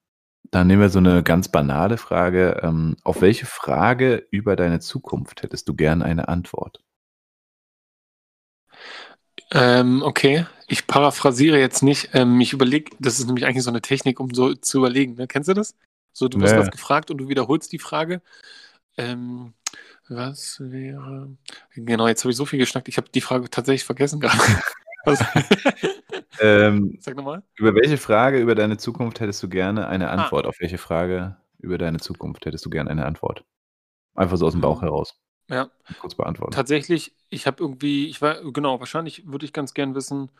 dann 0.52 0.68
nehmen 0.68 0.82
wir 0.82 0.90
so 0.90 1.00
eine 1.00 1.24
ganz 1.24 1.48
banale 1.48 1.98
Frage. 1.98 2.60
Ähm, 2.64 2.98
auf 3.04 3.22
welche 3.22 3.46
Frage 3.46 4.28
über 4.32 4.58
deine 4.58 4.82
Zukunft 4.82 5.44
hättest 5.44 5.70
du 5.70 5.74
gern 5.76 6.02
eine 6.02 6.28
Antwort? 6.28 6.84
Ähm, 9.52 10.02
okay. 10.04 10.46
Ich 10.68 10.88
paraphrasiere 10.88 11.58
jetzt 11.60 11.84
nicht. 11.84 12.10
Ähm, 12.14 12.42
ich 12.42 12.54
überlege, 12.54 12.96
das 13.00 13.20
ist 13.20 13.28
nämlich 13.28 13.46
eigentlich 13.46 13.64
so 13.64 13.70
eine 13.70 13.82
Technik, 13.82 14.20
um 14.20 14.34
so 14.34 14.54
zu 14.54 14.80
überlegen. 14.80 15.16
Ne? 15.16 15.28
Kennst 15.28 15.50
du 15.50 15.54
das? 15.54 15.76
So, 16.14 16.28
du 16.28 16.40
wirst 16.42 16.54
Nee. 16.54 16.60
was 16.60 16.72
gefragt 16.72 17.12
und 17.12 17.18
du 17.18 17.30
wiederholst 17.30 17.72
die 17.72 17.80
Frage. 17.80 18.22
Ähm, 18.98 19.54
was 20.10 20.58
wäre. 20.60 21.30
Genau, 21.76 22.08
jetzt 22.08 22.24
habe 22.24 22.32
ich 22.32 22.38
so 22.38 22.46
viel 22.46 22.60
geschnackt. 22.60 22.88
Ich 22.90 22.98
habe 22.98 23.10
die 23.10 23.22
Frage 23.22 23.50
tatsächlich 23.50 23.84
vergessen 23.86 24.20
gerade. 24.20 24.38
Ähm, 26.40 26.98
Sag 27.00 27.16
nochmal. 27.16 27.44
über 27.56 27.76
welche 27.76 27.98
Frage 27.98 28.40
über 28.40 28.56
deine 28.56 28.78
Zukunft 28.78 29.20
hättest 29.20 29.42
du 29.44 29.50
gerne 29.50 29.88
eine 29.88 30.10
Antwort? 30.10 30.46
Auf 30.48 30.60
welche 30.60 30.78
Frage 30.78 31.38
über 31.60 31.78
deine 31.78 32.00
Zukunft 32.00 32.46
hättest 32.46 32.66
du 32.66 32.70
gerne 32.70 32.90
eine 32.90 33.06
Antwort? 33.06 33.44
Einfach 34.16 34.38
so 34.38 34.46
aus 34.48 34.54
dem 34.54 34.62
Bauch 34.62 34.82
Mhm. 34.82 34.86
heraus. 34.86 35.20
Ja, 35.50 35.70
Kurz 36.00 36.16
beantworten. 36.16 36.54
tatsächlich, 36.54 37.16
ich 37.30 37.46
habe 37.48 37.62
irgendwie, 37.64 38.08
ich 38.08 38.22
war, 38.22 38.42
genau, 38.52 38.80
wahrscheinlich 38.80 39.28
würde 39.28 39.46
ich 39.46 39.54
ganz 39.54 39.74
gern 39.74 39.94
wissen, 39.96 40.32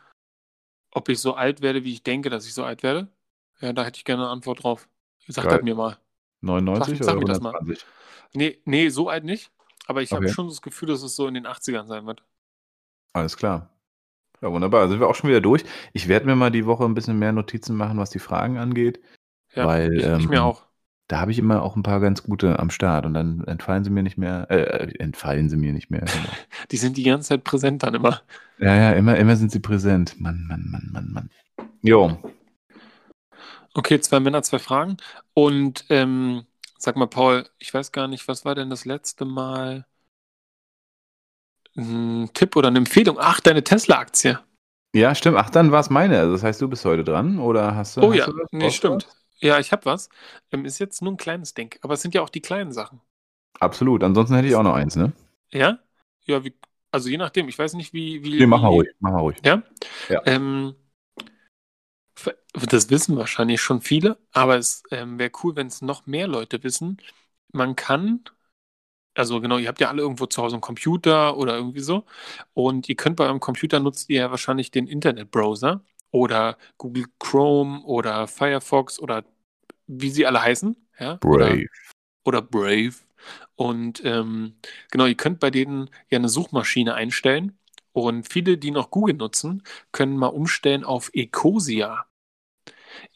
ob 0.92 1.08
ich 1.08 1.20
so 1.20 1.34
alt 1.34 1.60
werde, 1.60 1.84
wie 1.84 1.92
ich 1.92 2.02
denke, 2.02 2.30
dass 2.30 2.46
ich 2.46 2.54
so 2.54 2.64
alt 2.64 2.82
werde. 2.82 3.08
Ja, 3.60 3.72
da 3.72 3.84
hätte 3.84 3.98
ich 3.98 4.04
gerne 4.04 4.22
eine 4.22 4.30
Antwort 4.32 4.62
drauf. 4.62 4.88
Sag 5.28 5.44
Geil. 5.44 5.56
das 5.58 5.62
mir 5.64 5.74
mal. 5.74 5.96
99 6.40 6.98
Sag- 6.98 7.04
sag 7.04 7.16
oder 7.16 7.26
mir 7.26 7.32
das 7.32 7.40
mal. 7.40 7.50
120? 7.54 7.86
Nee, 8.34 8.58
nee, 8.64 8.88
so 8.88 9.08
alt 9.08 9.24
nicht. 9.24 9.50
Aber 9.86 10.02
ich 10.02 10.12
habe 10.12 10.24
Okay. 10.24 10.32
schon 10.34 10.48
das 10.48 10.62
Gefühl, 10.62 10.88
dass 10.88 11.02
es 11.02 11.16
so 11.16 11.26
in 11.26 11.34
den 11.34 11.46
80ern 11.46 11.86
sein 11.86 12.06
wird. 12.06 12.22
Alles 13.12 13.36
klar. 13.36 13.68
Ja, 14.40 14.50
wunderbar. 14.50 14.88
Sind 14.88 15.00
wir 15.00 15.08
auch 15.08 15.14
schon 15.14 15.30
wieder 15.30 15.40
durch. 15.40 15.64
Ich 15.92 16.08
werde 16.08 16.26
mir 16.26 16.34
mal 16.34 16.50
die 16.50 16.66
Woche 16.66 16.84
ein 16.84 16.94
bisschen 16.94 17.18
mehr 17.18 17.32
Notizen 17.32 17.76
machen, 17.76 17.98
was 17.98 18.10
die 18.10 18.18
Fragen 18.18 18.58
angeht. 18.58 19.00
Ja, 19.54 19.66
Weil, 19.66 19.92
ich, 19.94 20.04
ich 20.06 20.28
mir 20.28 20.36
ähm, 20.38 20.42
auch. 20.42 20.64
Da 21.08 21.20
habe 21.20 21.30
ich 21.30 21.38
immer 21.38 21.62
auch 21.62 21.76
ein 21.76 21.82
paar 21.82 22.00
ganz 22.00 22.22
gute 22.22 22.58
am 22.58 22.70
Start 22.70 23.04
und 23.04 23.12
dann 23.12 23.44
entfallen 23.44 23.84
sie 23.84 23.90
mir 23.90 24.02
nicht 24.02 24.16
mehr. 24.16 24.50
Äh, 24.50 24.94
entfallen 24.98 25.50
sie 25.50 25.56
mir 25.56 25.72
nicht 25.72 25.90
mehr. 25.90 26.00
Genau. 26.00 26.10
Die 26.70 26.76
sind 26.78 26.96
die 26.96 27.02
ganze 27.02 27.28
Zeit 27.28 27.44
präsent 27.44 27.82
dann 27.82 27.94
immer. 27.94 28.22
ja, 28.58 28.74
ja, 28.74 28.92
immer, 28.92 29.16
immer 29.16 29.36
sind 29.36 29.52
sie 29.52 29.60
präsent. 29.60 30.18
Mann, 30.20 30.46
Mann, 30.48 30.64
Mann, 30.70 30.88
Mann, 30.92 31.12
Mann. 31.12 31.30
Jo. 31.82 32.18
Okay, 33.74 34.00
zwei 34.00 34.20
Männer, 34.20 34.42
zwei 34.42 34.58
Fragen. 34.58 34.96
Und 35.34 35.84
ähm, 35.88 36.46
sag 36.78 36.96
mal, 36.96 37.06
Paul, 37.06 37.48
ich 37.58 37.72
weiß 37.72 37.92
gar 37.92 38.08
nicht, 38.08 38.28
was 38.28 38.44
war 38.44 38.54
denn 38.54 38.70
das 38.70 38.84
letzte 38.84 39.24
Mal 39.24 39.86
ein 41.76 42.30
Tipp 42.34 42.56
oder 42.56 42.68
eine 42.68 42.78
Empfehlung? 42.78 43.16
Ach, 43.18 43.40
deine 43.40 43.64
Tesla-Aktie. 43.64 44.38
Ja, 44.94 45.14
stimmt. 45.14 45.38
Ach, 45.38 45.48
dann 45.48 45.72
war 45.72 45.80
es 45.80 45.88
meine. 45.88 46.18
Also 46.18 46.32
das 46.32 46.42
heißt, 46.42 46.60
du 46.60 46.68
bist 46.68 46.84
heute 46.84 47.02
dran 47.02 47.38
oder 47.38 47.74
hast 47.74 47.96
du? 47.96 48.02
Oh 48.02 48.10
hast 48.10 48.18
ja, 48.18 48.26
du 48.26 48.36
was? 48.36 48.48
nee, 48.52 48.70
stimmt. 48.70 49.08
Ja, 49.38 49.58
ich 49.58 49.72
habe 49.72 49.86
was. 49.86 50.10
Ähm, 50.52 50.64
ist 50.66 50.78
jetzt 50.78 51.00
nur 51.00 51.12
ein 51.12 51.16
kleines 51.16 51.54
Ding, 51.54 51.74
aber 51.80 51.94
es 51.94 52.02
sind 52.02 52.14
ja 52.14 52.20
auch 52.20 52.28
die 52.28 52.42
kleinen 52.42 52.72
Sachen. 52.72 53.00
Absolut. 53.58 54.04
Ansonsten 54.04 54.34
hätte 54.36 54.48
ich 54.48 54.54
auch 54.54 54.62
noch 54.62 54.74
eins, 54.74 54.96
ne? 54.96 55.12
Ja? 55.50 55.78
Ja, 56.24 56.44
wie, 56.44 56.54
also 56.90 57.08
je 57.08 57.16
nachdem. 57.16 57.48
Ich 57.48 57.58
weiß 57.58 57.74
nicht, 57.74 57.94
wie. 57.94 58.22
wie 58.22 58.38
Nee, 58.38 58.46
mach 58.46 58.60
mal 58.60 58.68
ruhig. 58.68 58.90
Mach 59.00 59.12
mal 59.12 59.20
ruhig. 59.20 59.38
Ja? 59.44 59.62
Ja. 60.08 60.20
Ähm, 60.26 60.74
das 62.54 62.90
wissen 62.90 63.16
wahrscheinlich 63.16 63.60
schon 63.60 63.80
viele, 63.80 64.18
aber 64.32 64.56
es 64.58 64.82
ähm, 64.90 65.18
wäre 65.18 65.30
cool, 65.42 65.56
wenn 65.56 65.68
es 65.68 65.82
noch 65.82 66.06
mehr 66.06 66.26
Leute 66.28 66.62
wissen. 66.62 66.98
Man 67.52 67.76
kann, 67.76 68.24
also 69.14 69.40
genau, 69.40 69.58
ihr 69.58 69.68
habt 69.68 69.80
ja 69.80 69.88
alle 69.88 70.02
irgendwo 70.02 70.26
zu 70.26 70.42
Hause 70.42 70.56
einen 70.56 70.62
Computer 70.62 71.36
oder 71.36 71.56
irgendwie 71.56 71.80
so. 71.80 72.06
Und 72.54 72.88
ihr 72.88 72.96
könnt 72.96 73.16
bei 73.16 73.24
eurem 73.26 73.40
Computer 73.40 73.80
nutzt 73.80 74.10
ihr 74.10 74.20
ja 74.22 74.30
wahrscheinlich 74.30 74.70
den 74.70 74.86
Internetbrowser 74.86 75.84
oder 76.10 76.58
Google 76.78 77.06
Chrome 77.18 77.82
oder 77.84 78.28
Firefox 78.28 78.98
oder 79.00 79.24
wie 79.86 80.10
sie 80.10 80.26
alle 80.26 80.42
heißen. 80.42 80.76
Ja? 80.98 81.20
Oder, 81.26 81.56
Brave. 81.56 81.68
oder 82.24 82.42
Brave. 82.42 82.94
Und 83.56 84.02
ähm, 84.04 84.56
genau, 84.90 85.06
ihr 85.06 85.16
könnt 85.16 85.40
bei 85.40 85.50
denen 85.50 85.90
ja 86.10 86.18
eine 86.18 86.28
Suchmaschine 86.28 86.94
einstellen 86.94 87.58
Und 87.92 88.28
viele, 88.32 88.58
die 88.58 88.70
noch 88.72 88.90
Google 88.90 89.16
nutzen, 89.16 89.62
können 89.92 90.16
mal 90.18 90.28
umstellen 90.28 90.84
auf 90.84 91.10
Ecosia. 91.14 92.06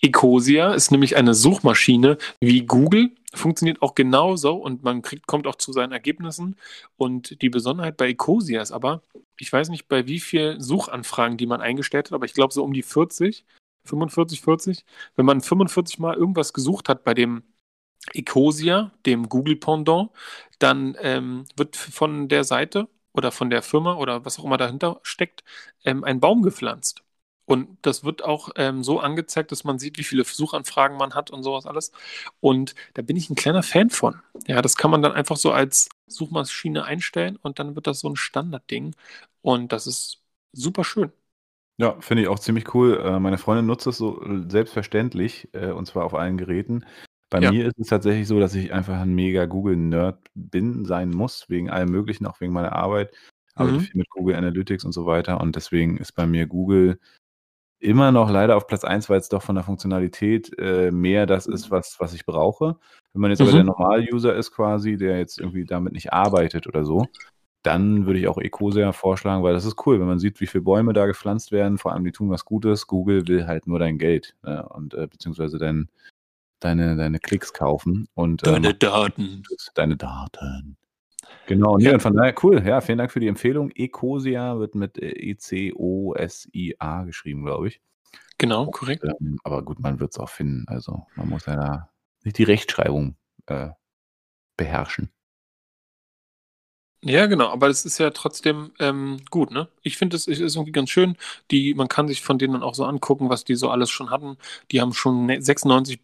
Ecosia 0.01 0.75
ist 0.75 0.91
nämlich 0.91 1.17
eine 1.17 1.35
Suchmaschine 1.35 2.19
wie 2.41 2.67
Google, 2.67 3.11
funktioniert 3.35 3.83
auch 3.83 3.95
genauso 3.95 4.55
und 4.55 4.83
man 4.83 5.03
kriegt, 5.03 5.27
kommt 5.27 5.47
auch 5.47 5.57
zu 5.57 5.73
seinen 5.73 5.93
Ergebnissen. 5.93 6.57
Und 6.97 7.43
die 7.43 7.51
Besonderheit 7.51 7.97
bei 7.97 8.09
Ecosia 8.09 8.63
ist 8.63 8.73
aber, 8.73 9.03
ich 9.39 9.53
weiß 9.53 9.69
nicht, 9.69 9.89
bei 9.89 10.07
wie 10.07 10.21
vielen 10.21 10.61
Suchanfragen, 10.61 11.37
die 11.37 11.47
man 11.47 11.61
eingestellt 11.61 12.07
hat, 12.07 12.15
aber 12.15 12.27
ich 12.27 12.35
glaube 12.35 12.53
so 12.53 12.65
um 12.65 12.73
die 12.73 12.83
40, 12.83 13.45
45, 13.85 14.41
40. 14.41 14.85
Wenn 15.17 15.27
man 15.27 15.41
45 15.41 15.99
Mal 15.99 16.15
irgendwas 16.17 16.53
gesucht 16.53 16.89
hat 16.89 17.05
bei 17.05 17.15
dem 17.15 17.43
Ecosia, 18.15 18.93
dem 19.05 19.29
Google-Pendant, 19.29 20.11
dann 20.59 20.97
ähm, 21.01 21.45
wird 21.57 21.77
von 21.77 22.29
der 22.29 22.45
Seite 22.45 22.89
oder 23.13 23.33
von 23.33 23.51
der 23.51 23.63
Firma 23.63 23.95
oder 23.97 24.25
was 24.25 24.39
auch 24.39 24.45
immer 24.45 24.59
dahinter 24.59 25.01
steckt, 25.03 25.45
ähm, 25.85 26.05
ein 26.05 26.21
Baum 26.21 26.43
gepflanzt. 26.43 27.03
Und 27.47 27.79
das 27.83 28.05
wird 28.05 28.25
auch 28.25 28.51
ähm, 28.57 28.83
so 28.85 29.01
angezeigt, 29.01 29.53
dass 29.53 29.65
man 29.65 29.79
sieht, 29.79 29.99
wie 29.99 30.05
viele 30.05 30.25
Suchanfragen 30.25 30.97
man 30.99 31.15
hat 31.15 31.31
und 31.31 31.43
sowas 31.45 31.67
alles. 31.67 31.93
Und 32.41 32.75
da 32.95 33.03
bin 33.03 33.17
ich 33.17 33.31
ein 33.31 33.37
kleiner 33.37 33.63
Fan 33.63 33.91
von. 33.91 34.21
Ja, 34.47 34.63
das 34.63 34.77
kann 34.77 34.91
man 34.91 35.03
dann 35.03 35.13
einfach 35.13 35.37
so 35.37 35.53
als 35.53 35.89
Suchmaschine 36.07 36.85
einstellen 36.85 37.37
und 37.43 37.59
dann 37.59 37.75
wird 37.77 37.87
das 37.87 38.01
so 38.01 38.09
ein 38.09 38.17
Standardding. 38.17 38.95
Und 39.43 39.73
das 39.73 39.87
ist 39.87 40.23
super 40.53 40.85
schön. 40.85 41.13
Ja, 41.79 42.01
finde 42.01 42.23
ich 42.23 42.29
auch 42.29 42.39
ziemlich 42.39 42.75
cool. 42.75 42.99
Äh, 43.05 43.21
meine 43.21 43.37
Freundin 43.39 43.67
nutzt 43.67 43.87
es 43.87 43.99
so 43.99 44.23
äh, 44.23 44.45
selbstverständlich 44.51 45.49
äh, 45.53 45.71
und 45.71 45.87
zwar 45.87 46.05
auf 46.05 46.15
allen 46.15 46.39
Geräten. 46.39 46.87
Bei 47.29 47.41
Ja. 47.41 47.51
mir 47.51 47.67
ist 47.67 47.79
es 47.79 47.89
tatsächlich 47.89 48.27
so, 48.29 48.39
dass 48.41 48.55
ich 48.55 48.73
einfach 48.73 48.99
ein 49.01 49.15
mega 49.15 49.45
Google-Nerd 49.47 50.19
bin, 50.35 50.85
sein 50.87 51.11
muss, 51.11 51.49
wegen 51.51 51.69
allem 51.71 51.91
Möglichen, 51.91 52.25
auch 52.27 52.41
wegen 52.41 52.53
meiner 52.53 52.73
Arbeit. 52.73 53.15
Arbeite 53.55 53.79
Mhm. 53.79 53.81
viel 53.81 53.97
mit 53.97 54.09
Google 54.11 54.37
Analytics 54.37 54.85
und 54.85 54.93
so 54.93 55.07
weiter 55.07 55.41
und 55.41 55.57
deswegen 55.57 55.97
ist 55.99 56.13
bei 56.13 56.27
mir 56.27 56.47
Google 56.47 56.99
immer 57.79 58.13
noch 58.13 58.31
leider 58.31 58.57
auf 58.57 58.67
Platz 58.67 58.85
1, 58.85 59.09
weil 59.11 59.19
es 59.19 59.29
doch 59.29 59.43
von 59.43 59.55
der 59.55 59.65
Funktionalität 59.65 60.53
äh, 60.59 60.91
mehr 60.91 61.27
das 61.27 61.47
ist, 61.47 61.71
was, 61.71 61.97
was 61.99 62.15
ich 62.15 62.25
brauche. 62.27 62.77
Wenn 63.13 63.23
man 63.23 63.31
jetzt 63.31 63.41
aber 63.41 63.51
Mhm. 63.51 63.57
der 63.57 63.65
Normal-User 63.65 64.35
ist 64.35 64.53
quasi, 64.53 64.97
der 64.97 65.19
jetzt 65.19 65.39
irgendwie 65.39 65.65
damit 65.65 65.93
nicht 65.93 66.13
arbeitet 66.13 66.67
oder 66.67 66.85
so, 66.85 67.07
dann 67.63 68.07
würde 68.07 68.21
ich 68.21 68.29
auch 68.29 68.39
Ecosia 68.39 68.93
vorschlagen, 68.93 69.43
weil 69.43 69.53
das 69.53 69.65
ist 69.65 69.87
cool, 69.87 69.99
wenn 69.99 70.07
man 70.07 70.21
sieht, 70.21 70.41
wie 70.41 70.47
viele 70.47 70.63
Bäume 70.63 70.93
da 70.93 71.07
gepflanzt 71.07 71.51
werden, 71.51 71.79
vor 71.79 71.93
allem 71.93 72.05
die 72.05 72.13
tun 72.13 72.31
was 72.31 72.45
Gutes. 72.45 72.87
Google 72.87 73.27
will 73.27 73.47
halt 73.47 73.67
nur 73.67 73.79
dein 73.79 73.99
Geld 73.99 74.37
äh, 74.45 74.61
und 74.61 74.95
äh, 74.95 75.07
beziehungsweise 75.09 75.59
dein, 75.59 75.89
deine, 76.61 76.97
deine 76.97 77.19
Klicks 77.19 77.53
kaufen 77.53 78.09
und 78.15 78.47
äh, 78.47 78.53
Deine 78.53 78.75
Daten. 78.75 79.43
Deine 79.75 79.97
Daten. 79.97 80.77
Genau, 81.47 81.77
nee, 81.79 81.85
Ja. 81.85 81.95
und 81.95 82.01
von 82.01 82.15
daher 82.15 82.35
cool. 82.43 82.63
Ja, 82.67 82.81
vielen 82.81 82.99
Dank 82.99 83.13
für 83.13 83.21
die 83.21 83.29
Empfehlung. 83.29 83.71
Ecosia 83.71 84.59
wird 84.59 84.75
mit 84.75 84.99
äh, 84.99 85.11
E-C-O-S-I-A 85.11 87.05
geschrieben, 87.05 87.45
glaube 87.45 87.69
ich. 87.69 87.81
Genau, 88.39 88.67
korrekt. 88.67 89.05
Ähm, 89.05 89.39
aber 89.45 89.63
gut, 89.63 89.81
man 89.81 90.01
wird 90.01 90.13
es 90.13 90.19
auch 90.19 90.29
finden. 90.29 90.65
Also 90.69 91.07
man 91.17 91.29
muss 91.29 91.47
ja 91.47 91.57
da 91.57 91.91
nicht 92.25 92.39
die 92.39 92.45
Rechtschreibung 92.45 93.17
äh, 93.47 93.71
beherrschen. 94.57 95.11
Ja, 97.03 97.27
genau, 97.27 97.49
aber 97.51 97.69
es 97.69 97.85
ist 97.85 97.99
ja 97.99 98.11
trotzdem 98.11 98.73
ähm, 98.81 99.21
gut, 99.31 99.51
ne? 99.53 99.69
Ich 99.83 99.97
finde, 99.97 100.17
es 100.17 100.27
ist 100.27 100.41
irgendwie 100.57 100.73
ganz 100.73 100.91
schön. 100.91 101.17
Die, 101.51 101.75
man 101.75 101.89
kann 101.89 102.09
sich 102.09 102.21
von 102.23 102.39
denen 102.39 102.55
dann 102.55 102.63
auch 102.63 102.75
so 102.75 102.85
angucken, 102.85 103.29
was 103.29 103.45
die 103.45 103.55
so 103.55 103.71
alles 103.71 103.91
schon 103.91 104.11
hatten. 104.11 104.39
Die 104.73 104.81
haben 104.81 104.93
schon 104.93 105.27
ne- 105.27 105.41
96 105.41 106.01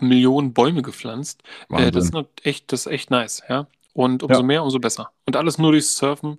Millionen 0.00 0.52
Bäume 0.54 0.82
gepflanzt. 0.82 1.42
Äh, 1.70 1.90
das, 1.92 2.06
ist 2.10 2.14
echt, 2.44 2.72
das 2.72 2.86
ist 2.86 2.92
echt 2.92 3.10
nice, 3.10 3.42
ja. 3.48 3.68
Und 3.96 4.22
umso 4.22 4.42
Ja. 4.42 4.46
mehr, 4.46 4.62
umso 4.62 4.78
besser. 4.78 5.10
Und 5.24 5.36
alles 5.36 5.56
nur 5.56 5.72
durchs 5.72 5.96
Surfen. 5.96 6.38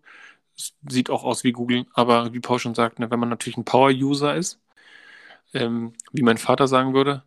Sieht 0.87 1.09
auch 1.09 1.23
aus 1.23 1.43
wie 1.43 1.51
Google, 1.51 1.85
aber 1.93 2.33
wie 2.33 2.39
Paul 2.39 2.59
schon 2.59 2.75
sagt, 2.75 2.99
ne, 2.99 3.09
wenn 3.09 3.19
man 3.19 3.29
natürlich 3.29 3.57
ein 3.57 3.65
Power-User 3.65 4.35
ist, 4.35 4.59
ähm, 5.53 5.93
wie 6.11 6.23
mein 6.23 6.37
Vater 6.37 6.67
sagen 6.67 6.93
würde, 6.93 7.23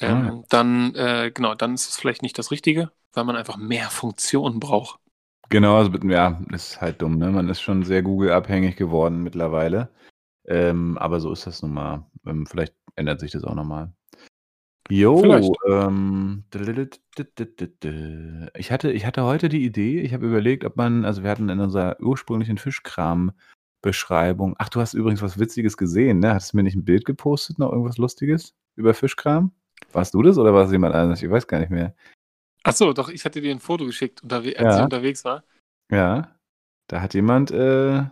ähm, 0.00 0.28
Ah. 0.40 0.44
dann, 0.48 0.94
äh, 0.94 1.30
genau, 1.34 1.54
dann 1.54 1.74
ist 1.74 1.88
es 1.88 1.96
vielleicht 1.96 2.22
nicht 2.22 2.38
das 2.38 2.50
Richtige, 2.50 2.90
weil 3.14 3.24
man 3.24 3.36
einfach 3.36 3.56
mehr 3.56 3.90
Funktionen 3.90 4.60
braucht. 4.60 4.98
Genau, 5.48 5.76
also 5.78 5.90
ja, 6.08 6.40
ist 6.52 6.80
halt 6.80 7.02
dumm, 7.02 7.18
ne? 7.18 7.30
Man 7.30 7.48
ist 7.48 7.60
schon 7.60 7.82
sehr 7.82 8.02
Google-abhängig 8.02 8.76
geworden 8.76 9.22
mittlerweile. 9.22 9.88
Ähm, 10.46 10.96
aber 10.98 11.20
so 11.20 11.32
ist 11.32 11.46
das 11.46 11.62
nun 11.62 11.72
mal. 11.72 12.06
Ähm, 12.26 12.46
vielleicht 12.46 12.74
ändert 12.96 13.20
sich 13.20 13.32
das 13.32 13.44
auch 13.44 13.54
nochmal. 13.54 13.92
Jo, 14.90 15.54
ähm, 15.68 16.44
ich 18.56 18.72
hatte, 18.72 18.90
ich 18.90 19.06
hatte 19.06 19.22
heute 19.24 19.48
die 19.48 19.64
Idee, 19.64 20.00
ich 20.00 20.12
habe 20.12 20.26
überlegt, 20.26 20.64
ob 20.64 20.76
man, 20.76 21.04
also 21.04 21.22
wir 21.22 21.30
hatten 21.30 21.48
in 21.48 21.60
unserer 21.60 21.96
ursprünglichen 22.00 22.58
Fischkram-Beschreibung, 22.58 24.56
ach, 24.58 24.68
du 24.68 24.80
hast 24.80 24.94
übrigens 24.94 25.22
was 25.22 25.38
Witziges 25.38 25.76
gesehen, 25.76 26.18
ne? 26.18 26.34
Hattest 26.34 26.52
du 26.52 26.56
mir 26.56 26.64
nicht 26.64 26.76
ein 26.76 26.84
Bild 26.84 27.04
gepostet, 27.04 27.58
noch 27.58 27.70
irgendwas 27.70 27.98
Lustiges 27.98 28.54
über 28.76 28.92
Fischkram? 28.94 29.52
Warst 29.92 30.14
du 30.14 30.22
das 30.22 30.38
oder 30.38 30.52
war 30.52 30.64
es 30.64 30.72
jemand 30.72 30.94
anderes? 30.94 31.22
Ich 31.22 31.30
weiß 31.30 31.46
gar 31.46 31.60
nicht 31.60 31.70
mehr. 31.70 31.94
Ach 32.62 32.74
so, 32.74 32.92
doch, 32.92 33.08
ich 33.08 33.24
hatte 33.24 33.40
dir 33.40 33.50
ein 33.52 33.60
Foto 33.60 33.86
geschickt, 33.86 34.22
als 34.24 34.44
Ja. 34.44 34.76
ich 34.78 34.84
unterwegs 34.84 35.24
war. 35.24 35.44
Ja, 35.90 36.36
da 36.88 37.00
hat 37.00 37.14
jemand, 37.14 37.50
äh, 37.50 38.04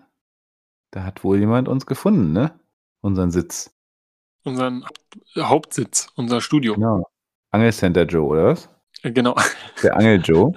da 0.90 1.04
hat 1.04 1.24
wohl 1.24 1.38
jemand 1.38 1.68
uns 1.68 1.86
gefunden, 1.86 2.32
ne? 2.32 2.58
Unseren 3.00 3.30
Sitz. 3.30 3.77
Unseren 4.48 4.84
Haupt- 4.84 5.36
Hauptsitz, 5.36 6.08
unser 6.16 6.40
Studio. 6.40 6.74
Genau. 6.74 7.06
Angelcenter 7.50 8.04
Joe, 8.04 8.26
oder 8.26 8.44
was? 8.46 8.68
Äh, 9.02 9.12
Genau. 9.12 9.34
Der 9.82 9.96
Angel 9.96 10.20
Joe. 10.22 10.52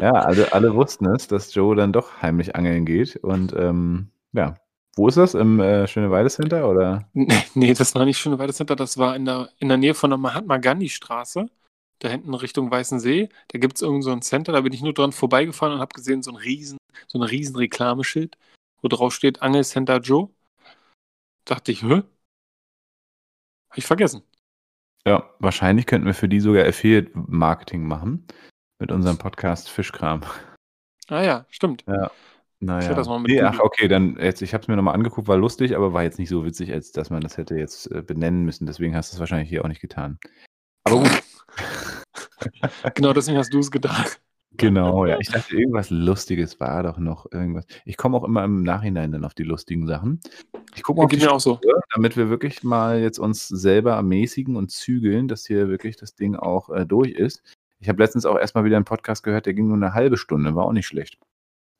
Ja, 0.00 0.12
alle, 0.12 0.52
alle 0.52 0.74
wussten 0.74 1.06
es, 1.14 1.26
dass 1.26 1.52
Joe 1.54 1.74
dann 1.74 1.92
doch 1.92 2.22
heimlich 2.22 2.54
angeln 2.54 2.84
geht. 2.84 3.16
Und 3.16 3.52
ähm, 3.54 4.10
ja, 4.32 4.54
wo 4.96 5.08
ist 5.08 5.16
das? 5.16 5.34
Im 5.34 5.58
äh, 5.60 5.86
Schöneweide 5.88 6.28
Center 6.30 6.68
oder? 6.68 7.08
Nee, 7.54 7.74
das 7.74 7.94
war 7.94 8.04
nicht 8.04 8.18
Schöneweide 8.18 8.52
Center, 8.52 8.76
das 8.76 8.98
war 8.98 9.16
in 9.16 9.24
der, 9.24 9.48
in 9.58 9.68
der 9.68 9.78
Nähe 9.78 9.94
von 9.94 10.10
der 10.10 10.18
Mahatma 10.18 10.58
Gandhi 10.58 10.88
Straße. 10.88 11.46
Da 11.98 12.08
hinten 12.08 12.32
Richtung 12.34 12.70
Weißen 12.70 12.98
See. 13.00 13.28
Da 13.48 13.58
gibt 13.58 13.76
es 13.76 13.82
irgend 13.82 14.04
so 14.04 14.12
ein 14.12 14.22
Center, 14.22 14.52
da 14.52 14.60
bin 14.62 14.72
ich 14.72 14.82
nur 14.82 14.94
dran 14.94 15.12
vorbeigefahren 15.12 15.74
und 15.74 15.80
habe 15.80 15.92
gesehen, 15.94 16.22
so 16.22 16.30
ein 16.30 16.36
riesen, 16.36 16.78
so 17.08 17.18
ein 17.18 17.22
riesen 17.22 17.56
Reklameschild, 17.56 18.38
wo 18.80 18.88
drauf 18.88 19.12
steht 19.14 19.42
Angelcenter 19.42 19.98
Joe. 19.98 20.30
Dachte 21.44 21.72
ich, 21.72 21.82
hä? 21.82 22.02
Hab 23.70 23.78
ich 23.78 23.86
vergessen. 23.86 24.22
Ja, 25.06 25.30
wahrscheinlich 25.38 25.86
könnten 25.86 26.06
wir 26.06 26.14
für 26.14 26.28
die 26.28 26.40
sogar 26.40 26.66
Affiliate-Marketing 26.66 27.86
machen 27.86 28.26
mit 28.78 28.92
unserem 28.92 29.16
Podcast 29.16 29.70
Fischkram. 29.70 30.22
Ah 31.08 31.22
ja, 31.22 31.46
stimmt. 31.50 31.84
Ja. 31.86 32.10
Naja. 32.62 32.92
das 32.92 33.08
mal 33.08 33.18
mit 33.18 33.30
nee, 33.30 33.40
ach, 33.40 33.58
okay, 33.60 33.88
dann 33.88 34.18
jetzt, 34.18 34.42
ich 34.42 34.52
habe 34.52 34.60
es 34.60 34.68
mir 34.68 34.76
nochmal 34.76 34.94
angeguckt, 34.94 35.28
war 35.28 35.38
lustig, 35.38 35.74
aber 35.74 35.94
war 35.94 36.02
jetzt 36.02 36.18
nicht 36.18 36.28
so 36.28 36.44
witzig, 36.44 36.70
als 36.72 36.92
dass 36.92 37.08
man 37.08 37.22
das 37.22 37.38
hätte 37.38 37.56
jetzt 37.56 37.90
äh, 37.90 38.02
benennen 38.02 38.44
müssen. 38.44 38.66
Deswegen 38.66 38.94
hast 38.94 39.12
du 39.12 39.16
es 39.16 39.20
wahrscheinlich 39.20 39.48
hier 39.48 39.64
auch 39.64 39.68
nicht 39.68 39.80
getan. 39.80 40.18
Aber 40.84 40.98
gut. 40.98 41.22
Genau 42.94 43.12
deswegen 43.12 43.36
hast 43.36 43.52
du 43.52 43.58
es 43.58 43.70
gedacht. 43.70 44.20
Genau, 44.60 45.04
ja. 45.06 45.16
Ich 45.20 45.28
dachte, 45.30 45.56
irgendwas 45.56 45.90
Lustiges 45.90 46.60
war 46.60 46.82
doch 46.82 46.98
noch 46.98 47.26
irgendwas. 47.32 47.66
Ich 47.84 47.96
komme 47.96 48.16
auch 48.16 48.24
immer 48.24 48.44
im 48.44 48.62
Nachhinein 48.62 49.12
dann 49.12 49.24
auf 49.24 49.34
die 49.34 49.42
lustigen 49.42 49.86
Sachen. 49.86 50.20
Ich 50.76 50.82
gucke 50.82 51.06
Geht 51.08 51.20
mir 51.22 51.32
auch 51.32 51.40
so. 51.40 51.60
Damit 51.94 52.16
wir 52.16 52.28
wirklich 52.30 52.62
mal 52.62 53.00
jetzt 53.00 53.18
uns 53.18 53.48
selber 53.48 53.92
ermäßigen 53.94 54.56
und 54.56 54.70
zügeln, 54.70 55.26
dass 55.28 55.46
hier 55.46 55.68
wirklich 55.68 55.96
das 55.96 56.14
Ding 56.14 56.36
auch 56.36 56.70
äh, 56.70 56.86
durch 56.86 57.10
ist. 57.12 57.42
Ich 57.80 57.88
habe 57.88 58.02
letztens 58.02 58.26
auch 58.26 58.38
erstmal 58.38 58.64
wieder 58.64 58.76
einen 58.76 58.84
Podcast 58.84 59.22
gehört, 59.22 59.46
der 59.46 59.54
ging 59.54 59.66
nur 59.66 59.76
eine 59.76 59.94
halbe 59.94 60.16
Stunde, 60.16 60.54
war 60.54 60.64
auch 60.66 60.72
nicht 60.72 60.86
schlecht. 60.86 61.18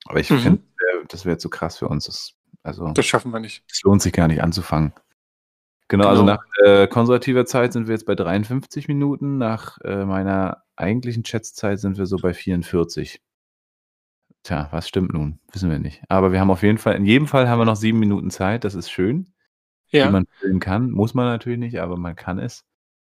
Aber 0.05 0.19
ich 0.19 0.29
Mhm. 0.31 0.39
finde, 0.39 0.61
äh, 0.79 1.05
das 1.07 1.25
wäre 1.25 1.37
zu 1.37 1.49
krass 1.49 1.77
für 1.77 1.87
uns. 1.87 2.05
Das, 2.05 2.33
also, 2.63 2.91
Das 2.91 3.05
schaffen 3.05 3.31
wir 3.31 3.39
nicht. 3.39 3.63
es 3.71 3.83
lohnt 3.83 4.01
sich 4.01 4.11
gar 4.11 4.27
nicht 4.27 4.41
anzufangen. 4.43 4.93
Genau, 5.87 6.07
also 6.07 6.21
Genau. 6.23 6.33
nach 6.35 6.43
äh, 6.65 6.87
konservativer 6.87 7.45
Zeit 7.45 7.73
sind 7.73 7.87
wir 7.87 7.93
jetzt 7.93 8.05
bei 8.05 8.15
53 8.15 8.87
Minuten. 8.87 9.37
Nach 9.37 9.77
äh, 9.83 10.05
meiner 10.05 10.63
eigentlichen 10.81 11.23
Chatszeit 11.23 11.79
sind 11.79 11.97
wir 11.97 12.05
so 12.05 12.17
bei 12.17 12.33
44. 12.33 13.21
Tja, 14.43 14.67
was 14.71 14.87
stimmt 14.87 15.13
nun? 15.13 15.39
Wissen 15.53 15.69
wir 15.69 15.79
nicht. 15.79 16.01
Aber 16.09 16.31
wir 16.31 16.39
haben 16.39 16.51
auf 16.51 16.63
jeden 16.63 16.77
Fall, 16.79 16.95
in 16.95 17.05
jedem 17.05 17.27
Fall 17.27 17.47
haben 17.47 17.59
wir 17.59 17.65
noch 17.65 17.75
sieben 17.75 17.99
Minuten 17.99 18.31
Zeit. 18.31 18.63
Das 18.63 18.75
ist 18.75 18.89
schön, 18.91 19.33
Ja. 19.91 20.07
die 20.07 20.11
man 20.11 20.25
füllen 20.39 20.59
kann. 20.59 20.91
Muss 20.91 21.13
man 21.13 21.25
natürlich 21.27 21.59
nicht, 21.59 21.79
aber 21.81 21.97
man 21.97 22.15
kann 22.15 22.39
es. 22.39 22.65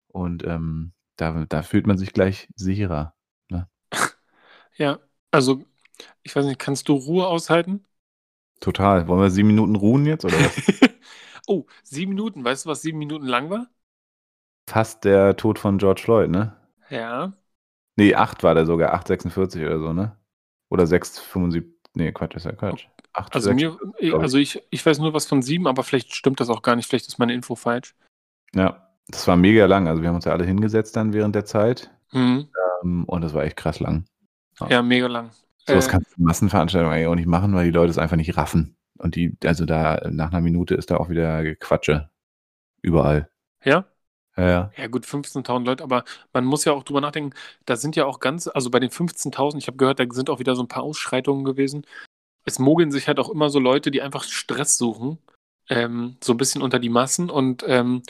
Und 0.09 0.45
ähm, 0.45 0.93
da, 1.17 1.47
da 1.49 1.63
fühlt 1.63 1.87
man 1.87 1.99
sich 1.99 2.13
gleich 2.13 2.49
sicherer. 2.57 3.15
Ja, 4.77 4.99
also, 5.31 5.65
ich 6.23 6.35
weiß 6.35 6.47
nicht, 6.47 6.59
kannst 6.59 6.89
du 6.89 6.95
Ruhe 6.95 7.27
aushalten? 7.27 7.85
Total. 8.61 9.07
Wollen 9.09 9.21
wir 9.21 9.31
sieben 9.31 9.49
Minuten 9.49 9.77
ruhen 9.77 10.07
jetzt 10.07 10.25
oder 10.25 10.39
was? 10.39 10.63
oh, 11.47 11.67
sieben 11.83 12.11
Minuten. 12.11 12.45
Weißt 12.45 12.65
du, 12.65 12.71
was 12.71 12.83
sieben 12.83 12.99
Minuten 12.99 13.27
lang 13.27 13.51
war? 13.51 13.69
Fast 14.67 15.05
der 15.05 15.37
Tod 15.37 15.59
von 15.59 15.77
George 15.77 16.01
Floyd, 16.01 16.31
ne? 16.31 16.57
Ja. 16.91 17.33
Nee, 18.01 18.15
8 18.15 18.43
war 18.43 18.55
der 18.55 18.65
sogar, 18.67 18.95
8,46 18.95 19.67
oder 19.67 19.79
so, 19.79 19.93
ne? 19.93 20.17
Oder 20.71 20.85
6,75. 20.85 21.65
Nee, 21.95 22.13
Quatsch, 22.13 22.35
ist 22.37 22.47
ja 22.47 22.53
Quatsch. 22.53 22.87
8, 23.13 23.35
Also 23.35 23.53
mir, 23.53 23.77
ich. 23.99 24.15
also 24.15 24.39
ich, 24.39 24.63
ich 24.71 24.85
weiß 24.87 25.01
nur 25.01 25.13
was 25.13 25.27
von 25.27 25.43
sieben, 25.43 25.67
aber 25.67 25.83
vielleicht 25.83 26.15
stimmt 26.15 26.41
das 26.41 26.49
auch 26.49 26.63
gar 26.63 26.77
nicht. 26.77 26.89
Vielleicht 26.89 27.09
ist 27.09 27.19
meine 27.19 27.35
Info 27.35 27.57
falsch. 27.57 27.95
Ja, 28.55 28.89
das 29.09 29.27
war 29.29 29.37
mega 29.37 29.67
lang. 29.67 29.87
Also 29.89 30.01
wir 30.01 30.09
haben 30.09 30.17
uns 30.17 30.25
ja 30.25 30.33
alle 30.33 30.45
hingesetzt 30.47 30.97
dann 30.97 31.13
während 31.13 31.35
der 31.35 31.45
Zeit. 31.45 31.91
Mhm. 32.13 32.49
Ähm, 32.83 33.05
und 33.05 33.21
das 33.23 33.35
war 33.35 33.45
echt 33.45 33.57
krass 33.57 33.81
lang. 33.81 34.05
Ja, 34.69 34.81
mega 34.83 35.07
lang. 35.09 35.31
So 35.67 35.75
was 35.75 35.89
Äh, 35.89 35.91
kannst 35.91 36.13
du 36.13 36.21
in 36.21 36.25
Massenveranstaltungen 36.25 36.95
eigentlich 36.95 37.09
auch 37.09 37.15
nicht 37.17 37.27
machen, 37.29 37.55
weil 37.55 37.65
die 37.65 37.71
Leute 37.71 37.91
es 37.91 37.99
einfach 37.99 38.17
nicht 38.17 38.37
raffen. 38.37 38.77
und 38.99 39.15
die, 39.17 39.37
also 39.45 39.67
da 39.67 40.09
nach 40.11 40.31
einer 40.31 40.41
Minute 40.41 40.75
ist 40.75 40.91
da 40.91 40.97
auch 40.99 41.09
wieder 41.11 41.43
Gequatsche. 41.43 42.09
Überall. 42.83 43.29
Ja? 43.65 43.85
Ja, 44.41 44.49
ja. 44.49 44.73
Ja, 44.77 44.87
gut, 44.87 45.05
15.000 45.05 45.67
Leute, 45.67 45.85
aber 45.85 46.05
man 46.33 46.45
muss 46.45 46.65
ja 46.65 46.73
auch 46.73 46.83
drüber 46.83 47.01
nachdenken, 47.01 47.35
da 47.67 47.77
sind 47.77 47.95
ja 47.95 48.07
auch 48.07 48.21
ganz, 48.21 48.49
also 48.49 48.71
bei 48.71 48.81
den 48.81 48.91
15.000, 48.91 49.59
ich 49.59 49.67
habe 49.67 49.77
gehört, 49.77 50.01
da 50.01 50.07
sind 50.11 50.31
auch 50.31 50.39
wieder 50.39 50.57
so 50.57 50.63
ein 50.63 50.69
paar 50.69 50.83
Ausschreitungen 50.83 51.45
gewesen. 51.45 51.87
Es 52.47 52.59
mogeln 52.59 52.91
sich 52.91 53.07
halt 53.07 53.19
auch 53.19 53.29
immer 53.29 53.51
so 53.51 53.59
Leute, 53.59 53.91
die 53.91 54.01
einfach 54.01 54.25
Stress 54.25 54.79
suchen, 54.79 55.19
ähm, 55.69 56.17
so 56.23 56.33
ein 56.33 56.39
bisschen 56.39 56.63
unter 56.63 56.79
die 56.79 56.89
Massen 56.89 57.29
und 57.29 57.65
ähm, 57.67 58.03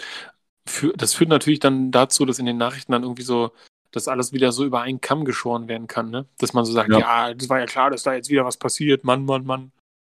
für, 0.66 0.92
das 0.96 1.14
führt 1.14 1.30
natürlich 1.30 1.58
dann 1.58 1.90
dazu, 1.90 2.24
dass 2.24 2.38
in 2.38 2.46
den 2.46 2.58
Nachrichten 2.58 2.92
dann 2.92 3.02
irgendwie 3.02 3.22
so, 3.22 3.50
dass 3.90 4.06
alles 4.06 4.32
wieder 4.32 4.52
so 4.52 4.64
über 4.64 4.82
einen 4.82 5.00
Kamm 5.00 5.24
geschoren 5.24 5.66
werden 5.66 5.88
kann, 5.88 6.10
ne? 6.10 6.26
Dass 6.38 6.52
man 6.52 6.64
so 6.64 6.72
sagt, 6.72 6.90
Ja. 6.90 7.00
ja, 7.00 7.34
das 7.34 7.48
war 7.48 7.58
ja 7.58 7.66
klar, 7.66 7.90
dass 7.90 8.04
da 8.04 8.14
jetzt 8.14 8.30
wieder 8.30 8.44
was 8.44 8.56
passiert, 8.56 9.02
Mann, 9.02 9.24
Mann, 9.24 9.44
Mann. 9.44 9.72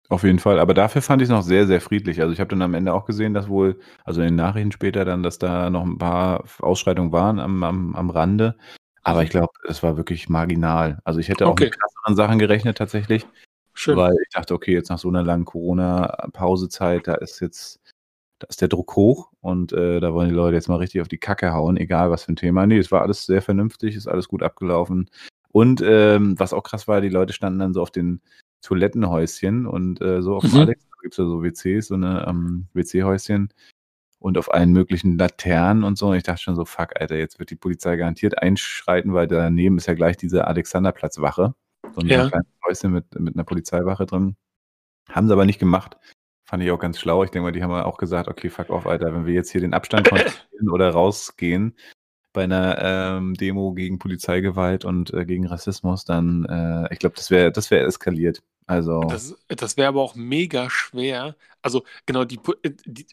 Auf 0.10 0.24
jeden 0.24 0.40
Fall. 0.40 0.60
Aber 0.60 0.74
dafür 0.74 1.02
fand 1.02 1.22
ich 1.22 1.28
es 1.28 1.32
noch 1.32 1.42
sehr, 1.42 1.68
sehr 1.68 1.82
friedlich. 1.82 2.22
Also 2.22 2.32
ich 2.32 2.40
habe 2.40 2.50
dann 2.50 2.62
am 2.62 2.74
Ende 2.74 2.94
auch 2.94 3.06
gesehen, 3.06 3.34
dass 3.34 3.50
wohl, 3.50 3.80
also 4.06 4.22
in 4.22 4.28
den 4.28 4.36
Nachrichten 4.36 4.72
später 4.72 5.04
dann, 5.04 5.22
dass 5.22 5.38
da 5.38 5.70
noch 5.70 5.84
ein 5.84 5.98
paar 5.98 6.46
Ausschreitungen 6.60 7.12
waren 7.12 7.40
am, 7.40 7.64
am, 7.64 7.96
am 7.96 8.10
Rande. 8.10 8.56
Aber 9.04 9.24
ich 9.24 9.30
glaube, 9.30 9.52
es 9.68 9.84
war 9.84 9.98
wirklich 9.98 10.30
marginal. 10.30 11.00
Also 11.04 11.20
ich 11.20 11.30
hätte 11.30 11.46
auch 11.46 11.52
Okay. 11.52 11.66
mit 11.66 11.80
krasseren 11.80 12.16
Sachen 12.16 12.40
gerechnet 12.40 12.78
tatsächlich. 12.78 13.26
Schön. 13.74 13.98
Weil 13.98 14.16
ich 14.22 14.30
dachte, 14.34 14.54
okay, 14.54 14.74
jetzt 14.74 14.90
nach 14.90 14.98
so 14.98 15.08
einer 15.10 15.24
langen 15.24 15.46
Corona-Pausezeit, 15.46 17.08
da 17.08 17.16
ist 17.16 17.40
jetzt, 17.42 17.80
da 18.40 18.48
ist 18.50 18.62
der 18.62 18.68
Druck 18.70 18.96
hoch 18.96 19.32
und 19.42 19.72
äh, 19.74 20.00
da 20.00 20.14
wollen 20.14 20.30
die 20.30 20.36
Leute 20.36 20.56
jetzt 20.56 20.68
mal 20.68 20.78
richtig 20.78 21.02
auf 21.02 21.08
die 21.08 21.20
Kacke 21.20 21.54
hauen, 21.54 21.78
egal 21.78 22.12
was 22.12 22.24
für 22.24 22.34
ein 22.34 22.38
Thema. 22.38 22.66
Nee, 22.66 22.80
es 22.80 22.92
war 22.92 23.02
alles 23.02 23.26
sehr 23.26 23.42
vernünftig, 23.42 23.96
ist 23.96 24.08
alles 24.08 24.28
gut 24.28 24.42
abgelaufen. 24.42 25.10
Und 25.52 25.82
ähm, 25.86 26.40
was 26.40 26.54
auch 26.54 26.64
krass 26.64 26.88
war, 26.88 27.02
die 27.02 27.10
Leute 27.10 27.34
standen 27.34 27.60
dann 27.60 27.74
so 27.74 27.82
auf 27.82 27.92
den 27.92 28.22
Toilettenhäuschen 28.62 29.66
und 29.66 30.02
äh, 30.02 30.22
so 30.22 30.36
auf 30.36 30.44
dem 30.44 30.52
Mhm. 30.54 30.60
Alex, 30.60 30.88
gibt 31.02 31.14
es 31.14 31.18
ja 31.18 31.26
so 31.26 31.44
WCs, 31.44 31.88
so 31.88 31.96
eine 31.96 32.26
ähm, 32.28 32.68
WC-Häuschen 32.74 33.54
und 34.20 34.38
auf 34.38 34.54
allen 34.54 34.72
möglichen 34.72 35.18
Laternen 35.18 35.84
und 35.84 35.98
so. 35.98 36.10
Und 36.10 36.16
ich 36.18 36.24
dachte 36.24 36.42
schon 36.42 36.56
so, 36.56 36.66
fuck, 36.66 37.00
Alter, 37.00 37.16
jetzt 37.16 37.40
wird 37.40 37.52
die 37.52 37.56
Polizei 37.56 37.96
garantiert 37.98 38.42
einschreiten, 38.42 39.14
weil 39.14 39.28
daneben 39.28 39.78
ist 39.78 39.86
ja 39.88 39.94
gleich 39.94 40.18
diese 40.18 40.48
Alexanderplatzwache. 40.48 41.54
So 41.94 42.02
ein 42.02 42.08
Ja. 42.08 42.28
kleines 42.28 42.48
Häuschen 42.66 42.92
mit, 42.92 43.20
mit 43.20 43.36
einer 43.36 43.44
Polizeiwache 43.44 44.06
drin. 44.06 44.36
Haben 45.10 45.28
sie 45.28 45.34
aber 45.34 45.46
nicht 45.46 45.60
gemacht. 45.60 45.98
Fand 46.46 46.64
ich 46.64 46.72
auch 46.72 46.80
ganz 46.80 47.00
schlau. 47.00 47.24
Ich 47.24 47.30
denke 47.30 47.44
mal, 47.44 47.52
die 47.52 47.64
haben 47.64 47.72
auch 47.74 47.98
gesagt, 47.98 48.28
okay, 48.28 48.50
fuck 48.50 48.70
off, 48.70 48.88
Alter, 48.88 49.14
wenn 49.14 49.26
wir 49.26 49.34
jetzt 49.34 49.52
hier 49.52 49.62
den 49.62 49.74
Abstand 49.74 50.10
kontrollieren 50.10 50.70
oder 50.72 50.90
rausgehen 50.90 51.76
bei 52.38 52.44
einer 52.44 52.78
ähm, 53.18 53.34
Demo 53.34 53.74
gegen 53.74 53.98
Polizeigewalt 53.98 54.86
und 54.86 55.12
äh, 55.12 55.26
gegen 55.26 55.48
Rassismus, 55.48 56.06
dann, 56.06 56.46
äh, 56.46 56.94
ich 56.94 57.00
glaube, 57.00 57.16
das 57.16 57.32
wäre 57.32 57.52
das 57.52 57.72
wäre 57.72 57.84
eskaliert. 57.88 58.44
Also, 58.68 59.00
Das, 59.02 59.36
das 59.48 59.76
wäre 59.76 59.88
aber 59.88 60.04
auch 60.04 60.14
mega 60.14 60.70
schwer. 60.70 61.36
Also, 61.64 61.84
genau, 62.06 62.26
die, 62.26 62.40
äh, 62.62 62.70
die, 62.86 63.08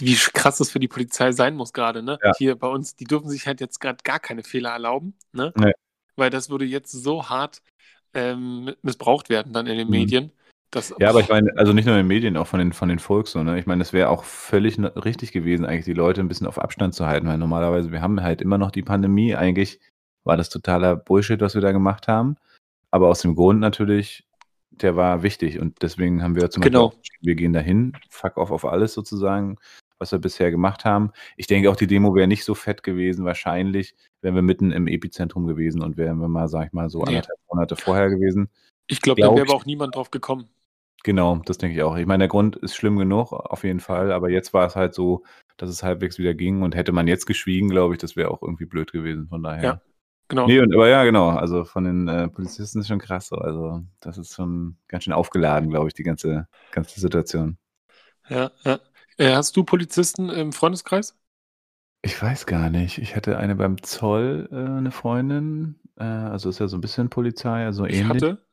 wie 0.00 0.14
krass 0.14 0.56
das 0.56 0.70
für 0.70 0.80
die 0.80 0.88
Polizei 0.88 1.32
sein 1.32 1.54
muss 1.54 1.74
gerade, 1.74 2.02
ne? 2.02 2.18
Ja. 2.24 2.32
Hier 2.38 2.56
bei 2.56 2.68
uns, 2.68 2.96
die 2.96 3.04
dürfen 3.04 3.28
sich 3.28 3.46
halt 3.46 3.60
jetzt 3.60 3.78
gerade 3.78 3.98
gar 4.04 4.20
keine 4.20 4.42
Fehler 4.42 4.70
erlauben, 4.70 5.12
ne? 5.32 5.52
Nee. 5.54 5.72
Weil 6.16 6.30
das 6.30 6.48
würde 6.48 6.64
jetzt 6.64 6.92
so 6.92 7.28
hart 7.28 7.60
ähm, 8.14 8.74
missbraucht 8.80 9.28
werden 9.28 9.52
dann 9.52 9.66
in 9.66 9.76
den 9.76 9.88
Mhm. 9.88 9.92
Medien. 9.92 10.32
Das, 10.72 10.92
Ja, 10.98 11.10
aber 11.10 11.20
ich 11.20 11.28
meine, 11.28 11.52
also 11.56 11.72
nicht 11.72 11.84
nur 11.84 11.94
in 11.94 12.00
den 12.00 12.08
Medien, 12.08 12.36
auch 12.36 12.46
von 12.46 12.58
den, 12.58 12.72
von 12.72 12.88
den 12.88 12.98
Volks 12.98 13.32
so, 13.32 13.42
ne? 13.42 13.58
Ich 13.58 13.66
meine, 13.66 13.82
es 13.82 13.92
wäre 13.92 14.08
auch 14.08 14.24
völlig 14.24 14.78
richtig 14.80 15.30
gewesen, 15.30 15.64
eigentlich 15.66 15.84
die 15.84 15.92
Leute 15.92 16.20
ein 16.20 16.28
bisschen 16.28 16.46
auf 16.46 16.58
Abstand 16.58 16.94
zu 16.94 17.06
halten, 17.06 17.28
weil 17.28 17.38
normalerweise, 17.38 17.92
wir 17.92 18.00
haben 18.00 18.22
halt 18.22 18.40
immer 18.40 18.58
noch 18.58 18.70
die 18.70 18.82
Pandemie. 18.82 19.36
Eigentlich 19.36 19.78
war 20.24 20.36
das 20.36 20.48
totaler 20.48 20.96
Bullshit, 20.96 21.40
was 21.40 21.54
wir 21.54 21.60
da 21.60 21.72
gemacht 21.72 22.08
haben. 22.08 22.36
Aber 22.90 23.08
aus 23.08 23.20
dem 23.20 23.34
Grund 23.34 23.60
natürlich, 23.60 24.26
der 24.70 24.96
war 24.96 25.22
wichtig 25.22 25.60
und 25.60 25.82
deswegen 25.82 26.22
haben 26.22 26.36
wir 26.36 26.48
zum 26.50 26.62
Genau. 26.62 26.88
Beispiel, 26.88 27.18
wir 27.20 27.34
gehen 27.34 27.52
dahin, 27.52 27.92
fuck 28.08 28.38
off 28.38 28.50
auf 28.50 28.64
alles 28.64 28.94
sozusagen, 28.94 29.58
was 29.98 30.10
wir 30.12 30.18
bisher 30.20 30.50
gemacht 30.50 30.86
haben. 30.86 31.12
Ich 31.36 31.46
denke 31.46 31.70
auch, 31.70 31.76
die 31.76 31.86
Demo 31.86 32.14
wäre 32.14 32.26
nicht 32.28 32.44
so 32.44 32.54
fett 32.54 32.82
gewesen, 32.82 33.26
wahrscheinlich, 33.26 33.94
wären 34.22 34.34
wir 34.34 34.42
mitten 34.42 34.72
im 34.72 34.86
Epizentrum 34.86 35.46
gewesen 35.46 35.82
und 35.82 35.98
wären 35.98 36.16
wir 36.18 36.28
mal, 36.28 36.48
sag 36.48 36.68
ich 36.68 36.72
mal, 36.72 36.88
so 36.88 37.00
Nee. 37.00 37.08
anderthalb 37.08 37.38
Monate 37.52 37.76
vorher 37.76 38.08
gewesen. 38.08 38.48
ich 38.86 39.00
glaube, 39.02 39.20
da 39.20 39.26
glaub 39.26 39.36
wäre 39.36 39.46
aber 39.48 39.54
auch 39.56 39.66
niemand 39.66 39.96
drauf 39.96 40.10
gekommen. 40.10 40.48
Genau, 41.04 41.36
das 41.44 41.58
denke 41.58 41.76
ich 41.76 41.82
auch. 41.82 41.96
Ich 41.96 42.06
meine, 42.06 42.22
der 42.22 42.28
Grund 42.28 42.56
ist 42.56 42.76
schlimm 42.76 42.96
genug, 42.96 43.32
auf 43.32 43.64
jeden 43.64 43.80
Fall, 43.80 44.12
aber 44.12 44.30
jetzt 44.30 44.54
war 44.54 44.66
es 44.66 44.76
halt 44.76 44.94
so, 44.94 45.24
dass 45.56 45.68
es 45.68 45.82
halbwegs 45.82 46.18
wieder 46.18 46.34
ging 46.34 46.62
und 46.62 46.74
hätte 46.76 46.92
man 46.92 47.08
jetzt 47.08 47.26
geschwiegen, 47.26 47.68
glaube 47.68 47.94
ich, 47.94 48.00
das 48.00 48.14
wäre 48.16 48.30
auch 48.30 48.42
irgendwie 48.42 48.66
blöd 48.66 48.92
gewesen, 48.92 49.28
von 49.28 49.42
daher. 49.42 49.62
Ja. 49.62 49.80
Genau. 50.28 50.46
Nee, 50.46 50.60
und, 50.60 50.72
aber 50.72 50.88
ja, 50.88 51.04
genau, 51.04 51.28
also 51.30 51.64
von 51.64 51.84
den 51.84 52.08
äh, 52.08 52.28
Polizisten 52.28 52.80
ist 52.80 52.88
schon 52.88 53.00
krass 53.00 53.28
so, 53.28 53.36
also 53.36 53.82
das 54.00 54.16
ist 54.16 54.34
schon 54.34 54.76
ganz 54.88 55.04
schön 55.04 55.12
aufgeladen, 55.12 55.68
glaube 55.68 55.88
ich, 55.88 55.94
die 55.94 56.04
ganze, 56.04 56.46
ganze 56.70 57.00
Situation. 57.00 57.58
Ja, 58.28 58.50
ja. 58.64 58.80
Äh, 59.18 59.34
hast 59.34 59.56
du 59.56 59.64
Polizisten 59.64 60.28
im 60.30 60.52
Freundeskreis? 60.52 61.16
Ich 62.02 62.20
weiß 62.20 62.46
gar 62.46 62.70
nicht, 62.70 62.98
ich 62.98 63.14
hatte 63.14 63.38
eine 63.38 63.54
beim 63.54 63.80
Zoll, 63.82 64.48
äh, 64.50 64.56
eine 64.56 64.90
Freundin, 64.90 65.78
äh, 65.96 66.02
also 66.04 66.48
ist 66.48 66.58
ja 66.58 66.66
so 66.66 66.76
ein 66.76 66.80
bisschen 66.80 67.10
Polizei, 67.10 67.64
also 67.64 67.86
Ich 67.86 67.98
ähnlich. 67.98 68.22
hatte. 68.22 68.44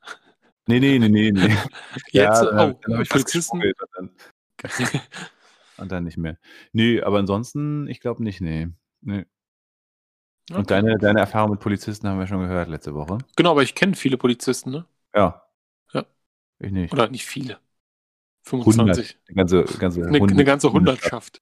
Nee, 0.69 0.79
nee, 0.79 0.99
nee, 0.99 1.09
nee, 1.09 1.31
nee. 1.31 1.47
Jetzt, 2.11 2.13
ja, 2.13 2.45
dann, 2.45 2.71
oh, 2.73 2.79
dann 2.83 2.93
habe 2.93 3.03
ich 3.03 3.09
Polizisten. 3.09 3.57
und 3.57 3.73
dann, 3.95 4.09
und 5.77 5.91
dann 5.91 6.03
nicht 6.03 6.17
mehr. 6.17 6.37
Nee, 6.73 7.01
aber 7.01 7.17
ansonsten, 7.17 7.87
ich 7.87 7.99
glaube 8.01 8.23
nicht, 8.23 8.39
nee. 8.39 8.67
nee. 9.01 9.25
Und 10.51 10.57
Okay. 10.57 10.63
deine, 10.67 10.97
deine 10.99 11.21
Erfahrung 11.21 11.51
mit 11.51 11.59
Polizisten 11.59 12.07
haben 12.07 12.19
wir 12.19 12.27
schon 12.27 12.41
gehört 12.41 12.69
letzte 12.69 12.93
Woche. 12.93 13.17
Genau, 13.35 13.51
aber 13.51 13.63
ich 13.63 13.73
kenne 13.73 13.95
viele 13.95 14.17
Polizisten, 14.17 14.69
ne? 14.69 14.85
Ja. 15.15 15.43
Ja. 15.91 16.05
Ich 16.59 16.71
nicht. 16.71 16.93
Oder 16.93 17.09
nicht 17.09 17.25
viele. 17.25 17.57
100. 18.45 18.63
25. 18.65 19.17
Eine 19.27 19.35
ganze, 19.35 19.63
ganze, 19.79 20.05
Eine, 20.05 20.19
Hunde- 20.19 20.33
eine 20.35 20.45
ganze 20.45 20.71
Hundertschaft. 20.71 21.41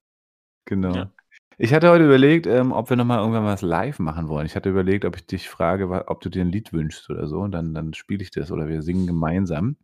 Genau. 0.64 0.94
Ja. 0.94 1.12
Ich 1.60 1.74
hatte 1.74 1.90
heute 1.90 2.04
überlegt, 2.04 2.46
ähm, 2.46 2.70
ob 2.72 2.88
wir 2.88 2.96
nochmal 2.96 3.18
irgendwann 3.18 3.44
was 3.44 3.62
live 3.62 3.98
machen 3.98 4.28
wollen. 4.28 4.46
Ich 4.46 4.54
hatte 4.54 4.68
überlegt, 4.70 5.04
ob 5.04 5.16
ich 5.16 5.26
dich 5.26 5.48
frage, 5.48 5.90
wa- 5.90 6.04
ob 6.06 6.20
du 6.20 6.28
dir 6.28 6.42
ein 6.42 6.52
Lied 6.52 6.72
wünschst 6.72 7.10
oder 7.10 7.26
so. 7.26 7.40
Und 7.40 7.50
dann, 7.52 7.74
dann 7.74 7.94
spiele 7.94 8.22
ich 8.22 8.30
das 8.30 8.52
oder 8.52 8.68
wir 8.68 8.80
singen 8.82 9.06
gemeinsam. 9.08 9.76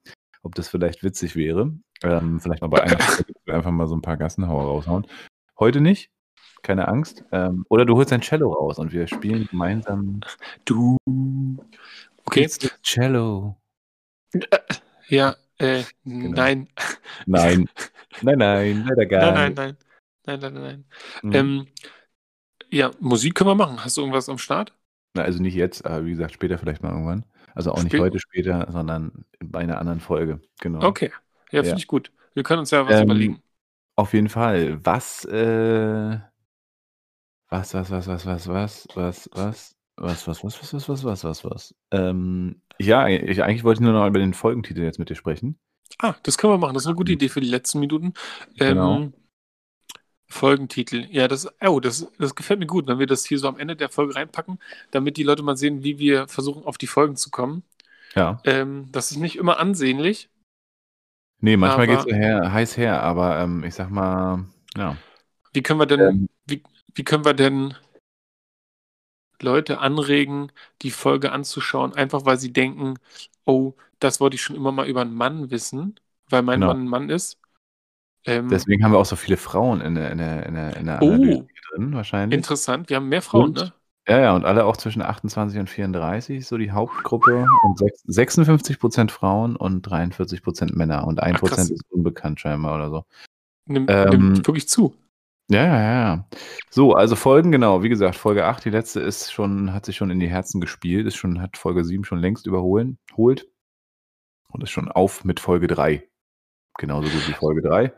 Ob 0.42 0.54
das 0.54 0.68
vielleicht 0.68 1.02
witzig 1.02 1.34
wäre. 1.34 1.72
Ähm, 2.04 2.38
vielleicht 2.38 2.60
mal 2.62 2.68
bei 2.68 2.82
einer 2.82 2.98
Folge 3.00 3.24
einfach 3.48 3.70
mal 3.72 3.88
so 3.88 3.96
ein 3.96 4.02
paar 4.02 4.16
Gassenhauer 4.16 4.64
raushauen. 4.64 5.06
Heute 5.58 5.80
nicht. 5.80 6.10
Keine 6.62 6.86
Angst. 6.86 7.24
Ähm, 7.32 7.66
oder 7.68 7.84
du 7.84 7.96
holst 7.96 8.12
dein 8.12 8.20
Cello 8.22 8.52
raus 8.52 8.78
und 8.78 8.92
wir 8.92 9.06
spielen 9.08 9.48
gemeinsam 9.50 10.20
Du. 10.64 10.96
Okay. 12.24 12.46
Cello. 12.82 13.56
Ja, 15.08 15.34
äh, 15.58 15.82
Genau. 16.04 16.36
nein. 16.36 16.68
Nein. 17.26 17.68
Nein, 18.22 18.38
nein, 18.38 18.84
leider 18.88 19.06
gar 19.06 19.32
Nein, 19.32 19.34
nein, 19.34 19.54
nein. 19.56 19.76
Nein, 20.26 20.40
nein, 20.40 20.54
nein, 20.54 20.62
nein. 20.62 20.84
Mhm. 21.22 21.32
Ähm, 21.32 21.66
ja, 22.70 22.90
Musik 23.00 23.34
können 23.34 23.50
wir 23.50 23.54
machen. 23.54 23.84
Hast 23.84 23.96
du 23.96 24.00
irgendwas 24.00 24.28
am 24.28 24.38
Start? 24.38 24.74
Na, 25.14 25.22
also 25.22 25.40
nicht 25.40 25.54
jetzt, 25.54 25.84
aber 25.84 26.04
wie 26.06 26.10
gesagt, 26.10 26.32
später 26.34 26.58
vielleicht 26.58 26.82
mal 26.82 26.90
irgendwann. 26.90 27.24
Also 27.54 27.70
auch 27.72 27.82
nicht 27.82 27.94
Spä- 27.94 28.00
heute 28.00 28.18
später, 28.18 28.66
sondern 28.70 29.24
bei 29.38 29.60
einer 29.60 29.78
anderen 29.78 30.00
Folge. 30.00 30.40
Genau. 30.60 30.84
Okay. 30.84 31.12
Ja, 31.52 31.60
finde 31.60 31.68
Ja. 31.70 31.76
ich 31.76 31.86
gut. 31.86 32.10
Wir 32.34 32.42
können 32.42 32.60
uns 32.60 32.70
ja 32.72 32.84
was 32.86 32.96
Ähm, 32.96 33.04
überlegen. 33.04 33.42
Auf 33.96 34.12
jeden 34.12 34.28
Fall. 34.28 34.84
Was, 34.84 35.24
äh, 35.26 36.18
was, 37.48 37.74
was, 37.74 37.90
was, 37.90 38.08
was, 38.08 38.26
was, 38.26 38.48
was, 38.48 38.88
was, 38.96 39.30
was, 39.32 39.76
was, 39.96 40.26
was, 40.26 40.44
was, 40.44 40.62
was, 40.62 40.72
was, 40.72 40.88
was, 40.88 41.04
was, 41.04 41.24
was, 41.24 41.44
was. 41.44 41.74
Ähm, 41.92 42.60
ja, 42.80 43.06
ich, 43.06 43.40
eigentlich 43.44 43.62
wollte 43.62 43.78
ich 43.80 43.84
nur 43.84 43.92
noch 43.92 44.08
über 44.08 44.18
den 44.18 44.34
Folgentitel 44.34 44.82
jetzt 44.82 44.98
mit 44.98 45.10
dir 45.10 45.14
sprechen. 45.14 45.60
Ah, 46.00 46.14
das 46.24 46.38
können 46.38 46.54
wir 46.54 46.58
machen. 46.58 46.74
Das 46.74 46.82
ist 46.82 46.88
eine 46.88 46.96
gute 46.96 47.12
Idee 47.12 47.28
für 47.28 47.40
die 47.40 47.48
letzten 47.48 47.78
Minuten. 47.78 48.14
Genau. 48.58 49.12
Folgentitel. 50.34 51.06
Ja, 51.10 51.28
das, 51.28 51.48
oh, 51.62 51.80
das, 51.80 52.08
das 52.18 52.34
gefällt 52.34 52.58
mir 52.58 52.66
gut, 52.66 52.86
wenn 52.86 52.98
wir 52.98 53.06
das 53.06 53.24
hier 53.24 53.38
so 53.38 53.48
am 53.48 53.58
Ende 53.58 53.76
der 53.76 53.88
Folge 53.88 54.16
reinpacken, 54.16 54.58
damit 54.90 55.16
die 55.16 55.22
Leute 55.22 55.42
mal 55.42 55.56
sehen, 55.56 55.84
wie 55.84 55.98
wir 55.98 56.26
versuchen, 56.28 56.64
auf 56.64 56.76
die 56.76 56.88
Folgen 56.88 57.16
zu 57.16 57.30
kommen. 57.30 57.62
Ja. 58.14 58.40
Ähm, 58.44 58.88
das 58.92 59.10
ist 59.10 59.18
nicht 59.18 59.36
immer 59.36 59.58
ansehnlich. 59.58 60.28
Nee, 61.40 61.56
manchmal 61.56 61.88
ja 61.88 62.04
her, 62.04 62.52
heiß 62.52 62.76
her, 62.76 63.02
aber 63.02 63.38
ähm, 63.38 63.64
ich 63.64 63.74
sag 63.74 63.90
mal, 63.90 64.44
ja. 64.76 64.96
Wie 65.52 65.62
können 65.62 65.78
wir 65.80 65.86
denn, 65.86 66.00
Ähm. 66.00 66.28
wie, 66.46 66.62
wie 66.94 67.04
können 67.04 67.24
wir 67.24 67.34
denn 67.34 67.74
Leute 69.40 69.78
anregen, 69.78 70.50
die 70.82 70.90
Folge 70.90 71.32
anzuschauen, 71.32 71.94
einfach 71.94 72.24
weil 72.24 72.38
sie 72.38 72.52
denken, 72.52 72.98
oh, 73.44 73.74
das 74.00 74.20
wollte 74.20 74.36
ich 74.36 74.42
schon 74.42 74.56
immer 74.56 74.72
mal 74.72 74.88
über 74.88 75.02
einen 75.02 75.14
Mann 75.14 75.50
wissen, 75.50 76.00
weil 76.28 76.42
mein 76.42 76.60
Genau. 76.60 76.72
Mann 76.72 76.84
ein 76.84 76.88
Mann 76.88 77.10
ist. 77.10 77.38
Ähm, 78.26 78.48
Deswegen 78.48 78.82
haben 78.84 78.92
wir 78.92 78.98
auch 78.98 79.04
so 79.06 79.16
viele 79.16 79.36
Frauen 79.36 79.80
in 79.80 79.94
der, 79.94 80.10
in 80.12 80.18
der, 80.18 80.46
in 80.46 80.54
der, 80.54 80.76
in 80.76 80.86
der 80.86 80.98
Oh. 81.02 81.10
Analyse 81.12 81.46
drin, 81.72 81.94
wahrscheinlich. 81.94 82.36
interessant, 82.36 82.88
wir 82.88 82.96
haben 82.96 83.08
mehr 83.08 83.22
Frauen, 83.22 83.44
Und- 83.50 83.56
ne? 83.56 83.72
Ja, 84.06 84.20
ja, 84.20 84.36
und 84.36 84.44
alle 84.44 84.66
auch 84.66 84.76
zwischen 84.76 85.00
28 85.00 85.58
und 85.58 85.70
34, 85.70 86.46
so 86.46 86.58
die 86.58 86.70
Hauptgruppe. 86.72 87.46
Und 87.64 87.78
sechs- 87.78 88.04
56% 88.06 89.10
Frauen 89.10 89.56
und 89.56 89.80
43% 89.88 90.74
Männer. 90.74 91.06
Und 91.06 91.22
1% 91.22 91.54
krass. 91.56 91.70
ist 91.70 91.90
unbekannt 91.90 92.38
scheinbar 92.38 92.74
oder 92.74 92.90
so. 92.90 93.04
Nimmt, 93.64 93.88
Ähm, 93.90 94.10
nimmt 94.34 94.46
wirklich 94.46 94.68
zu. 94.68 94.94
Ja, 95.50 95.64
ja, 95.64 95.80
ja, 95.80 95.92
ja. 96.16 96.28
So, 96.68 96.92
also 96.94 97.16
Folgen, 97.16 97.50
genau. 97.50 97.82
Wie 97.82 97.88
gesagt, 97.88 98.16
Folge 98.16 98.44
8, 98.44 98.66
die 98.66 98.70
letzte 98.70 99.00
ist 99.00 99.32
schon, 99.32 99.72
hat 99.72 99.86
sich 99.86 99.96
schon 99.96 100.10
in 100.10 100.20
die 100.20 100.28
Herzen 100.28 100.60
gespielt, 100.60 101.06
ist 101.06 101.16
schon, 101.16 101.40
hat 101.40 101.56
Folge 101.56 101.82
7 101.82 102.04
schon 102.04 102.18
längst 102.18 102.46
überholen, 102.46 102.98
holt. 103.16 103.46
Und 104.48 104.62
ist 104.62 104.70
schon 104.70 104.92
auf 104.92 105.24
mit 105.24 105.40
Folge 105.40 105.66
3. 105.66 106.02
genauso 106.78 107.08
gut 107.08 107.28
wie 107.28 107.32
Folge 107.32 107.62
3. 107.62 107.92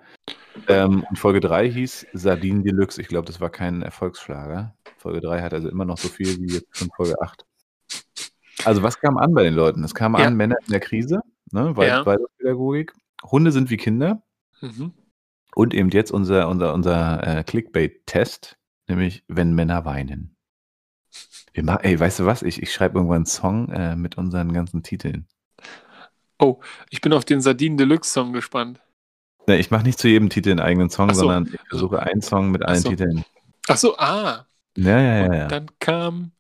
Ähm, 0.69 1.05
und 1.09 1.19
Folge 1.19 1.41
3 1.41 1.71
hieß 1.71 2.07
Sardinen 2.13 2.63
Deluxe. 2.65 3.01
Ich 3.01 3.09
glaube, 3.09 3.27
das 3.27 3.41
war 3.41 3.51
kein 3.51 3.83
Erfolgsschlager. 3.83 4.75
Folge 4.97 5.21
3 5.21 5.43
hat 5.43 5.53
also 5.55 5.69
immer 5.69 5.85
noch 5.85 5.99
so 5.99 6.09
viel 6.09 6.39
wie 6.41 6.55
jetzt 6.55 6.77
schon 6.77 6.89
Folge 6.97 7.21
8. 7.21 7.45
Also 8.65 8.83
was 8.83 8.99
kam 8.99 9.19
an 9.19 9.33
bei 9.35 9.43
den 9.43 9.55
Leuten? 9.55 9.85
Es 9.85 9.95
kam 9.95 10.15
Ja. 10.17 10.25
an 10.27 10.37
Männer 10.37 10.57
in 10.67 10.73
der 10.73 10.81
Krise, 10.81 11.21
ne? 11.53 11.77
Wald- 11.77 11.89
Ja. 11.89 12.07
Waldorfpädagogik. 12.07 12.93
Hunde 13.23 13.53
sind 13.53 13.71
wie 13.71 13.77
Kinder. 13.77 14.23
Mhm. 14.61 14.93
Und 15.55 15.73
eben 15.75 15.91
jetzt 15.91 16.11
unser, 16.11 16.49
unser, 16.49 16.75
unser 16.75 17.39
äh, 17.39 17.45
Clickbait-Test, 17.45 18.57
nämlich 18.89 19.25
wenn 19.29 19.55
Männer 19.55 19.85
weinen. 19.85 20.37
Wir 21.55 21.67
ey, 21.83 21.99
weißt 21.99 22.21
du 22.21 22.27
was? 22.27 22.43
Ich, 22.43 22.61
ich 22.63 22.73
schreibe 22.73 22.99
irgendwann 22.99 23.17
einen 23.17 23.27
Song 23.27 23.71
äh, 23.71 23.97
mit 23.97 24.19
unseren 24.19 24.53
ganzen 24.53 24.83
Titeln. 24.83 25.27
Oh, 26.39 26.61
ich 26.91 27.01
bin 27.01 27.13
auf 27.13 27.25
den 27.25 27.41
Sardinen 27.41 27.77
Deluxe 27.79 28.11
Song 28.11 28.33
gespannt. 28.33 28.81
Ne, 29.47 29.59
ich 29.59 29.71
mache 29.71 29.85
nicht 29.85 29.99
zu 29.99 30.09
jedem 30.09 30.29
Titel 30.29 30.51
einen 30.51 30.61
eigenen 30.61 30.91
Song, 30.91 31.13
so. 31.15 31.21
sondern 31.21 31.47
ich 31.53 31.61
versuche 31.69 32.01
einen 32.03 32.21
Song 32.23 32.51
mit 32.51 32.65
allen 32.65 32.81
so. 32.83 32.91
Titeln. 32.91 33.25
Ach 33.69 33.77
so, 33.77 33.97
ah. 33.99 34.47
Ja, 34.77 35.01
ja, 35.01 35.17
ja, 35.19 35.27
Und 35.27 35.33
ja. 35.35 35.49
dann 35.49 35.71
kam 35.79 36.33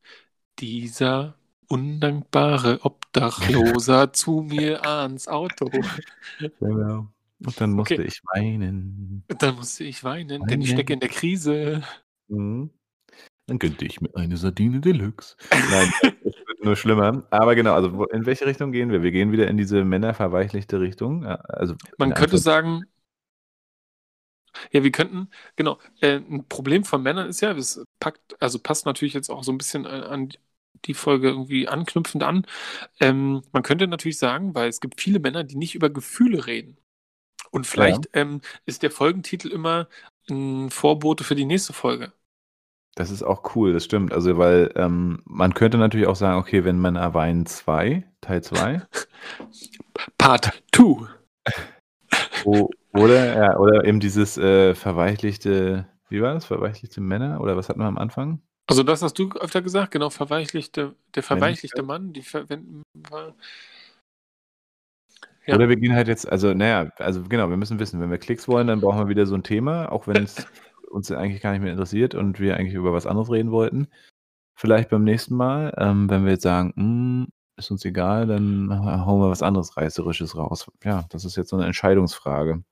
dieser 0.58 1.34
undankbare 1.68 2.84
Obdachloser 2.84 4.12
zu 4.12 4.42
mir 4.42 4.84
ans 4.86 5.28
Auto. 5.28 5.70
Genau. 6.60 7.08
Und 7.44 7.60
dann 7.60 7.70
musste 7.72 7.94
Okay. 7.94 8.04
ich 8.04 8.22
weinen. 8.34 9.24
Und 9.30 9.42
dann 9.42 9.56
musste 9.56 9.84
ich 9.84 10.02
weinen, 10.04 10.46
denn 10.46 10.60
ich 10.62 10.68
Weinen. 10.68 10.74
stecke 10.74 10.92
in 10.94 11.00
der 11.00 11.08
Krise. 11.10 11.82
Mhm. 12.28 12.70
Dann 13.46 13.58
könnte 13.58 13.84
ich 13.84 14.00
mir 14.00 14.14
eine 14.16 14.36
Sardine 14.36 14.80
Deluxe. 14.80 15.36
Nein, 15.70 15.92
nur 16.66 16.76
schlimmer. 16.76 17.26
Aber 17.30 17.54
genau, 17.54 17.74
also 17.74 18.04
in 18.06 18.26
welche 18.26 18.46
Richtung 18.46 18.72
gehen 18.72 18.90
wir? 18.90 19.02
Wir 19.02 19.12
gehen 19.12 19.32
wieder 19.32 19.48
in 19.48 19.56
diese 19.56 19.84
männerverweichlichte 19.84 20.80
Richtung. 20.80 21.24
Ja, 21.24 21.36
Also 21.36 21.74
Man 21.98 22.12
könnte 22.14 22.38
sagen, 22.38 22.84
ja, 24.72 24.82
wir 24.82 24.90
könnten, 24.92 25.28
genau, 25.56 25.78
äh, 26.00 26.16
ein 26.16 26.46
Problem 26.48 26.84
von 26.84 27.02
Männern 27.02 27.28
ist 27.28 27.40
ja, 27.40 27.54
das 27.54 27.84
packt, 28.00 28.40
also 28.40 28.58
passt 28.58 28.86
natürlich 28.86 29.14
jetzt 29.14 29.30
auch 29.30 29.44
so 29.44 29.52
ein 29.52 29.58
bisschen 29.58 29.86
an, 29.86 30.02
an 30.02 30.28
die 30.84 30.94
Folge 30.94 31.28
irgendwie 31.28 31.68
anknüpfend 31.68 32.22
an. 32.22 32.46
Ähm, 33.00 33.42
man 33.52 33.62
könnte 33.62 33.86
natürlich 33.86 34.18
sagen, 34.18 34.54
weil 34.54 34.68
es 34.68 34.80
gibt 34.80 35.00
viele 35.00 35.20
Männer, 35.20 35.44
die 35.44 35.56
nicht 35.56 35.74
über 35.74 35.90
Gefühle 35.90 36.46
reden. 36.46 36.78
Und 37.50 37.66
vielleicht 37.66 38.08
ähm, 38.14 38.40
ist 38.66 38.82
der 38.82 38.90
Folgentitel 38.90 39.48
immer 39.48 39.88
ein 40.30 40.70
Vorbote 40.70 41.24
für 41.24 41.34
die 41.36 41.46
nächste 41.46 41.72
Folge. 41.72 42.12
Das 42.96 43.10
ist 43.10 43.22
auch 43.22 43.54
cool, 43.54 43.72
das 43.74 43.84
stimmt. 43.84 44.12
Also, 44.12 44.38
weil 44.38 44.72
ähm, 44.74 45.20
man 45.26 45.52
könnte 45.54 45.76
natürlich 45.78 46.06
auch 46.06 46.16
sagen, 46.16 46.38
okay, 46.38 46.64
wenn 46.64 46.80
Männer 46.80 47.12
weinen 47.14 47.44
2, 47.44 48.04
Teil 48.22 48.42
2, 48.42 48.82
Part 50.18 50.50
2. 50.74 51.06
o- 52.44 52.70
oder, 52.94 53.36
ja, 53.36 53.58
oder 53.58 53.84
eben 53.84 54.00
dieses 54.00 54.38
äh, 54.38 54.74
verweichlichte, 54.74 55.86
wie 56.08 56.22
war 56.22 56.32
das? 56.34 56.46
Verweichlichte 56.46 57.00
Männer? 57.02 57.40
Oder 57.42 57.56
was 57.56 57.68
hatten 57.68 57.80
wir 57.80 57.86
am 57.86 57.98
Anfang? 57.98 58.40
Also 58.68 58.82
das 58.82 59.02
hast 59.02 59.18
du 59.18 59.30
öfter 59.32 59.60
gesagt, 59.62 59.92
genau, 59.92 60.08
verweichlichte, 60.10 60.94
der 61.14 61.22
verweichlichte 61.22 61.82
Mann, 61.82 62.12
die 62.14 62.22
ver 62.22 62.48
wenn, 62.48 62.82
war- 62.94 63.34
Ja. 65.46 65.54
Oder 65.54 65.68
wir 65.68 65.76
gehen 65.76 65.94
halt 65.94 66.08
jetzt, 66.08 66.26
also, 66.28 66.52
naja, 66.54 66.90
also 66.96 67.22
genau, 67.22 67.48
wir 67.50 67.56
müssen 67.56 67.78
wissen, 67.78 68.00
wenn 68.00 68.10
wir 68.10 68.18
Klicks 68.18 68.48
wollen, 68.48 68.66
dann 68.66 68.80
brauchen 68.80 68.98
wir 68.98 69.08
wieder 69.08 69.26
so 69.26 69.36
ein 69.36 69.44
Thema, 69.44 69.92
auch 69.92 70.08
wenn 70.08 70.24
es 70.24 70.34
uns 70.96 71.10
eigentlich 71.12 71.42
gar 71.42 71.52
nicht 71.52 71.62
mehr 71.62 71.72
interessiert 71.72 72.14
und 72.14 72.40
wir 72.40 72.56
eigentlich 72.56 72.74
über 72.74 72.92
was 72.92 73.06
anderes 73.06 73.30
reden 73.30 73.50
wollten. 73.52 73.88
Vielleicht 74.58 74.88
beim 74.88 75.04
nächsten 75.04 75.36
Mal, 75.36 75.74
ähm, 75.76 76.08
wenn 76.10 76.24
wir 76.24 76.32
jetzt 76.32 76.42
sagen, 76.42 76.72
"Hm, 76.76 77.28
ist 77.56 77.70
uns 77.70 77.84
egal, 77.84 78.26
dann 78.26 78.68
hauen 79.06 79.20
wir 79.20 79.30
was 79.30 79.42
anderes 79.42 79.76
Reißerisches 79.76 80.36
raus. 80.36 80.66
Ja, 80.84 81.04
das 81.10 81.24
ist 81.24 81.36
jetzt 81.36 81.50
so 81.50 81.56
eine 81.56 81.66
Entscheidungsfrage. 81.66 82.62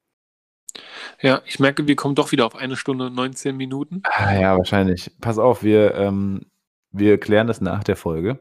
Ja, 1.20 1.40
ich 1.46 1.58
merke, 1.60 1.86
wir 1.86 1.96
kommen 1.96 2.14
doch 2.14 2.32
wieder 2.32 2.46
auf 2.46 2.56
eine 2.56 2.76
Stunde 2.76 3.06
und 3.06 3.14
19 3.14 3.56
Minuten. 3.56 4.02
Ah, 4.04 4.34
ja, 4.34 4.56
wahrscheinlich. 4.58 5.10
Pass 5.20 5.38
auf, 5.38 5.62
wir, 5.62 5.94
ähm, 5.94 6.46
wir 6.90 7.18
klären 7.18 7.46
das 7.46 7.60
nach 7.60 7.84
der 7.84 7.96
Folge. 7.96 8.40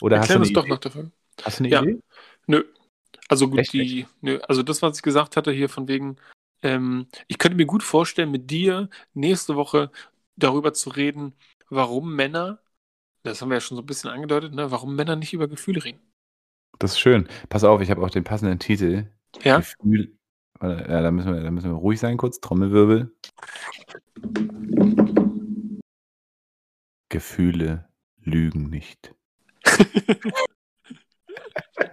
Oder 0.00 0.16
Wir 0.16 0.20
hast 0.20 0.28
du 0.30 0.34
klären 0.34 0.42
eine 0.42 0.52
das 0.52 0.62
doch 0.62 0.68
nach 0.68 0.78
der 0.78 0.90
Folge. 0.90 1.10
Hast 1.42 1.60
du 1.60 1.64
eine 1.64 1.72
Ja. 1.72 1.82
Idee? 1.82 2.00
Nö. 2.46 2.64
Also 3.28 3.48
gut, 3.48 3.58
Echt 3.58 3.72
die, 3.74 4.06
nö, 4.22 4.38
also 4.48 4.62
das, 4.62 4.80
was 4.80 4.96
ich 4.96 5.02
gesagt 5.02 5.36
hatte 5.36 5.52
hier 5.52 5.68
von 5.68 5.86
wegen, 5.86 6.16
ähm, 6.62 7.06
ich 7.26 7.38
könnte 7.38 7.56
mir 7.56 7.66
gut 7.66 7.82
vorstellen, 7.82 8.30
mit 8.30 8.50
dir 8.50 8.88
nächste 9.14 9.56
Woche 9.56 9.90
darüber 10.36 10.72
zu 10.72 10.90
reden, 10.90 11.34
warum 11.68 12.14
Männer, 12.14 12.60
das 13.22 13.42
haben 13.42 13.50
wir 13.50 13.56
ja 13.56 13.60
schon 13.60 13.76
so 13.76 13.82
ein 13.82 13.86
bisschen 13.86 14.10
angedeutet, 14.10 14.54
ne, 14.54 14.70
warum 14.70 14.94
Männer 14.96 15.16
nicht 15.16 15.32
über 15.32 15.48
Gefühle 15.48 15.84
reden. 15.84 16.00
Das 16.78 16.92
ist 16.92 17.00
schön. 17.00 17.28
Pass 17.48 17.64
auf, 17.64 17.80
ich 17.80 17.90
habe 17.90 18.02
auch 18.02 18.10
den 18.10 18.24
passenden 18.24 18.58
Titel. 18.58 19.10
Ja? 19.42 19.58
Gefühl. 19.58 20.16
Ja, 20.60 21.02
da 21.02 21.10
müssen, 21.10 21.32
wir, 21.32 21.40
da 21.40 21.50
müssen 21.50 21.70
wir 21.70 21.76
ruhig 21.76 22.00
sein 22.00 22.16
kurz. 22.16 22.40
Trommelwirbel. 22.40 23.14
Gefühle 27.08 27.88
lügen 28.20 28.68
nicht. 28.68 29.14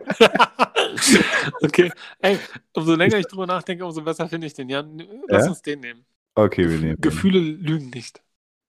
okay. 1.61 1.91
Ey, 2.19 2.39
umso 2.73 2.95
länger 2.95 3.17
ich 3.17 3.27
drüber 3.27 3.45
nachdenke, 3.47 3.85
umso 3.85 4.01
besser 4.01 4.27
finde 4.29 4.47
ich 4.47 4.53
den. 4.53 4.69
Ja, 4.69 4.79
n- 4.81 5.23
lass 5.27 5.45
Ja? 5.45 5.49
uns 5.49 5.61
den 5.61 5.79
nehmen. 5.81 6.05
Okay, 6.35 6.69
wir 6.69 6.77
nehmen. 6.77 6.95
den. 6.97 7.01
Gefühle 7.01 7.39
lügen 7.39 7.89
nicht. 7.89 8.21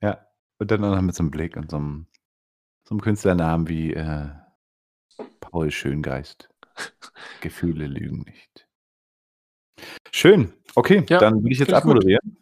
Ja. 0.03 0.26
Und 0.59 0.70
dann 0.70 0.84
auch 0.84 0.95
noch 0.95 1.03
mit 1.03 1.14
so 1.14 1.22
einem 1.22 1.30
Blick 1.30 1.57
und 1.57 1.70
so 1.70 1.76
einem, 1.76 2.07
so 2.84 2.95
einem 2.95 3.01
Künstlernamen 3.03 3.68
wie 3.68 3.93
äh, 3.93 4.28
Paul 5.41 5.70
Schöngeist. 5.70 6.49
Gefühle 7.41 7.87
lügen 7.87 8.22
nicht. 8.22 8.66
Schön. 10.12 10.53
Okay, 10.74 11.05
Ja, 11.09 11.18
dann 11.18 11.43
will 11.43 11.53
ich 11.53 11.59
jetzt 11.59 11.72
abmoderieren. 11.72 12.37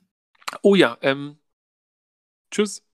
Oh 0.62 0.74
ja, 0.74 0.96
ähm, 1.02 1.38
tschüss. 2.50 2.84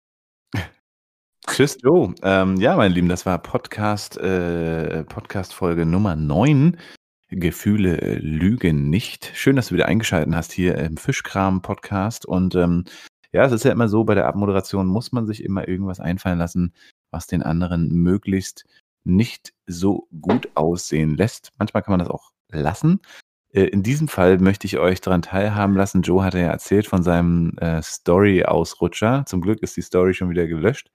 Tschüss, 1.46 1.78
Joe. 1.82 2.14
Ähm, 2.22 2.56
ja, 2.56 2.76
meine 2.76 2.94
Lieben, 2.94 3.08
das 3.08 3.24
war 3.24 3.38
Podcast, 3.38 4.18
äh, 4.18 5.04
Podcast-Folge 5.04 5.86
Nummer 5.86 6.14
9. 6.14 6.76
Gefühle 7.30 8.00
äh, 8.00 8.18
lügen 8.18 8.90
nicht. 8.90 9.32
Schön, 9.34 9.56
dass 9.56 9.68
du 9.68 9.74
wieder 9.74 9.86
eingeschaltet 9.86 10.34
hast 10.34 10.52
hier 10.52 10.76
im 10.76 10.96
Fischkram-Podcast. 10.96 12.26
Und 12.26 12.54
ähm, 12.54 12.84
ja, 13.32 13.44
es 13.44 13.52
ist 13.52 13.64
ja 13.64 13.72
immer 13.72 13.88
so, 13.88 14.04
bei 14.04 14.14
der 14.14 14.26
Abmoderation 14.26 14.86
muss 14.86 15.12
man 15.12 15.26
sich 15.26 15.42
immer 15.42 15.66
irgendwas 15.66 15.98
einfallen 15.98 16.38
lassen, 16.38 16.74
was 17.10 17.26
den 17.26 17.42
anderen 17.42 17.88
möglichst 17.88 18.64
nicht 19.04 19.54
so 19.66 20.08
gut 20.20 20.48
aussehen 20.54 21.16
lässt. 21.16 21.52
Manchmal 21.58 21.82
kann 21.82 21.92
man 21.92 22.00
das 22.00 22.10
auch 22.10 22.32
lassen. 22.50 23.00
Äh, 23.52 23.64
In 23.64 23.82
diesem 23.82 24.08
Fall 24.08 24.38
möchte 24.38 24.66
ich 24.66 24.78
euch 24.78 25.00
daran 25.00 25.22
teilhaben 25.22 25.74
lassen. 25.74 26.02
Joe 26.02 26.22
hatte 26.22 26.38
ja 26.38 26.48
erzählt 26.48 26.86
von 26.86 27.02
seinem 27.02 27.56
äh, 27.58 27.82
Story-Ausrutscher. 27.82 29.24
Zum 29.26 29.40
Glück 29.40 29.62
ist 29.62 29.76
die 29.76 29.82
Story 29.82 30.12
schon 30.14 30.30
wieder 30.30 30.46
gelöscht 30.46 30.90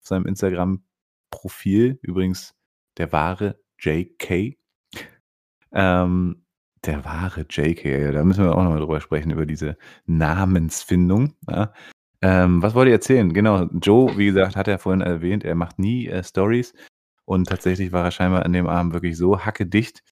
auf 0.00 0.06
seinem 0.06 0.26
Instagram-Profil. 0.26 1.98
Übrigens 2.02 2.54
der 2.96 3.12
wahre 3.12 3.60
JK. 3.78 4.58
Ähm, 5.72 6.44
der 6.84 7.04
wahre 7.04 7.46
JK, 7.48 8.12
da 8.12 8.24
müssen 8.24 8.44
wir 8.44 8.54
auch 8.54 8.62
nochmal 8.62 8.80
drüber 8.80 9.00
sprechen, 9.00 9.30
über 9.30 9.46
diese 9.46 9.76
Namensfindung. 10.06 11.34
Ja. 11.48 11.72
Ähm, 12.22 12.62
was 12.62 12.74
wollt 12.74 12.88
ihr 12.88 12.94
erzählen? 12.94 13.32
Genau, 13.32 13.64
Joe, 13.82 14.16
wie 14.16 14.26
gesagt, 14.26 14.56
hat 14.56 14.68
er 14.68 14.78
vorhin 14.78 15.00
erwähnt, 15.00 15.44
er 15.44 15.54
macht 15.54 15.78
nie 15.78 16.08
äh, 16.08 16.22
Stories 16.22 16.74
und 17.24 17.48
tatsächlich 17.48 17.92
war 17.92 18.04
er 18.04 18.10
scheinbar 18.10 18.44
an 18.44 18.52
dem 18.52 18.66
Abend 18.66 18.92
wirklich 18.92 19.16
so 19.16 19.44
hackedicht, 19.44 20.02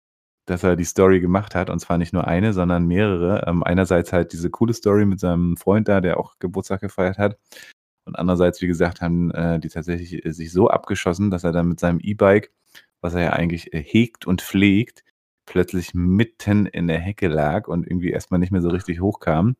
dass 0.46 0.62
er 0.62 0.76
die 0.76 0.84
Story 0.84 1.20
gemacht 1.20 1.54
hat 1.54 1.70
und 1.70 1.80
zwar 1.80 1.98
nicht 1.98 2.12
nur 2.12 2.26
eine, 2.26 2.52
sondern 2.52 2.86
mehrere. 2.86 3.44
Ähm, 3.46 3.62
einerseits 3.62 4.12
halt 4.12 4.32
diese 4.32 4.50
coole 4.50 4.74
Story 4.74 5.06
mit 5.06 5.20
seinem 5.20 5.56
Freund 5.56 5.88
da, 5.88 6.00
der 6.00 6.18
auch 6.18 6.38
Geburtstag 6.38 6.80
gefeiert 6.80 7.18
hat 7.18 7.38
und 8.08 8.16
andererseits, 8.18 8.60
wie 8.62 8.66
gesagt, 8.66 9.00
haben 9.02 9.30
äh, 9.30 9.60
die 9.60 9.68
tatsächlich 9.68 10.24
äh, 10.24 10.32
sich 10.32 10.50
so 10.50 10.68
abgeschossen, 10.68 11.30
dass 11.30 11.44
er 11.44 11.52
dann 11.52 11.68
mit 11.68 11.78
seinem 11.78 12.00
E-Bike, 12.00 12.50
was 13.00 13.14
er 13.14 13.22
ja 13.22 13.32
eigentlich 13.34 13.72
äh, 13.74 13.82
hegt 13.82 14.26
und 14.26 14.42
pflegt, 14.42 15.04
plötzlich 15.46 15.94
mitten 15.94 16.66
in 16.66 16.88
der 16.88 16.98
Hecke 16.98 17.28
lag 17.28 17.68
und 17.68 17.86
irgendwie 17.86 18.10
erstmal 18.10 18.40
nicht 18.40 18.50
mehr 18.50 18.62
so 18.62 18.70
richtig 18.70 19.00
hochkam. 19.00 19.56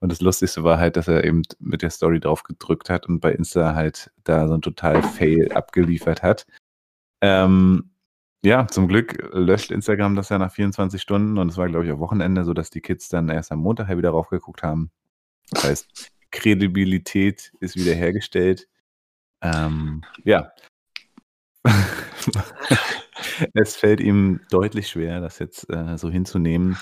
Und 0.00 0.10
das 0.10 0.22
Lustigste 0.22 0.64
war 0.64 0.78
halt, 0.78 0.96
dass 0.96 1.08
er 1.08 1.24
eben 1.24 1.42
mit 1.58 1.82
der 1.82 1.90
Story 1.90 2.20
drauf 2.20 2.42
gedrückt 2.42 2.88
hat 2.88 3.06
und 3.06 3.20
bei 3.20 3.32
Insta 3.32 3.74
halt 3.74 4.10
da 4.24 4.48
so 4.48 4.54
ein 4.54 4.62
total 4.62 5.02
Fail 5.02 5.52
abgeliefert 5.52 6.22
hat. 6.22 6.46
Ähm, 7.20 7.90
ja, 8.42 8.66
zum 8.66 8.88
Glück 8.88 9.28
löscht 9.34 9.70
Instagram 9.70 10.16
das 10.16 10.30
ja 10.30 10.38
nach 10.38 10.52
24 10.52 11.02
Stunden 11.02 11.36
und 11.36 11.50
es 11.50 11.58
war, 11.58 11.68
glaube 11.68 11.84
ich, 11.84 11.92
am 11.92 12.00
Wochenende, 12.00 12.44
sodass 12.44 12.70
die 12.70 12.80
Kids 12.80 13.10
dann 13.10 13.28
erst 13.28 13.52
am 13.52 13.58
Montag 13.58 13.90
ja 13.90 13.98
wieder 13.98 14.10
raufgeguckt 14.10 14.62
haben. 14.62 14.90
Das 15.50 15.64
heißt, 15.64 16.12
Kredibilität 16.30 17.52
ist 17.60 17.76
wieder 17.76 17.94
hergestellt. 17.94 18.68
Ähm, 19.42 20.02
ja. 20.24 20.52
es 23.54 23.76
fällt 23.76 24.00
ihm 24.00 24.40
deutlich 24.50 24.88
schwer, 24.88 25.20
das 25.20 25.38
jetzt 25.38 25.68
äh, 25.70 25.96
so 25.96 26.10
hinzunehmen. 26.10 26.76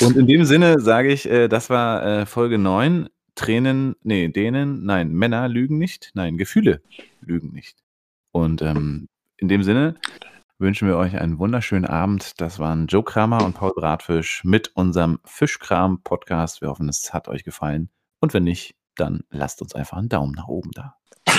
Und 0.00 0.16
in 0.16 0.26
dem 0.26 0.44
Sinne 0.44 0.80
sage 0.80 1.12
ich, 1.12 1.28
äh, 1.28 1.48
das 1.48 1.70
war 1.70 2.04
äh, 2.04 2.26
Folge 2.26 2.58
9. 2.58 3.08
Tränen, 3.36 3.94
nee, 4.02 4.28
denen, 4.28 4.84
nein, 4.84 5.12
Männer 5.12 5.48
lügen 5.48 5.78
nicht, 5.78 6.10
nein, 6.14 6.36
Gefühle 6.36 6.82
lügen 7.22 7.52
nicht. 7.52 7.78
Und 8.32 8.60
ähm, 8.60 9.08
in 9.36 9.48
dem 9.48 9.62
Sinne 9.62 9.94
wünschen 10.58 10.86
wir 10.88 10.96
euch 10.96 11.18
einen 11.18 11.38
wunderschönen 11.38 11.86
Abend. 11.86 12.40
Das 12.40 12.58
waren 12.58 12.86
Joe 12.86 13.02
Kramer 13.02 13.44
und 13.44 13.54
Paul 13.54 13.72
Bratfisch 13.74 14.44
mit 14.44 14.72
unserem 14.74 15.20
Fischkram-Podcast. 15.24 16.60
Wir 16.60 16.68
hoffen, 16.68 16.88
es 16.88 17.14
hat 17.14 17.28
euch 17.28 17.44
gefallen. 17.44 17.88
Und 18.20 18.34
wenn 18.34 18.44
nicht, 18.44 18.76
dann 18.94 19.24
lasst 19.30 19.62
uns 19.62 19.74
einfach 19.74 19.96
einen 19.96 20.08
Daumen 20.08 20.32
nach 20.32 20.48
oben 20.48 20.70
da. 20.72 20.96